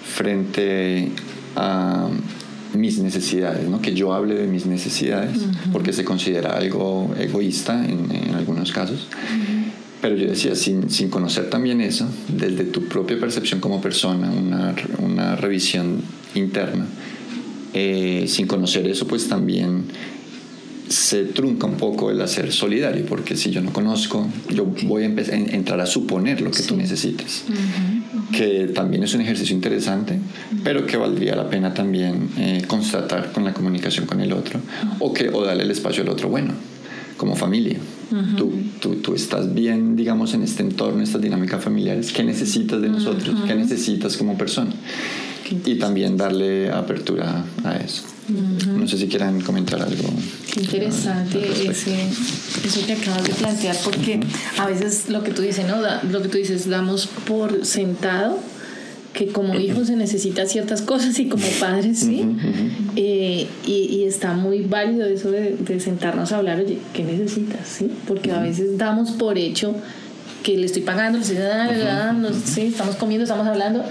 frente 0.03 1.07
a 1.55 2.09
mis 2.73 2.99
necesidades, 2.99 3.69
¿no? 3.69 3.81
que 3.81 3.93
yo 3.93 4.13
hable 4.13 4.35
de 4.35 4.45
mis 4.45 4.65
necesidades, 4.65 5.39
porque 5.71 5.93
se 5.93 6.03
considera 6.03 6.57
algo 6.57 7.15
egoísta 7.17 7.85
en, 7.85 8.11
en 8.11 8.35
algunos 8.35 8.73
casos. 8.73 9.07
Pero 10.01 10.15
yo 10.15 10.27
decía, 10.27 10.55
sin, 10.55 10.89
sin, 10.89 11.09
conocer 11.09 11.49
también 11.49 11.81
eso, 11.81 12.07
desde 12.29 12.63
tu 12.63 12.85
propia 12.85 13.19
percepción 13.19 13.59
como 13.59 13.81
persona, 13.81 14.31
una, 14.31 14.73
una 14.99 15.35
revisión 15.35 16.01
interna, 16.35 16.85
eh, 17.73 18.25
sin 18.27 18.47
conocer 18.47 18.87
eso, 18.87 19.07
pues 19.07 19.27
también 19.27 19.83
se 20.89 21.23
trunca 21.25 21.67
un 21.67 21.77
poco 21.77 22.09
el 22.09 22.19
hacer 22.19 22.51
solidario, 22.51 23.05
porque 23.05 23.35
si 23.35 23.51
yo 23.51 23.61
no 23.61 23.71
conozco, 23.71 24.27
yo 24.49 24.65
voy 24.83 25.03
a 25.03 25.05
empezar 25.05 25.35
a 25.35 25.37
entrar 25.37 25.79
a 25.79 25.85
suponer 25.85 26.41
lo 26.41 26.49
que 26.49 26.63
tú 26.63 26.75
necesitas, 26.75 27.43
que 28.31 28.71
también 28.73 29.03
es 29.03 29.13
un 29.13 29.21
ejercicio 29.21 29.55
interesante, 29.55 30.19
pero 30.63 30.87
que 30.87 30.97
valdría 30.97 31.35
la 31.35 31.47
pena 31.47 31.75
también 31.75 32.29
eh, 32.37 32.63
constatar 32.67 33.31
con 33.31 33.45
la 33.45 33.53
comunicación 33.53 34.07
con 34.07 34.19
el 34.19 34.33
otro, 34.33 34.59
o, 34.97 35.13
que, 35.13 35.29
o 35.29 35.45
darle 35.45 35.63
el 35.63 35.71
espacio 35.71 36.01
al 36.01 36.09
otro 36.09 36.27
bueno, 36.27 36.53
como 37.17 37.35
familia. 37.35 37.77
Tú, 38.37 38.51
tú, 38.81 38.95
tú, 38.95 39.13
estás 39.13 39.53
bien, 39.53 39.95
digamos, 39.95 40.33
en 40.33 40.43
este 40.43 40.63
entorno, 40.63 40.97
en 40.97 41.03
estas 41.03 41.21
dinámicas 41.21 41.63
familiares, 41.63 42.11
¿qué 42.11 42.23
necesitas 42.23 42.81
de 42.81 42.89
nosotros? 42.89 43.35
¿Qué 43.45 43.55
necesitas 43.55 44.17
como 44.17 44.37
persona? 44.37 44.71
Y 45.65 45.75
también 45.75 46.15
darle 46.15 46.69
apertura 46.71 47.43
a 47.63 47.75
eso. 47.77 48.03
No 48.29 48.87
sé 48.87 48.97
si 48.97 49.07
quieran 49.07 49.41
comentar 49.41 49.81
algo. 49.81 50.03
Qué 50.53 50.61
interesante 50.61 51.39
ese, 51.67 52.07
eso 52.63 52.85
que 52.85 52.93
acabas 52.93 53.23
de 53.23 53.33
plantear, 53.33 53.75
porque 53.83 54.19
a 54.57 54.67
veces 54.67 55.09
lo 55.09 55.23
que 55.23 55.31
tú 55.31 55.41
dices, 55.41 55.65
¿no? 55.67 55.77
lo 55.81 56.21
que 56.21 56.27
tú 56.27 56.37
dices, 56.37 56.69
damos 56.69 57.07
por 57.07 57.65
sentado 57.65 58.39
que 59.19 59.27
como 59.27 59.53
hijo 59.59 59.83
se 59.83 59.97
necesita 59.97 60.45
ciertas 60.45 60.81
cosas 60.81 61.19
y 61.19 61.27
como 61.27 61.45
padres 61.59 61.99
sí. 61.99 62.25
Eh, 62.95 63.47
y, 63.65 63.71
y, 63.71 64.05
está 64.05 64.33
muy 64.33 64.61
válido 64.61 65.05
eso 65.05 65.29
de, 65.29 65.55
de, 65.57 65.79
sentarnos 65.79 66.31
a 66.31 66.37
hablar, 66.37 66.59
oye, 66.59 66.79
¿qué 66.93 67.03
necesitas? 67.03 67.67
¿Sí? 67.67 67.91
Porque 68.07 68.31
a 68.31 68.41
veces 68.41 68.77
damos 68.77 69.11
por 69.11 69.37
hecho 69.37 69.75
que 70.43 70.57
le 70.57 70.65
estoy 70.65 70.81
pagando, 70.81 71.17
le 71.17 71.23
estoy 71.23 71.37
dando, 71.37 72.31
sí, 72.33 72.61
estamos 72.61 72.95
comiendo, 72.95 73.23
estamos 73.23 73.45
hablando, 73.45 73.83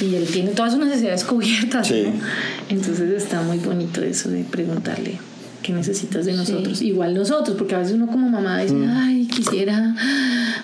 y 0.00 0.14
él 0.14 0.26
tiene 0.26 0.50
todas 0.50 0.72
sus 0.72 0.84
necesidades 0.84 1.24
cubiertas. 1.24 1.92
Entonces 2.68 3.10
está 3.10 3.42
muy 3.42 3.58
bonito 3.58 4.02
eso 4.02 4.30
de 4.30 4.44
preguntarle 4.44 5.18
qué 5.62 5.72
necesitas 5.72 6.26
de 6.26 6.34
nosotros. 6.34 6.82
Igual 6.82 7.14
nosotros, 7.14 7.56
porque 7.56 7.74
a 7.74 7.78
veces 7.78 7.94
uno 7.94 8.06
como 8.06 8.28
mamá 8.28 8.58
dice, 8.58 8.74
mm. 8.74 8.88
ay, 8.88 9.26
quisiera 9.26 9.94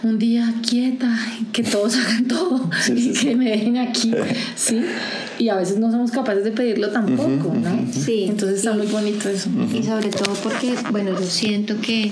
un 0.03 0.19
día 0.19 0.55
quieta, 0.69 1.17
que 1.53 1.63
todos 1.63 1.97
hagan 1.97 2.27
todo 2.27 2.69
y 2.95 3.13
que 3.13 3.37
me 3.37 3.51
dejen 3.51 3.79
aquí. 3.79 4.13
¿sí? 4.57 4.83
y 5.39 5.49
a 5.49 5.57
veces 5.57 5.79
no 5.79 5.91
somos 5.91 6.11
capaces 6.11 6.45
de 6.45 6.51
pedirlo 6.51 6.89
tampoco, 6.89 7.55
¿no? 7.55 7.87
Sí. 7.93 8.25
Entonces 8.29 8.59
está 8.59 8.73
muy 8.73 8.87
bonito 8.87 9.29
eso. 9.29 9.51
Y 9.73 9.83
sobre 9.83 10.09
todo 10.09 10.35
porque, 10.43 10.75
bueno, 10.91 11.11
yo 11.19 11.27
siento 11.27 11.81
que, 11.81 12.11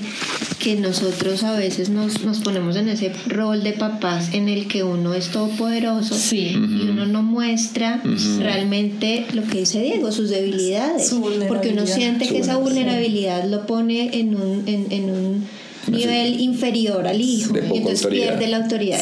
que 0.59 0.77
nosotros 0.77 1.43
a 1.45 1.53
veces 1.57 1.89
nos, 1.89 2.25
nos 2.25 2.41
ponemos 2.41 2.77
en 2.77 2.89
ese 2.89 3.13
rol 3.29 3.63
de 3.63 3.73
papás 3.73 4.31
en 4.33 4.49
el 4.49 4.67
que 4.67 4.83
uno 4.83 5.15
es 5.15 5.29
todopoderoso 5.29 6.15
sí. 6.15 6.53
y 6.55 6.89
uno 6.89 7.07
no 7.07 7.23
muestra 7.23 8.03
realmente 8.39 9.27
lo 9.33 9.43
que 9.45 9.61
dice 9.61 9.81
Diego, 9.81 10.13
sus 10.13 10.31
debilidades. 10.31 11.15
porque 11.49 11.71
uno 11.71 11.87
siente 11.87 12.29
que 12.29 12.39
esa 12.39 12.59
vulnerabilidad 12.75 13.45
lo 13.45 13.67
pone 13.67 14.19
en 14.19 14.35
un, 14.37 14.63
en, 14.67 14.87
en 14.91 15.11
un 15.11 15.45
nivel 15.91 16.41
inferior 16.41 17.07
al 17.07 17.21
hijo 17.21 17.55
y 17.57 17.79
entonces 17.79 18.07
pierde 18.07 18.47
la 18.47 18.59
autoridad. 18.59 19.01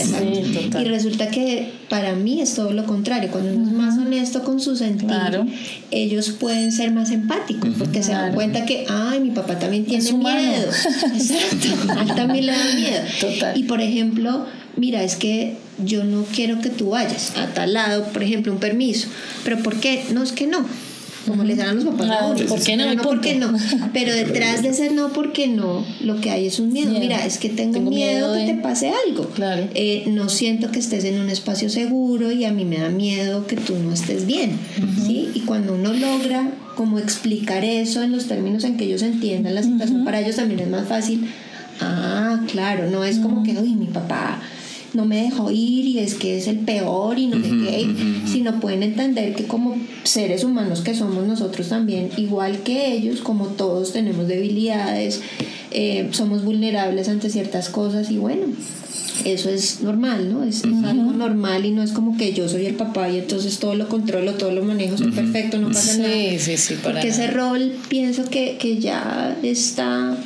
y 0.80 0.84
resulta 0.84 1.28
que 1.28 1.70
para 1.88 2.14
mí 2.14 2.40
es 2.40 2.54
todo 2.54 2.72
lo 2.72 2.84
contrario. 2.84 3.30
Cuando 3.30 3.52
uno 3.52 3.66
es 3.66 3.72
más 3.72 3.98
honesto 3.98 4.42
con 4.42 4.60
su 4.60 4.76
sentir, 4.76 5.08
ellos 5.90 6.30
pueden 6.30 6.72
ser 6.72 6.90
más 6.92 7.10
empáticos 7.10 7.70
porque 7.78 8.02
se 8.02 8.12
dan 8.12 8.34
cuenta 8.34 8.64
que, 8.64 8.86
ay, 8.88 9.20
mi 9.20 9.30
papá 9.30 9.58
también 9.58 9.84
tiene 9.84 10.12
miedo. 10.12 10.70
Exacto, 11.14 11.92
a 11.92 12.02
él 12.02 12.14
también 12.14 12.46
le 12.46 12.52
da 12.52 12.74
miedo. 12.74 13.52
Y 13.54 13.64
por 13.64 13.80
ejemplo, 13.80 14.46
mira, 14.76 15.02
es 15.02 15.16
que 15.16 15.56
yo 15.84 16.04
no 16.04 16.24
quiero 16.24 16.60
que 16.60 16.70
tú 16.70 16.90
vayas 16.90 17.36
a 17.36 17.46
tal 17.48 17.74
lado, 17.74 18.04
por 18.12 18.22
ejemplo, 18.22 18.52
un 18.52 18.58
permiso. 18.58 19.08
¿Pero 19.44 19.62
por 19.62 19.76
qué? 19.80 20.04
No, 20.12 20.22
es 20.22 20.32
que 20.32 20.46
no 20.46 20.66
como 21.26 21.44
les 21.44 21.56
dan 21.56 21.68
a 21.68 21.72
los 21.74 21.84
papás. 21.84 22.08
no, 22.40 22.46
¿por 22.46 22.62
qué 22.62 22.76
no? 22.76 22.94
no, 22.94 23.02
porque 23.02 23.34
no. 23.34 23.52
Pero 23.92 24.14
detrás 24.14 24.62
de 24.62 24.70
ese 24.70 24.90
no, 24.90 25.12
porque 25.12 25.48
no, 25.48 25.84
lo 26.00 26.20
que 26.20 26.30
hay 26.30 26.46
es 26.46 26.58
un 26.58 26.72
miedo. 26.72 26.90
Mira, 26.90 27.24
es 27.24 27.38
que 27.38 27.48
tengo, 27.48 27.80
miedo, 27.80 28.34
que 28.34 28.46
te 28.46 28.54
pase 28.54 28.92
algo. 29.06 29.28
Claro. 29.30 29.68
Eh, 29.74 30.04
no 30.08 30.28
siento 30.28 30.70
que 30.70 30.78
estés 30.78 31.04
en 31.04 31.20
un 31.20 31.30
espacio 31.30 31.68
seguro 31.70 32.32
y 32.32 32.44
a 32.44 32.52
mí 32.52 32.64
me 32.64 32.78
da 32.78 32.88
miedo 32.88 33.46
que 33.46 33.56
tú 33.56 33.74
no 33.76 33.92
estés 33.92 34.26
bien. 34.26 34.58
¿sí? 35.06 35.30
Y 35.34 35.40
cuando 35.40 35.74
uno 35.74 35.92
logra 35.92 36.50
como 36.76 36.98
explicar 36.98 37.64
eso 37.64 38.02
en 38.02 38.12
los 38.12 38.26
términos 38.26 38.64
en 38.64 38.76
que 38.76 38.84
ellos 38.84 39.02
entiendan 39.02 39.54
la 39.54 39.62
situación, 39.62 40.04
para 40.04 40.20
ellos 40.20 40.36
también 40.36 40.60
es 40.60 40.68
más 40.68 40.88
fácil. 40.88 41.28
Ah, 41.80 42.40
claro, 42.50 42.90
no 42.90 43.04
es 43.04 43.18
como 43.18 43.42
que, 43.42 43.52
uy, 43.58 43.74
mi 43.74 43.86
papá 43.86 44.40
no 44.94 45.06
me 45.06 45.22
dejó 45.22 45.50
ir 45.50 45.86
y 45.86 45.98
es 45.98 46.14
que 46.14 46.38
es 46.38 46.46
el 46.46 46.58
peor 46.58 47.18
y 47.18 47.26
no 47.26 47.36
sé 47.36 47.48
qué, 47.48 47.86
sino 48.26 48.60
pueden 48.60 48.82
entender 48.82 49.34
que 49.34 49.44
como 49.44 49.76
seres 50.04 50.44
humanos 50.44 50.80
que 50.80 50.94
somos 50.94 51.26
nosotros 51.26 51.68
también, 51.68 52.10
igual 52.16 52.58
que 52.58 52.92
ellos, 52.92 53.20
como 53.20 53.46
todos 53.46 53.92
tenemos 53.92 54.28
debilidades, 54.28 55.22
eh, 55.70 56.08
somos 56.12 56.44
vulnerables 56.44 57.08
ante 57.08 57.30
ciertas 57.30 57.70
cosas 57.70 58.10
y 58.10 58.18
bueno, 58.18 58.46
eso 59.24 59.50
es 59.50 59.80
normal, 59.80 60.30
¿no? 60.30 60.42
Es, 60.42 60.64
algo 60.64 61.12
normal 61.12 61.64
y 61.64 61.70
no 61.70 61.82
es 61.82 61.92
como 61.92 62.16
que 62.16 62.32
yo 62.32 62.48
soy 62.48 62.66
el 62.66 62.74
papá 62.74 63.08
y 63.08 63.18
entonces 63.18 63.58
todo 63.58 63.74
lo 63.74 63.88
controlo, 63.88 64.34
todo 64.34 64.50
lo 64.50 64.64
manejo, 64.64 64.98
soy 64.98 65.12
perfecto, 65.12 65.58
no 65.58 65.68
pasa 65.68 65.98
nada. 65.98 66.12
Sí, 66.38 66.56
sí, 66.56 66.74
para 66.82 66.94
Porque 66.94 67.08
ese 67.08 67.28
rol 67.28 67.72
pienso 67.88 68.24
que, 68.24 68.56
que 68.58 68.78
ya 68.78 69.36
está 69.42 70.16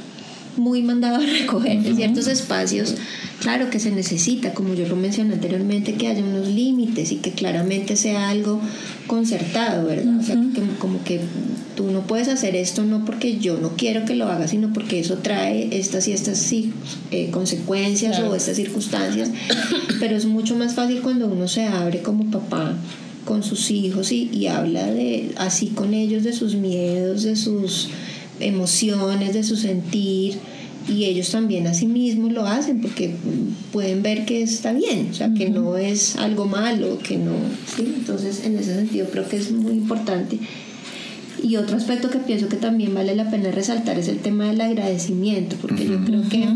muy 0.56 0.82
mandado 0.82 1.16
a 1.16 1.20
recoger 1.20 1.72
en 1.72 1.96
ciertos 1.96 2.26
espacios 2.26 2.94
Claro 3.46 3.70
que 3.70 3.78
se 3.78 3.92
necesita, 3.92 4.54
como 4.54 4.74
yo 4.74 4.88
lo 4.88 4.96
mencioné 4.96 5.34
anteriormente, 5.34 5.94
que 5.94 6.08
haya 6.08 6.20
unos 6.20 6.48
límites 6.48 7.12
y 7.12 7.18
que 7.18 7.30
claramente 7.30 7.94
sea 7.94 8.28
algo 8.28 8.60
concertado, 9.06 9.86
¿verdad? 9.86 10.18
O 10.18 10.22
sea, 10.24 10.34
que, 10.52 10.62
como 10.80 11.04
que 11.04 11.20
tú 11.76 11.92
no 11.92 12.08
puedes 12.08 12.26
hacer 12.26 12.56
esto 12.56 12.82
no 12.82 13.04
porque 13.04 13.38
yo 13.38 13.56
no 13.58 13.76
quiero 13.76 14.04
que 14.04 14.16
lo 14.16 14.26
hagas, 14.26 14.50
sino 14.50 14.72
porque 14.72 14.98
eso 14.98 15.18
trae 15.18 15.68
estas 15.78 16.08
y 16.08 16.12
estas 16.12 16.52
eh, 16.52 17.30
consecuencias 17.30 18.18
o 18.18 18.34
estas 18.34 18.56
circunstancias. 18.56 19.30
Pero 20.00 20.16
es 20.16 20.26
mucho 20.26 20.56
más 20.56 20.74
fácil 20.74 21.00
cuando 21.00 21.28
uno 21.28 21.46
se 21.46 21.66
abre 21.66 22.02
como 22.02 22.28
papá 22.32 22.74
con 23.24 23.44
sus 23.44 23.70
hijos 23.70 24.10
y, 24.10 24.28
y 24.32 24.48
habla 24.48 24.90
de 24.90 25.30
así 25.36 25.68
con 25.68 25.94
ellos 25.94 26.24
de 26.24 26.32
sus 26.32 26.56
miedos, 26.56 27.22
de 27.22 27.36
sus 27.36 27.90
emociones, 28.40 29.34
de 29.34 29.44
su 29.44 29.54
sentir 29.54 30.40
y 30.88 31.04
ellos 31.04 31.30
también 31.30 31.66
a 31.66 31.74
sí 31.74 31.86
mismos 31.86 32.32
lo 32.32 32.46
hacen 32.46 32.80
porque 32.80 33.14
pueden 33.72 34.02
ver 34.02 34.24
que 34.24 34.42
está 34.42 34.72
bien, 34.72 35.08
o 35.10 35.14
sea, 35.14 35.32
que 35.34 35.50
no 35.50 35.76
es 35.76 36.16
algo 36.16 36.46
malo, 36.46 36.98
que 36.98 37.16
no, 37.18 37.32
¿sí? 37.74 37.94
Entonces, 37.96 38.44
en 38.44 38.56
ese 38.56 38.74
sentido 38.74 39.08
creo 39.10 39.28
que 39.28 39.36
es 39.36 39.50
muy 39.50 39.72
importante. 39.72 40.38
Y 41.42 41.56
otro 41.56 41.76
aspecto 41.76 42.10
que 42.10 42.18
pienso 42.18 42.48
que 42.48 42.56
también 42.56 42.94
vale 42.94 43.14
la 43.14 43.30
pena 43.30 43.50
resaltar 43.50 43.98
es 43.98 44.08
el 44.08 44.18
tema 44.18 44.46
del 44.46 44.60
agradecimiento, 44.60 45.56
porque 45.60 45.86
yo 45.86 46.04
creo 46.04 46.28
que 46.28 46.48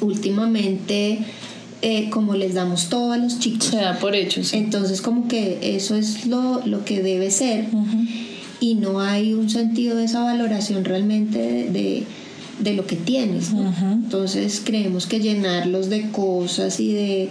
últimamente, 0.00 1.18
eh, 1.82 2.10
como 2.10 2.34
les 2.34 2.54
damos 2.54 2.88
todo 2.88 3.12
a 3.12 3.18
los 3.18 3.38
chicos, 3.38 3.66
se 3.66 3.76
da 3.76 3.98
por 3.98 4.14
hecho, 4.14 4.40
entonces 4.52 5.02
como 5.02 5.28
que 5.28 5.58
eso 5.76 5.94
es 5.96 6.26
lo, 6.26 6.64
lo 6.64 6.84
que 6.84 7.02
debe 7.02 7.30
ser 7.30 7.66
y 8.60 8.76
no 8.76 9.00
hay 9.00 9.34
un 9.34 9.50
sentido 9.50 9.96
de 9.96 10.04
esa 10.04 10.22
valoración 10.22 10.84
realmente 10.84 11.38
de 11.70 12.04
de 12.21 12.21
lo 12.74 12.86
que 12.86 12.96
tienes. 12.96 13.50
Entonces 13.80 14.62
creemos 14.64 15.06
que 15.06 15.20
llenarlos 15.20 15.88
de 15.88 16.10
cosas 16.10 16.80
y 16.80 16.92
de 16.92 17.30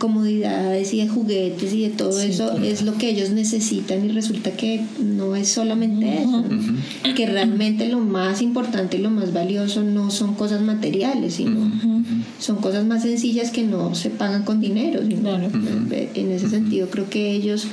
comodidades 0.00 0.94
y 0.94 1.02
de 1.02 1.08
juguetes 1.08 1.74
y 1.74 1.82
de 1.82 1.90
todo 1.90 2.18
eso 2.20 2.56
es 2.56 2.82
lo 2.82 2.96
que 2.96 3.10
ellos 3.10 3.30
necesitan 3.30 4.04
y 4.06 4.08
resulta 4.08 4.50
que 4.52 4.82
no 4.98 5.36
es 5.36 5.50
solamente 5.50 6.22
eso, 6.22 6.42
que 7.14 7.26
realmente 7.26 7.86
lo 7.86 8.00
más 8.00 8.40
importante 8.40 8.96
y 8.96 9.02
lo 9.02 9.10
más 9.10 9.34
valioso 9.34 9.84
no 9.84 10.10
son 10.10 10.34
cosas 10.34 10.62
materiales, 10.62 11.34
sino 11.34 11.70
son 12.38 12.56
cosas 12.56 12.86
más 12.86 13.02
sencillas 13.02 13.50
que 13.50 13.62
no 13.62 13.94
se 13.94 14.08
pagan 14.08 14.44
con 14.44 14.60
dinero. 14.60 15.02
En 15.02 16.32
ese 16.32 16.48
sentido 16.48 16.88
creo 16.88 17.10
que 17.10 17.32
ellos 17.32 17.66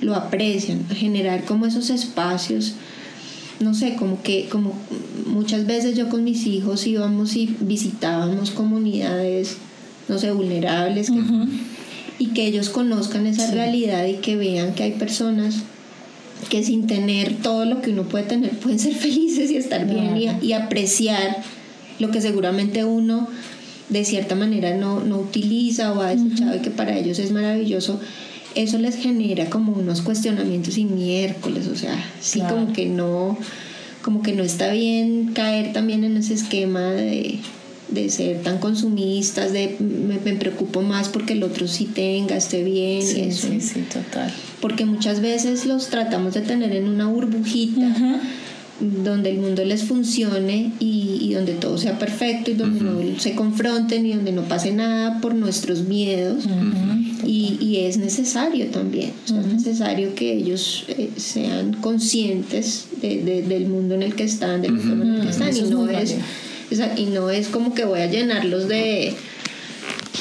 lo 0.00 0.14
aprecian, 0.14 0.88
generar 0.88 1.44
como 1.44 1.66
esos 1.66 1.90
espacios 1.90 2.74
no 3.60 3.74
sé, 3.74 3.94
como 3.96 4.22
que 4.22 4.48
como 4.48 4.74
muchas 5.26 5.66
veces 5.66 5.96
yo 5.96 6.08
con 6.08 6.24
mis 6.24 6.46
hijos 6.46 6.86
íbamos 6.86 7.36
y 7.36 7.56
visitábamos 7.60 8.50
comunidades, 8.50 9.56
no 10.08 10.18
sé, 10.18 10.32
vulnerables, 10.32 11.10
y 12.18 12.28
que 12.28 12.46
ellos 12.46 12.68
conozcan 12.68 13.26
esa 13.26 13.50
realidad 13.50 14.06
y 14.06 14.14
que 14.14 14.36
vean 14.36 14.74
que 14.74 14.84
hay 14.84 14.92
personas 14.92 15.62
que 16.48 16.62
sin 16.62 16.86
tener 16.86 17.36
todo 17.36 17.64
lo 17.64 17.80
que 17.80 17.90
uno 17.90 18.04
puede 18.04 18.24
tener 18.24 18.50
pueden 18.60 18.78
ser 18.78 18.94
felices 18.94 19.50
y 19.50 19.56
estar 19.56 19.86
bien 19.86 20.38
y, 20.42 20.52
apreciar 20.52 21.42
lo 21.98 22.10
que 22.10 22.20
seguramente 22.20 22.84
uno 22.84 23.28
de 23.88 24.04
cierta 24.04 24.34
manera 24.34 24.76
no, 24.76 25.00
no 25.00 25.18
utiliza 25.18 25.92
o 25.92 26.00
ha 26.00 26.14
desechado 26.14 26.56
y 26.56 26.60
que 26.60 26.70
para 26.70 26.96
ellos 26.96 27.18
es 27.18 27.30
maravilloso 27.30 28.00
eso 28.54 28.78
les 28.78 28.96
genera 28.96 29.50
como 29.50 29.72
unos 29.72 30.02
cuestionamientos 30.02 30.78
y 30.78 30.84
miércoles, 30.84 31.66
o 31.66 31.76
sea, 31.76 31.94
sí 32.20 32.40
como 32.40 32.72
que 32.72 32.86
no, 32.86 33.36
como 34.02 34.22
que 34.22 34.32
no 34.32 34.42
está 34.42 34.72
bien 34.72 35.32
caer 35.34 35.72
también 35.72 36.04
en 36.04 36.16
ese 36.16 36.34
esquema 36.34 36.92
de, 36.92 37.40
ser 38.08 38.42
tan 38.42 38.58
consumistas, 38.58 39.52
de 39.52 39.76
me, 39.78 40.18
preocupo 40.34 40.82
más 40.82 41.08
porque 41.08 41.34
el 41.34 41.42
otro 41.42 41.68
sí 41.68 41.86
tenga, 41.86 42.36
esté 42.36 42.64
bien. 42.64 43.02
Sí, 43.02 43.20
eso. 43.20 43.48
sí, 43.48 43.60
sí, 43.60 43.84
total. 43.92 44.32
Porque 44.60 44.84
muchas 44.84 45.20
veces 45.20 45.66
los 45.66 45.88
tratamos 45.88 46.34
de 46.34 46.40
tener 46.40 46.74
en 46.74 46.88
una 46.88 47.06
burbujita 47.06 48.20
donde 48.80 49.30
el 49.30 49.38
mundo 49.38 49.64
les 49.64 49.84
funcione 49.84 50.72
y, 50.80 51.32
donde 51.32 51.54
todo 51.54 51.78
sea 51.78 51.98
perfecto 51.98 52.50
y 52.50 52.54
donde 52.54 52.80
no 52.80 53.20
se 53.20 53.34
confronten 53.34 54.06
y 54.06 54.12
donde 54.12 54.32
no 54.32 54.42
pase 54.42 54.72
nada 54.72 55.20
por 55.20 55.34
nuestros 55.34 55.82
miedos. 55.82 56.44
y, 57.24 57.56
y, 57.60 57.76
es 57.86 57.98
necesario 57.98 58.66
también, 58.66 59.12
es 59.26 59.32
necesario 59.32 60.14
que 60.14 60.34
ellos 60.34 60.84
eh, 60.88 61.10
sean 61.16 61.74
conscientes 61.74 62.86
de, 63.00 63.42
del 63.42 63.66
mundo 63.66 63.94
en 63.94 64.02
el 64.02 64.14
que 64.14 64.24
están, 64.24 64.62
del 64.62 64.72
mundo 64.72 65.04
en 65.04 65.14
el 65.14 65.20
que 65.22 65.30
están. 65.30 65.56
Y 65.56 65.62
no, 65.62 65.88
es, 65.88 66.16
y 66.96 67.04
no 67.06 67.30
es 67.30 67.48
como 67.48 67.74
que 67.74 67.84
voy 67.84 68.00
a 68.00 68.06
llenarlos 68.06 68.68
de 68.68 69.14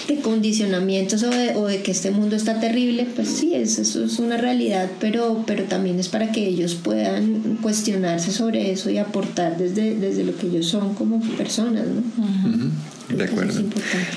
de 0.07 0.19
condicionamientos 0.21 1.23
o 1.23 1.29
de, 1.29 1.55
o 1.55 1.67
de, 1.67 1.81
que 1.81 1.91
este 1.91 2.11
mundo 2.11 2.35
está 2.35 2.59
terrible, 2.59 3.07
pues 3.15 3.27
sí, 3.27 3.53
eso, 3.53 3.81
es 3.81 4.19
una 4.19 4.37
realidad, 4.37 4.89
pero, 4.99 5.43
pero 5.45 5.63
también 5.63 5.99
es 5.99 6.09
para 6.09 6.31
que 6.31 6.47
ellos 6.47 6.75
puedan 6.75 7.57
cuestionarse 7.61 8.31
sobre 8.31 8.71
eso 8.71 8.89
y 8.89 8.97
aportar 8.97 9.57
desde, 9.57 9.95
desde 9.95 10.23
lo 10.23 10.35
que 10.35 10.47
ellos 10.47 10.67
son 10.67 10.95
como 10.95 11.21
personas, 11.37 11.85
¿no? 11.87 13.15
De 13.15 13.23
acuerdo. 13.25 13.61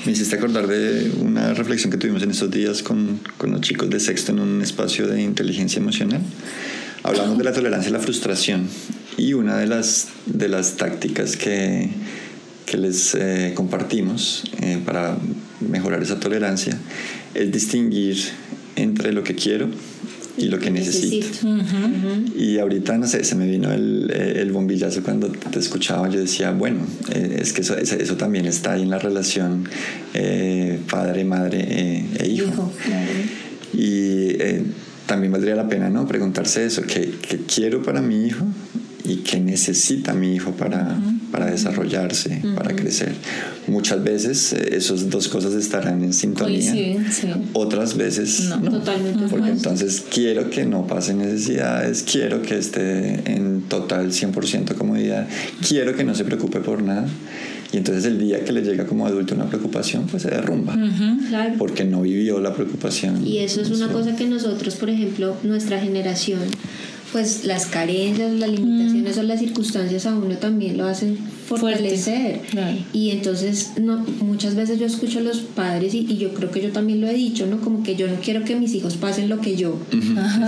Me 0.05 0.11
hiciste 0.11 0.35
acordar 0.35 0.67
de 0.67 1.11
una 1.21 1.53
reflexión 1.53 1.91
que 1.91 1.97
tuvimos 1.97 2.23
en 2.23 2.31
estos 2.31 2.49
días 2.49 2.81
con, 2.81 3.19
con 3.37 3.51
los 3.51 3.61
chicos 3.61 3.89
de 3.89 3.99
sexto 3.99 4.31
en 4.31 4.39
un 4.39 4.61
espacio 4.61 5.07
de 5.07 5.21
inteligencia 5.21 5.79
emocional. 5.79 6.21
Hablamos 7.03 7.37
de 7.37 7.43
la 7.43 7.53
tolerancia 7.53 7.89
a 7.89 7.93
la 7.93 7.99
frustración 7.99 8.67
y 9.17 9.33
una 9.33 9.57
de 9.57 9.67
las, 9.67 10.07
de 10.25 10.49
las 10.49 10.77
tácticas 10.77 11.37
que, 11.37 11.89
que 12.65 12.77
les 12.77 13.15
eh, 13.15 13.53
compartimos 13.55 14.43
eh, 14.61 14.79
para 14.83 15.17
mejorar 15.61 16.01
esa 16.03 16.19
tolerancia 16.19 16.77
es 17.33 17.51
distinguir 17.51 18.17
entre 18.75 19.11
lo 19.11 19.23
que 19.23 19.35
quiero 19.35 19.69
y 20.37 20.45
lo 20.45 20.59
que 20.59 20.69
necesito. 20.69 21.27
Y 22.35 22.59
ahorita, 22.59 22.97
no 22.97 23.07
sé, 23.07 23.23
se 23.23 23.35
me 23.35 23.47
vino 23.47 23.71
el, 23.71 24.11
eh, 24.13 24.41
el, 24.41 24.51
bombillazo 24.51 25.01
cuando 25.01 25.29
te 25.29 25.57
escuchaba, 25.57 26.09
yo 26.09 26.19
decía, 26.19 26.51
bueno, 26.51 26.81
eh, 27.11 27.39
es 27.41 27.53
que 27.53 27.61
eso, 27.61 27.75
eso, 27.75 28.17
también 28.17 28.45
está 28.45 28.73
ahí 28.73 28.83
en 28.83 28.91
la 28.91 28.99
relación 28.99 29.67
eh, 30.13 30.79
padre, 30.89 31.23
madre 31.23 32.05
e 32.19 32.27
hijo. 32.27 32.71
Y 33.73 34.37
también 35.07 35.31
valdría 35.31 35.55
la 35.55 35.67
pena, 35.67 35.89
¿no? 35.89 36.07
Preguntarse 36.07 36.65
eso, 36.65 36.83
¿qué, 36.83 37.15
¿qué, 37.21 37.39
quiero 37.47 37.81
para 37.81 38.01
mi 38.01 38.27
hijo? 38.27 38.45
y 39.07 39.17
qué 39.17 39.39
necesita 39.39 40.13
mi 40.13 40.35
hijo 40.35 40.51
para, 40.51 40.99
para 41.31 41.47
desarrollarse, 41.47 42.41
para 42.55 42.75
crecer. 42.75 43.13
Muchas 43.67 44.03
veces 44.03 44.53
eh, 44.53 44.69
esas 44.77 45.09
dos 45.09 45.27
cosas 45.27 45.53
estarán 45.53 46.03
en 46.03 46.13
sintonía, 46.13 46.73
otras 47.53 47.97
veces 47.97 48.45
no, 48.49 48.71
Totalmente 48.71 49.25
porque 49.29 49.49
entonces 49.49 50.03
quiero 50.09 50.49
que 50.49 50.65
no 50.65 50.87
pase 50.87 51.13
necesidades, 51.13 52.03
quiero 52.09 52.41
que 52.41 52.57
esté 52.57 53.31
en 53.31 53.63
total 53.63 54.11
100% 54.11 54.75
comodidad, 54.75 55.27
quiero 55.67 55.95
que 55.95 56.03
no 56.03 56.15
se 56.15 56.23
preocupe 56.23 56.59
por 56.59 56.81
nada. 56.81 57.07
Y 57.73 57.77
entonces 57.77 58.05
el 58.05 58.17
día 58.17 58.45
que 58.45 58.53
le 58.53 58.61
llega 58.61 58.85
como 58.85 59.05
adulto 59.05 59.35
una 59.35 59.47
preocupación, 59.47 60.07
pues 60.07 60.23
se 60.23 60.29
derrumba. 60.29 60.77
Porque 61.57 61.83
no 61.83 62.01
vivió 62.01 62.39
la 62.39 62.53
preocupación. 62.53 63.25
Y 63.27 63.39
eso 63.39 63.61
es 63.61 63.69
una 63.71 63.89
cosa 63.89 64.15
que 64.15 64.25
nosotros, 64.25 64.75
por 64.75 64.89
ejemplo, 64.89 65.35
nuestra 65.43 65.79
generación, 65.79 66.39
pues 67.11 67.45
las 67.45 67.65
carencias, 67.67 68.33
las 68.33 68.49
limitaciones 68.49 69.17
o 69.17 69.23
las 69.23 69.39
circunstancias 69.39 70.05
a 70.05 70.13
uno 70.13 70.35
también 70.37 70.77
lo 70.77 70.85
hacen 70.85 71.17
fortalecer. 71.17 72.41
Y 72.93 73.11
entonces 73.11 73.71
no, 73.79 74.05
muchas 74.21 74.55
veces 74.55 74.79
yo 74.79 74.85
escucho 74.85 75.19
a 75.19 75.21
los 75.21 75.39
padres 75.39 75.93
y, 75.93 76.17
yo 76.17 76.33
creo 76.33 76.51
que 76.51 76.61
yo 76.61 76.71
también 76.71 77.01
lo 77.01 77.07
he 77.07 77.13
dicho, 77.13 77.45
¿no? 77.45 77.61
Como 77.61 77.83
que 77.83 77.95
yo 77.95 78.07
no 78.07 78.15
quiero 78.15 78.43
que 78.43 78.55
mis 78.55 78.73
hijos 78.73 78.95
pasen 78.95 79.29
lo 79.29 79.39
que 79.39 79.55
yo, 79.55 79.77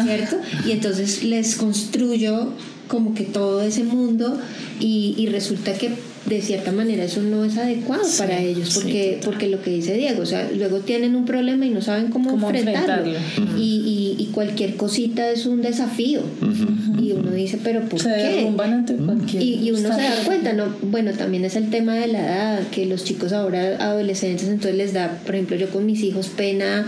¿cierto? 0.04 0.38
Y 0.68 0.72
entonces 0.72 1.24
les 1.24 1.56
construyo 1.56 2.54
como 2.90 3.14
que 3.14 3.24
todo 3.24 3.62
ese 3.62 3.84
mundo 3.84 4.38
y, 4.82 5.14
y 5.18 5.28
resulta 5.28 5.74
que 5.74 5.92
de 6.26 6.42
cierta 6.42 6.72
manera 6.72 7.04
eso 7.04 7.22
no 7.22 7.46
es 7.46 7.58
adecuado 7.58 8.04
para 8.18 8.40
ellos, 8.40 8.72
porque, 8.76 9.20
porque 9.24 9.48
lo 9.48 9.62
que 9.62 9.72
dice 9.72 9.96
Diego, 9.96 10.24
o 10.24 10.26
sea, 10.26 10.50
luego 10.56 10.80
tienen 10.80 11.16
un 11.16 11.26
problema 11.26 11.66
y 11.66 11.70
no 11.70 11.82
saben 11.82 12.10
cómo, 12.10 12.32
enfrentarlo. 12.32 13.18
y, 13.58 14.16
y, 14.18 14.26
cualquier 14.34 14.76
cosita 14.76 15.30
es 15.32 15.46
un 15.46 15.62
desafío. 15.62 16.22
Y 17.02 17.14
uno 17.14 17.32
dice, 17.32 17.60
pero 17.64 17.82
¿por 17.82 18.02
qué? 18.02 18.48
y, 19.40 19.72
uno 19.72 19.96
se 19.96 20.02
da 20.02 20.24
cuenta, 20.26 20.54
¿no? 20.54 20.66
Bueno, 20.82 21.14
también 21.14 21.46
es 21.46 21.56
el 21.56 21.70
tema 21.70 21.96
de 21.96 22.08
la 22.08 22.20
edad, 22.20 22.68
que 22.70 22.86
los 22.86 23.04
chicos 23.04 23.34
ahora 23.34 23.78
adolescentes, 23.80 24.48
entonces 24.48 24.76
les 24.76 24.94
da, 24.94 25.20
por 25.26 25.36
ejemplo, 25.36 25.56
yo 25.56 25.70
con 25.70 25.86
mis 25.86 26.04
hijos 26.04 26.28
pena 26.28 26.86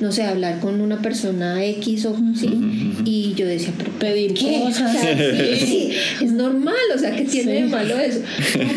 no 0.00 0.12
sé, 0.12 0.24
hablar 0.24 0.60
con 0.60 0.80
una 0.80 1.00
persona 1.00 1.64
X 1.64 2.06
o 2.06 2.16
sí. 2.38 2.94
Y 3.04 3.34
yo 3.34 3.46
decía, 3.46 3.72
pero 3.76 3.90
pedir 3.92 4.34
cosas. 4.34 4.96
sí, 5.58 5.90
es 6.20 6.32
normal, 6.32 6.74
o 6.94 6.98
sea, 6.98 7.14
que 7.14 7.24
tiene 7.24 7.52
de 7.52 7.64
malo 7.64 7.98
eso? 7.98 8.20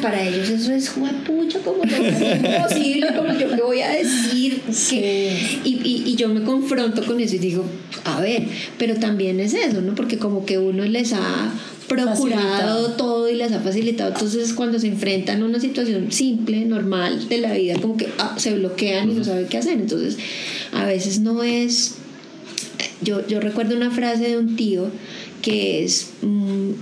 para 0.01 0.21
ellos 0.23 0.49
eso 0.49 0.71
es 0.71 0.89
pucha, 1.25 1.59
como 1.59 1.83
es 1.83 1.91
imposible, 1.91 3.07
como 3.15 3.33
yo 3.37 3.49
qué 3.49 3.61
voy 3.61 3.81
a 3.81 3.89
decir. 3.89 4.61
y, 5.63 5.69
y, 5.69 6.03
y 6.05 6.15
yo 6.15 6.29
me 6.29 6.43
confronto 6.43 7.05
con 7.05 7.19
eso 7.19 7.35
y 7.35 7.39
digo, 7.39 7.65
a 8.05 8.21
ver, 8.21 8.43
pero 8.77 8.95
también 8.95 9.39
es 9.39 9.53
eso, 9.53 9.81
¿no? 9.81 9.95
Porque 9.95 10.17
como 10.17 10.45
que 10.45 10.57
uno 10.57 10.83
les 10.85 11.13
ha 11.13 11.51
procurado 11.87 12.91
todo 12.91 13.29
y 13.29 13.35
les 13.35 13.51
ha 13.51 13.59
facilitado. 13.59 14.11
Entonces, 14.11 14.53
cuando 14.53 14.79
se 14.79 14.87
enfrentan 14.87 15.41
a 15.41 15.45
una 15.45 15.59
situación 15.59 16.11
simple, 16.11 16.65
normal 16.65 17.27
de 17.29 17.37
la 17.39 17.53
vida, 17.53 17.75
como 17.81 17.97
que 17.97 18.09
ah, 18.17 18.35
se 18.37 18.55
bloquean 18.55 19.11
y 19.11 19.15
no 19.15 19.23
saben 19.23 19.47
qué 19.47 19.57
hacer. 19.57 19.79
Entonces, 19.79 20.17
a 20.73 20.85
veces 20.85 21.19
no 21.19 21.43
es... 21.43 21.95
Yo, 23.01 23.25
yo 23.27 23.39
recuerdo 23.39 23.75
una 23.75 23.91
frase 23.91 24.29
de 24.29 24.37
un 24.37 24.55
tío 24.55 24.89
que 25.41 25.83
es 25.83 26.09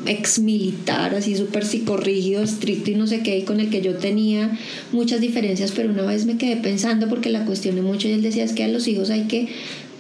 ex 0.06 0.40
militar, 0.40 1.14
así 1.14 1.36
súper 1.36 1.66
psicorrígido, 1.66 2.42
estricto 2.42 2.92
y 2.92 2.96
no 2.96 3.06
sé 3.06 3.22
qué, 3.22 3.38
y 3.38 3.44
con 3.44 3.60
el 3.60 3.70
que 3.70 3.82
yo 3.82 3.96
tenía 3.96 4.58
muchas 4.92 5.22
diferencias, 5.22 5.72
pero 5.72 5.90
una 5.90 6.04
vez 6.04 6.26
me 6.26 6.38
quedé 6.38 6.56
pensando 6.58 7.08
porque 7.10 7.30
la 7.30 7.46
cuestioné 7.46 7.82
mucho 7.82 8.08
y 8.08 8.14
él 8.14 8.22
decía 8.22 8.44
es 8.44 8.54
que 8.54 8.64
a 8.64 8.68
los 8.68 8.88
hijos 8.88 9.10
hay 9.10 9.24
que 9.24 9.50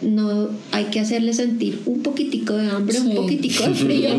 no 0.06 0.50
hay 0.72 0.86
que 0.86 1.00
hacerle 1.00 1.34
sentir 1.34 1.82
un 1.86 2.02
poquitico 2.02 2.54
de 2.54 2.70
hambre, 2.70 3.00
un 3.00 3.16
poquitico 3.16 3.64
de 3.64 3.74
frío, 3.76 4.10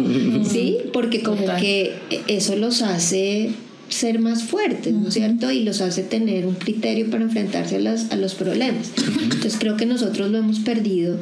¿sí? 0.44 0.78
Porque 0.92 1.22
como 1.22 1.46
que 1.58 1.94
eso 2.28 2.56
los 2.56 2.82
hace 2.82 3.50
ser 3.88 4.18
más 4.18 4.42
fuertes, 4.42 4.92
¿no 4.92 5.08
es 5.08 5.14
cierto? 5.14 5.50
Y 5.50 5.62
los 5.62 5.80
hace 5.80 6.02
tener 6.02 6.46
un 6.46 6.54
criterio 6.54 7.08
para 7.08 7.22
enfrentarse 7.22 7.76
a, 7.76 7.80
las, 7.80 8.10
a 8.10 8.16
los 8.16 8.34
problemas. 8.34 8.90
Entonces 9.22 9.56
creo 9.58 9.76
que 9.76 9.86
nosotros 9.86 10.30
lo 10.30 10.38
hemos 10.38 10.58
perdido 10.60 11.16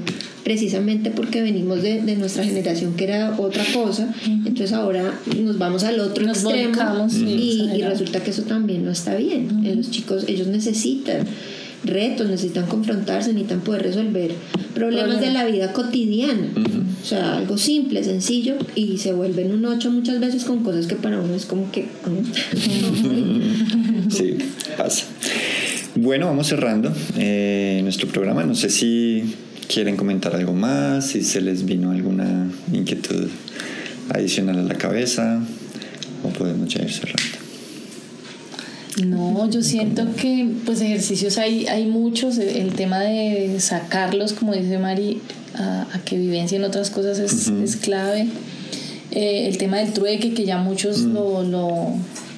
precisamente 0.45 1.11
porque 1.11 1.43
venimos 1.43 1.83
de, 1.83 2.03
de 2.03 2.17
nuestra 2.17 2.45
generación 2.45 2.95
que 2.95 3.05
era 3.05 3.35
otra 3.39 3.65
cosa, 3.73 4.15
entonces 4.27 4.73
ahora 4.73 5.19
nos 5.43 5.59
vamos 5.59 5.85
al 5.85 6.01
otro 6.01 6.27
extremo 6.27 7.07
y, 7.11 7.71
y, 7.75 7.83
resulta 7.83 8.23
que 8.23 8.31
eso 8.31 8.43
también 8.43 8.85
no 8.85 8.91
está 8.91 9.15
bien. 9.17 9.63
Los 9.77 9.91
chicos, 9.91 10.25
ellos 10.29 10.47
necesitan 10.47 11.27
retos, 11.85 12.29
necesitan 12.29 12.67
confrontarse, 12.67 13.33
necesitan 13.33 13.61
poder 13.61 13.83
resolver 13.83 14.33
problemas 14.75 15.21
de 15.21 15.31
la 15.31 15.45
vida 15.45 15.73
cotidiana. 15.73 16.49
O 17.03 17.07
sea, 17.07 17.37
algo 17.37 17.59
simple, 17.59 18.03
sencillo, 18.03 18.55
y 18.75 18.99
se 18.99 19.13
vuelven 19.13 19.53
un 19.53 19.65
ocho 19.67 19.91
muchas 19.91 20.21
veces 20.21 20.45
con 20.45 20.63
cosas 20.63 20.87
que 20.87 20.97
para 20.97 21.21
uno 21.21 21.35
es 21.35 21.45
como 21.45 21.71
que... 21.71 21.87
sí, 24.09 24.39
pasa. 24.77 25.05
Bueno, 25.97 26.27
vamos 26.27 26.49
cerrando 26.49 26.93
eh, 27.17 27.81
nuestro 27.83 28.09
programa. 28.09 28.45
No 28.45 28.55
sé 28.55 28.71
si 28.71 29.35
quieren 29.69 29.97
comentar 29.97 30.35
algo 30.35 30.53
más, 30.53 31.09
si 31.09 31.23
se 31.23 31.41
les 31.41 31.65
vino 31.65 31.91
alguna 31.91 32.51
inquietud 32.73 33.29
adicional 34.09 34.59
a 34.59 34.63
la 34.63 34.75
cabeza, 34.75 35.43
o 36.23 36.29
podemos 36.31 36.69
ya 36.73 36.83
ir 36.83 36.91
cerrando. 36.91 37.34
No, 39.03 39.51
yo 39.51 39.63
siento 39.63 40.15
que 40.15 40.49
pues 40.65 40.81
ejercicios 40.81 41.39
hay, 41.39 41.67
hay 41.67 41.87
muchos, 41.87 42.39
el 42.39 42.75
tema 42.75 43.01
de 43.01 43.59
sacarlos, 43.59 44.33
como 44.33 44.55
dice 44.55 44.79
Mari, 44.79 45.21
a, 45.55 45.87
que 46.05 46.17
vivencien 46.17 46.63
otras 46.65 46.91
cosas 46.91 47.19
es, 47.19 47.49
es 47.49 47.77
clave. 47.77 48.29
Eh, 49.11 49.49
el 49.49 49.59
tema 49.59 49.79
del 49.79 49.93
trueque, 49.93 50.35
que 50.35 50.45
ya 50.45 50.59
muchos 50.59 51.01
lo, 51.01 51.43
lo, 51.43 51.93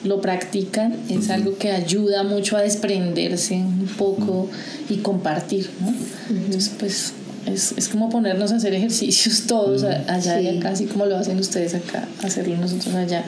lo, 0.05 0.21
practican, 0.21 0.95
es 1.09 1.31
algo 1.31 1.57
que 1.59 1.73
ayuda 1.73 2.23
mucho 2.23 2.57
a 2.57 2.63
desprenderse 2.63 3.55
un 3.55 3.89
poco 3.97 4.49
y 4.89 4.97
compartir, 4.97 5.71
¿no? 5.81 5.95
Entonces, 6.29 6.73
pues 6.79 7.13
es, 7.47 7.73
es, 7.77 7.89
como 7.89 8.11
ponernos 8.11 8.53
a 8.53 8.57
hacer 8.57 8.75
ejercicios 8.75 9.43
todos 9.47 9.85
allá 9.85 10.41
y 10.41 10.59
acá, 10.59 10.71
así 10.71 10.87
como 10.87 11.07
lo 11.07 11.17
hacen 11.17 11.39
ustedes 11.39 11.75
acá, 11.75 12.09
hacerlo 12.23 12.57
nosotros 12.57 12.95
allá 12.95 13.25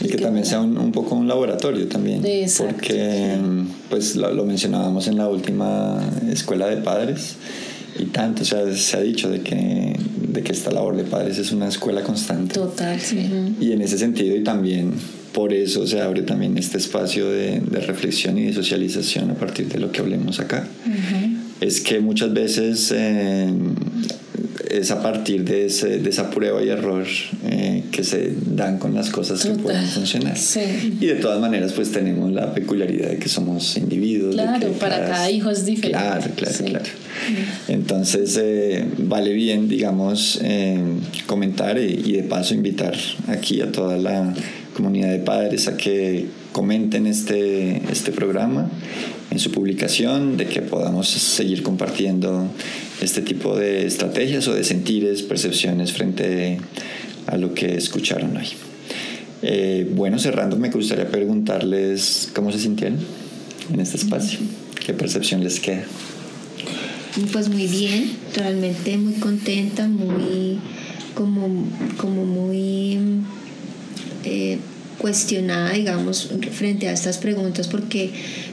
y 0.00 0.08
que 0.08 0.18
también 0.18 0.46
sea 0.46 0.60
un, 0.60 0.76
un, 0.78 0.92
poco 0.92 1.14
un 1.14 1.26
laboratorio 1.26 1.86
también. 1.88 2.22
porque 2.56 3.36
pues 3.88 4.16
lo, 4.16 4.44
mencionábamos 4.44 5.08
en 5.08 5.16
la 5.16 5.28
última 5.28 5.98
escuela 6.30 6.68
de 6.68 6.78
padres 6.78 7.36
y 7.98 8.04
tanto, 8.04 8.42
o 8.42 8.44
sea, 8.44 8.72
se 8.74 8.96
ha 8.96 9.00
dicho 9.00 9.28
de 9.28 9.40
que, 9.40 9.96
de 10.28 10.42
que 10.42 10.52
esta 10.52 10.70
labor 10.70 10.96
de 10.96 11.04
padres 11.04 11.38
es 11.38 11.50
una 11.50 11.68
escuela 11.68 12.02
constante. 12.02 12.54
Total, 12.54 13.00
sí. 13.00 13.28
Y 13.60 13.72
en 13.72 13.82
ese 13.82 13.98
sentido 13.98 14.36
y 14.36 14.44
también 14.44 14.92
por 15.32 15.52
eso 15.52 15.86
se 15.86 16.00
abre 16.00 16.22
también 16.22 16.56
este 16.58 16.78
espacio 16.78 17.28
de, 17.28 17.60
de 17.60 17.80
reflexión 17.80 18.38
y 18.38 18.46
de 18.46 18.52
socialización 18.52 19.30
a 19.30 19.34
partir 19.34 19.68
de 19.68 19.78
lo 19.78 19.90
que 19.90 20.00
hablemos 20.00 20.40
acá. 20.40 20.66
Es 21.60 21.80
que 21.80 21.98
muchas 21.98 22.32
veces 22.32 22.92
eh, 22.94 23.48
es 24.70 24.90
a 24.90 25.02
partir 25.02 25.44
de, 25.44 25.66
ese, 25.66 25.98
de 25.98 26.10
esa 26.10 26.30
prueba 26.30 26.62
y 26.62 26.68
error. 26.68 27.06
Eh, 27.44 27.78
que 27.90 28.04
se 28.04 28.32
dan 28.46 28.78
con 28.78 28.94
las 28.94 29.10
cosas 29.10 29.42
que 29.42 29.50
pueden 29.50 29.84
funcionar. 29.86 30.36
Y 31.00 31.06
de 31.06 31.16
todas 31.16 31.40
maneras, 31.40 31.72
pues 31.72 31.90
tenemos 31.90 32.30
la 32.32 32.54
peculiaridad 32.54 33.10
de 33.10 33.18
que 33.18 33.28
somos 33.28 33.76
individuos. 33.76 34.34
Claro, 34.34 34.70
para 34.72 35.04
cada, 35.04 35.30
hijo 35.30 35.50
es 35.50 35.64
diferente. 35.64 35.98
Claro, 35.98 36.30
claro, 36.36 36.64
claro. 36.64 36.84
Entonces, 37.66 38.38
eh, 38.40 38.84
vale 38.98 39.32
bien, 39.32 39.68
digamos, 39.68 40.38
eh, 40.42 40.78
comentar 41.26 41.78
y, 41.78 42.12
de 42.12 42.22
paso 42.22 42.54
invitar 42.54 42.96
aquí 43.26 43.60
a 43.60 43.72
toda 43.72 43.96
la 43.96 44.32
comunidad 44.74 45.10
de 45.10 45.18
padres 45.18 45.66
a 45.66 45.76
que 45.76 46.26
comenten 46.52 47.06
este, 47.06 47.82
este 47.90 48.12
programa 48.12 48.70
en 49.30 49.38
su 49.38 49.52
publicación, 49.52 50.36
de 50.36 50.46
que 50.46 50.62
podamos 50.62 51.08
seguir 51.08 51.62
compartiendo 51.62 52.48
este 53.02 53.20
tipo 53.20 53.56
de 53.56 53.86
estrategias 53.86 54.48
o 54.48 54.54
de 54.54 54.64
sentires, 54.64 55.22
percepciones 55.22 55.92
frente 55.92 56.58
a 57.26 57.36
lo 57.36 57.54
que 57.54 57.76
escucharon 57.76 58.36
hoy. 58.36 58.48
Eh, 59.42 59.88
bueno, 59.94 60.18
cerrando, 60.18 60.56
me 60.56 60.70
gustaría 60.70 61.08
preguntarles 61.08 62.30
cómo 62.34 62.50
se 62.50 62.58
sintieron 62.58 62.98
en 63.72 63.80
este 63.80 63.98
espacio, 63.98 64.38
qué 64.84 64.94
percepción 64.94 65.44
les 65.44 65.60
queda. 65.60 65.84
Pues 67.32 67.48
muy 67.48 67.66
bien, 67.66 68.10
realmente 68.34 68.96
muy 68.96 69.14
contenta, 69.14 69.86
muy 69.86 70.58
como, 71.14 71.66
como 71.96 72.24
muy 72.24 72.98
eh, 74.24 74.58
cuestionada, 74.98 75.72
digamos, 75.72 76.28
frente 76.52 76.88
a 76.88 76.92
estas 76.92 77.18
preguntas, 77.18 77.68
porque 77.68 78.10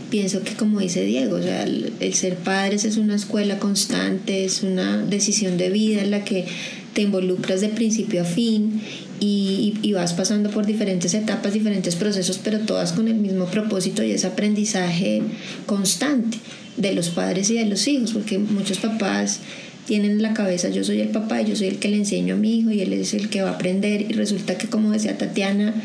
pienso 0.09 0.43
que 0.43 0.53
como 0.53 0.79
dice 0.79 1.03
Diego, 1.03 1.37
o 1.37 1.41
sea, 1.41 1.63
el, 1.63 2.13
ser 2.13 2.35
padres 2.37 2.85
es 2.85 2.97
una 2.97 3.15
escuela 3.15 3.59
constante, 3.59 4.45
es 4.45 4.63
una 4.63 4.97
decisión 4.97 5.57
de 5.57 5.69
vida 5.69 6.01
en 6.01 6.11
la 6.11 6.23
que 6.23 6.45
te 6.93 7.01
involucras 7.01 7.61
de 7.61 7.69
principio 7.69 8.21
a 8.21 8.25
fin 8.25 8.81
y, 9.19 9.73
vas 9.93 10.13
pasando 10.13 10.49
por 10.49 10.65
diferentes 10.65 11.13
etapas, 11.13 11.53
diferentes 11.53 11.95
procesos, 11.95 12.37
pero 12.43 12.59
todas 12.59 12.91
con 12.91 13.07
el 13.07 13.15
mismo 13.15 13.45
propósito 13.45 14.03
y 14.03 14.11
es 14.11 14.25
aprendizaje 14.25 15.21
constante 15.65 16.37
de 16.75 16.93
los 16.93 17.09
padres 17.09 17.49
y 17.49 17.55
de 17.55 17.65
los 17.65 17.87
hijos, 17.87 18.11
porque 18.11 18.37
muchos 18.37 18.79
papás 18.79 19.39
tienen 19.87 20.11
en 20.11 20.21
la 20.21 20.33
cabeza 20.33 20.69
yo 20.69 20.83
soy 20.83 20.99
el 20.99 21.09
papá 21.09 21.41
yo 21.41 21.55
soy 21.55 21.67
el 21.67 21.77
que 21.77 21.89
le 21.89 21.97
enseño 21.97 22.33
a 22.33 22.37
mi 22.37 22.57
hijo 22.57 22.71
y 22.71 22.81
él 22.81 22.91
es 22.93 23.13
el 23.13 23.29
que 23.29 23.43
va 23.43 23.51
a 23.51 23.53
aprender 23.53 24.01
y 24.01 24.13
resulta 24.13 24.57
que 24.57 24.67
como 24.67 24.91
decía 24.91 25.17
Tatiana, 25.17 25.75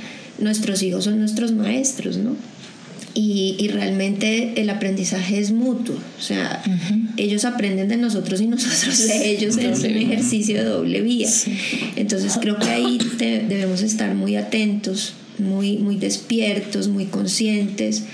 nuestros 0.40 0.82
hijos 0.82 1.04
son 1.04 1.18
nuestros 1.18 1.52
maestros, 1.52 2.16
¿no? 2.16 2.36
Y, 3.12 3.56
y, 3.58 3.68
realmente 3.68 4.60
el 4.60 4.70
aprendizaje 4.70 5.40
es 5.40 5.50
mutuo, 5.50 5.96
o 5.96 6.22
sea, 6.22 6.62
ellos 7.16 7.44
aprenden 7.44 7.88
de 7.88 7.96
nosotros 7.96 8.40
y 8.40 8.46
nosotros 8.46 9.08
de 9.08 9.30
ellos, 9.30 9.56
es 9.56 9.80
un 9.80 9.96
ejercicio 9.96 10.58
de 10.58 10.64
doble 10.64 11.00
vía. 11.00 11.28
Entonces 11.96 12.38
creo 12.40 12.56
que 12.60 12.68
ahí 12.68 12.98
debemos 13.18 13.82
estar 13.82 14.14
muy 14.14 14.36
atentos, 14.36 15.14
muy, 15.38 15.78
muy 15.78 15.96
despiertos, 15.96 16.86
muy 16.86 17.06
conscientes 17.06 18.04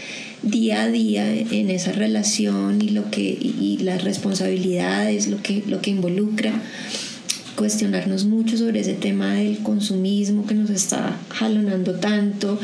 día 0.42 0.82
a 0.82 0.88
día 0.88 1.30
en 1.30 1.70
esa 1.70 1.92
relación 1.92 2.80
y 2.80 2.90
lo 2.90 3.10
que 3.10 3.20
y 3.20 3.78
las 3.82 4.02
responsabilidades, 4.02 5.26
lo 5.26 5.42
que, 5.42 5.62
lo 5.66 5.82
que 5.82 5.90
involucra 5.90 6.52
cuestionarnos 7.56 8.26
mucho 8.26 8.56
sobre 8.56 8.80
ese 8.80 8.94
tema 8.94 9.34
del 9.34 9.58
consumismo 9.58 10.46
que 10.46 10.54
nos 10.54 10.70
está 10.70 11.16
jalonando 11.30 11.94
tanto, 11.94 12.60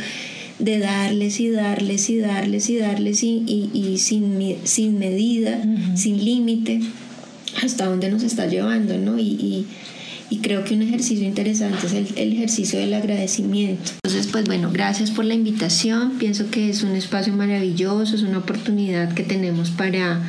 de 0.59 0.79
darles 0.79 1.41
y 1.41 1.51
darles 1.51 2.09
y 2.09 2.19
darles 2.19 2.71
y 2.71 2.79
darles 2.79 3.23
y, 3.25 3.71
y, 3.73 3.99
sin, 3.99 4.59
sin 4.65 4.99
medida, 4.99 5.61
sin 5.97 6.25
límite, 6.25 6.81
hasta 7.63 7.87
dónde 7.87 8.11
nos 8.11 8.23
está 8.23 8.47
llevando, 8.47 8.97
¿no? 8.97 9.19
Y, 9.19 9.67
y, 10.31 10.39
creo 10.41 10.65
que 10.65 10.75
un 10.75 10.83
ejercicio 10.83 11.27
interesante 11.27 11.87
es 11.87 11.93
el, 11.93 12.07
el, 12.17 12.33
ejercicio 12.33 12.79
del 12.79 12.95
agradecimiento. 12.95 13.93
Entonces, 14.03 14.31
pues 14.33 14.45
bueno, 14.47 14.71
gracias 14.73 15.11
por 15.11 15.27
la 15.27 15.35
invitación. 15.35 16.19
Pienso 16.19 16.51
que 16.51 16.71
es 16.71 16.83
un 16.83 16.97
espacio 16.97 17.35
maravilloso, 17.35 18.17
es 18.17 18.23
una 18.23 18.39
oportunidad 18.39 19.13
que 19.13 19.25
tenemos 19.25 19.71
para, 19.71 20.23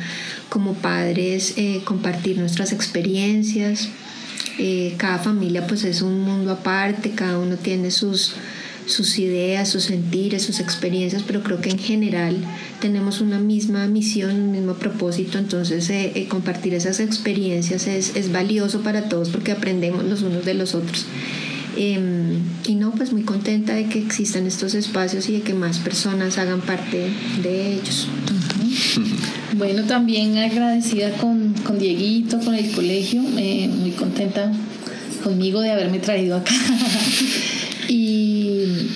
como 0.50 0.74
padres, 0.74 1.54
eh, 1.56 1.80
compartir 1.84 2.38
nuestras 2.38 2.72
experiencias, 2.72 3.88
eh, 4.58 4.94
cada 4.96 5.18
familia 5.18 5.66
pues 5.66 5.84
es 5.84 6.02
un 6.02 6.20
mundo 6.20 6.52
aparte, 6.52 7.10
cada 7.10 7.38
uno 7.38 7.56
tiene 7.56 7.90
sus, 7.90 8.34
sus 8.86 9.18
ideas, 9.18 9.68
sus 9.68 9.84
sentires, 9.84 10.42
sus 10.42 10.60
experiencias, 10.60 11.22
pero 11.26 11.42
creo 11.42 11.60
que 11.60 11.70
en 11.70 11.78
general 11.78 12.36
tenemos 12.80 13.20
una 13.20 13.38
misma 13.38 13.86
misión, 13.86 14.36
un 14.36 14.52
mismo 14.52 14.74
propósito, 14.74 15.38
entonces 15.38 15.90
eh, 15.90 16.12
eh, 16.14 16.28
compartir 16.28 16.74
esas 16.74 17.00
experiencias 17.00 17.86
es, 17.86 18.14
es, 18.14 18.30
valioso 18.30 18.82
para 18.82 19.08
todos 19.08 19.30
porque 19.30 19.52
aprendemos 19.52 20.04
los 20.04 20.22
unos 20.22 20.44
de 20.44 20.54
los 20.54 20.74
otros. 20.74 21.06
Em, 21.76 22.38
y 22.66 22.76
no, 22.76 22.92
pues 22.92 23.12
muy 23.12 23.22
contenta 23.22 23.74
de 23.74 23.86
que 23.86 23.98
existan 23.98 24.46
estos 24.46 24.74
espacios 24.74 25.28
y 25.28 25.32
de 25.32 25.40
que 25.40 25.54
más 25.54 25.78
personas 25.78 26.38
hagan 26.38 26.60
parte 26.60 27.08
de 27.42 27.74
ellos. 27.74 28.08
Bueno, 29.56 29.84
también 29.84 30.36
agradecida 30.38 31.12
con, 31.12 31.54
con 31.64 31.78
Dieguito, 31.78 32.40
con 32.40 32.56
el 32.56 32.72
colegio, 32.72 33.22
eh, 33.38 33.68
muy 33.68 33.92
contenta 33.92 34.50
conmigo 35.22 35.60
de 35.60 35.70
haberme 35.70 36.00
traído 36.00 36.36
acá. 36.36 36.52
y, 37.88 38.88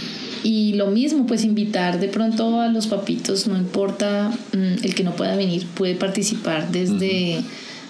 y, 0.42 0.72
lo 0.74 0.88
mismo, 0.88 1.26
pues 1.26 1.44
invitar 1.44 2.00
de 2.00 2.08
pronto 2.08 2.60
a 2.60 2.68
los 2.68 2.88
papitos, 2.88 3.46
no 3.46 3.56
importa 3.56 4.32
mm, 4.52 4.84
el 4.84 4.94
que 4.96 5.04
no 5.04 5.14
pueda 5.14 5.36
venir, 5.36 5.64
puede 5.74 5.94
participar 5.94 6.72
desde 6.72 7.40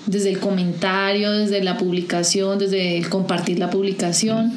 desde 0.08 0.30
el 0.30 0.38
comentario, 0.38 1.30
desde 1.32 1.62
la 1.62 1.76
publicación, 1.76 2.58
desde 2.58 2.96
el 2.96 3.08
compartir 3.08 3.58
la 3.58 3.70
publicación, 3.70 4.52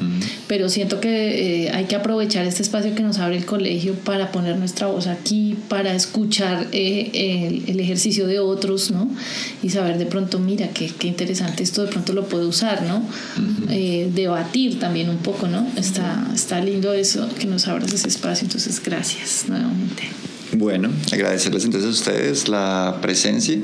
pero 0.46 0.68
siento 0.68 0.98
que 0.98 1.66
eh, 1.66 1.70
hay 1.70 1.84
que 1.84 1.94
aprovechar 1.94 2.46
este 2.46 2.62
espacio 2.62 2.94
que 2.94 3.02
nos 3.02 3.18
abre 3.18 3.36
el 3.36 3.44
colegio 3.44 3.94
para 3.94 4.32
poner 4.32 4.56
nuestra 4.56 4.86
voz 4.86 5.06
aquí, 5.06 5.56
para 5.68 5.94
escuchar 5.94 6.68
eh, 6.72 7.62
el, 7.66 7.80
ejercicio 7.80 8.26
de 8.26 8.38
otros, 8.38 8.90
¿no? 8.90 9.10
Y 9.62 9.70
saber 9.70 9.98
de 9.98 10.06
pronto, 10.06 10.38
mira, 10.38 10.68
qué, 10.68 10.90
qué 10.98 11.08
interesante 11.08 11.62
esto 11.62 11.82
de 11.84 11.88
pronto 11.88 12.12
lo 12.12 12.26
puedo 12.28 12.48
usar, 12.48 12.82
¿no? 12.82 13.02
Eh, 13.70 14.10
debatir 14.14 14.78
también 14.78 15.10
un 15.10 15.18
poco, 15.18 15.48
¿no? 15.48 15.66
Está, 15.76 16.26
está 16.34 16.60
lindo 16.60 16.92
eso, 16.92 17.28
que 17.38 17.46
nos 17.46 17.68
abras 17.68 17.92
ese 17.92 18.08
espacio, 18.08 18.46
entonces 18.46 18.80
gracias 18.82 19.44
nuevamente. 19.48 20.04
Bueno, 20.54 20.90
agradecerles 21.10 21.64
entonces 21.64 21.88
a 21.88 21.92
ustedes 21.92 22.48
la 22.48 22.98
presencia 23.02 23.58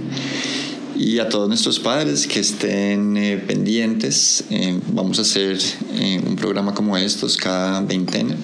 y 0.98 1.20
a 1.20 1.28
todos 1.28 1.48
nuestros 1.48 1.78
padres 1.78 2.26
que 2.26 2.40
estén 2.40 3.16
eh, 3.16 3.36
pendientes. 3.38 4.42
Eh, 4.50 4.80
vamos 4.88 5.20
a 5.20 5.22
hacer 5.22 5.56
eh, 5.94 6.20
un 6.26 6.34
programa 6.34 6.74
como 6.74 6.96
estos 6.96 7.36
cada 7.36 7.80
veintena. 7.80 8.34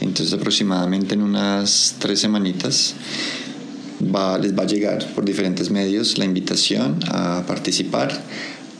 Entonces 0.00 0.34
aproximadamente 0.34 1.14
en 1.14 1.22
unas 1.22 1.94
tres 2.00 2.20
semanitas 2.20 2.94
les 4.00 4.56
va 4.56 4.62
a 4.62 4.66
llegar 4.66 5.06
por 5.14 5.24
diferentes 5.24 5.70
medios 5.70 6.18
la 6.18 6.24
invitación 6.24 6.98
a 7.08 7.44
participar, 7.46 8.24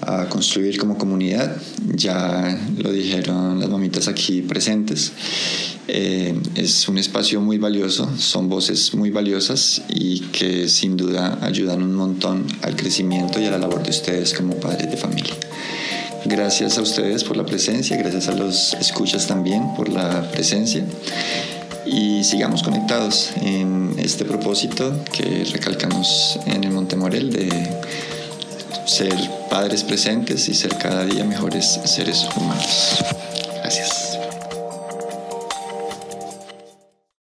a 0.00 0.28
construir 0.28 0.78
como 0.78 0.98
comunidad. 0.98 1.56
Ya 1.94 2.58
lo 2.76 2.92
dijeron 2.92 3.60
las 3.60 3.68
mamitas 3.68 4.08
aquí 4.08 4.42
presentes. 4.42 5.12
Eh, 5.90 6.38
es 6.54 6.86
un 6.88 6.98
espacio 6.98 7.40
muy 7.40 7.56
valioso, 7.56 8.10
son 8.18 8.50
voces 8.50 8.94
muy 8.94 9.10
valiosas 9.10 9.80
y 9.88 10.20
que 10.32 10.68
sin 10.68 10.98
duda 10.98 11.38
ayudan 11.40 11.82
un 11.82 11.94
montón 11.94 12.46
al 12.60 12.76
crecimiento 12.76 13.40
y 13.40 13.46
a 13.46 13.50
la 13.52 13.58
labor 13.58 13.82
de 13.82 13.90
ustedes 13.90 14.34
como 14.34 14.54
padres 14.56 14.90
de 14.90 14.98
familia. 14.98 15.34
Gracias 16.26 16.76
a 16.76 16.82
ustedes 16.82 17.24
por 17.24 17.38
la 17.38 17.46
presencia, 17.46 17.96
gracias 17.96 18.28
a 18.28 18.34
los 18.34 18.74
escuchas 18.74 19.26
también 19.26 19.74
por 19.76 19.88
la 19.88 20.30
presencia 20.30 20.84
y 21.86 22.22
sigamos 22.22 22.62
conectados 22.62 23.30
en 23.40 23.94
este 23.98 24.26
propósito 24.26 25.04
que 25.10 25.44
recalcamos 25.50 26.38
en 26.44 26.64
el 26.64 26.70
Montemorel 26.70 27.32
de 27.32 27.48
ser 28.88 29.14
padres 29.50 29.84
presentes 29.84 30.48
y 30.48 30.54
ser 30.54 30.76
cada 30.76 31.04
día 31.04 31.22
mejores 31.24 31.78
seres 31.84 32.26
humanos. 32.34 32.96
Gracias. 33.60 34.07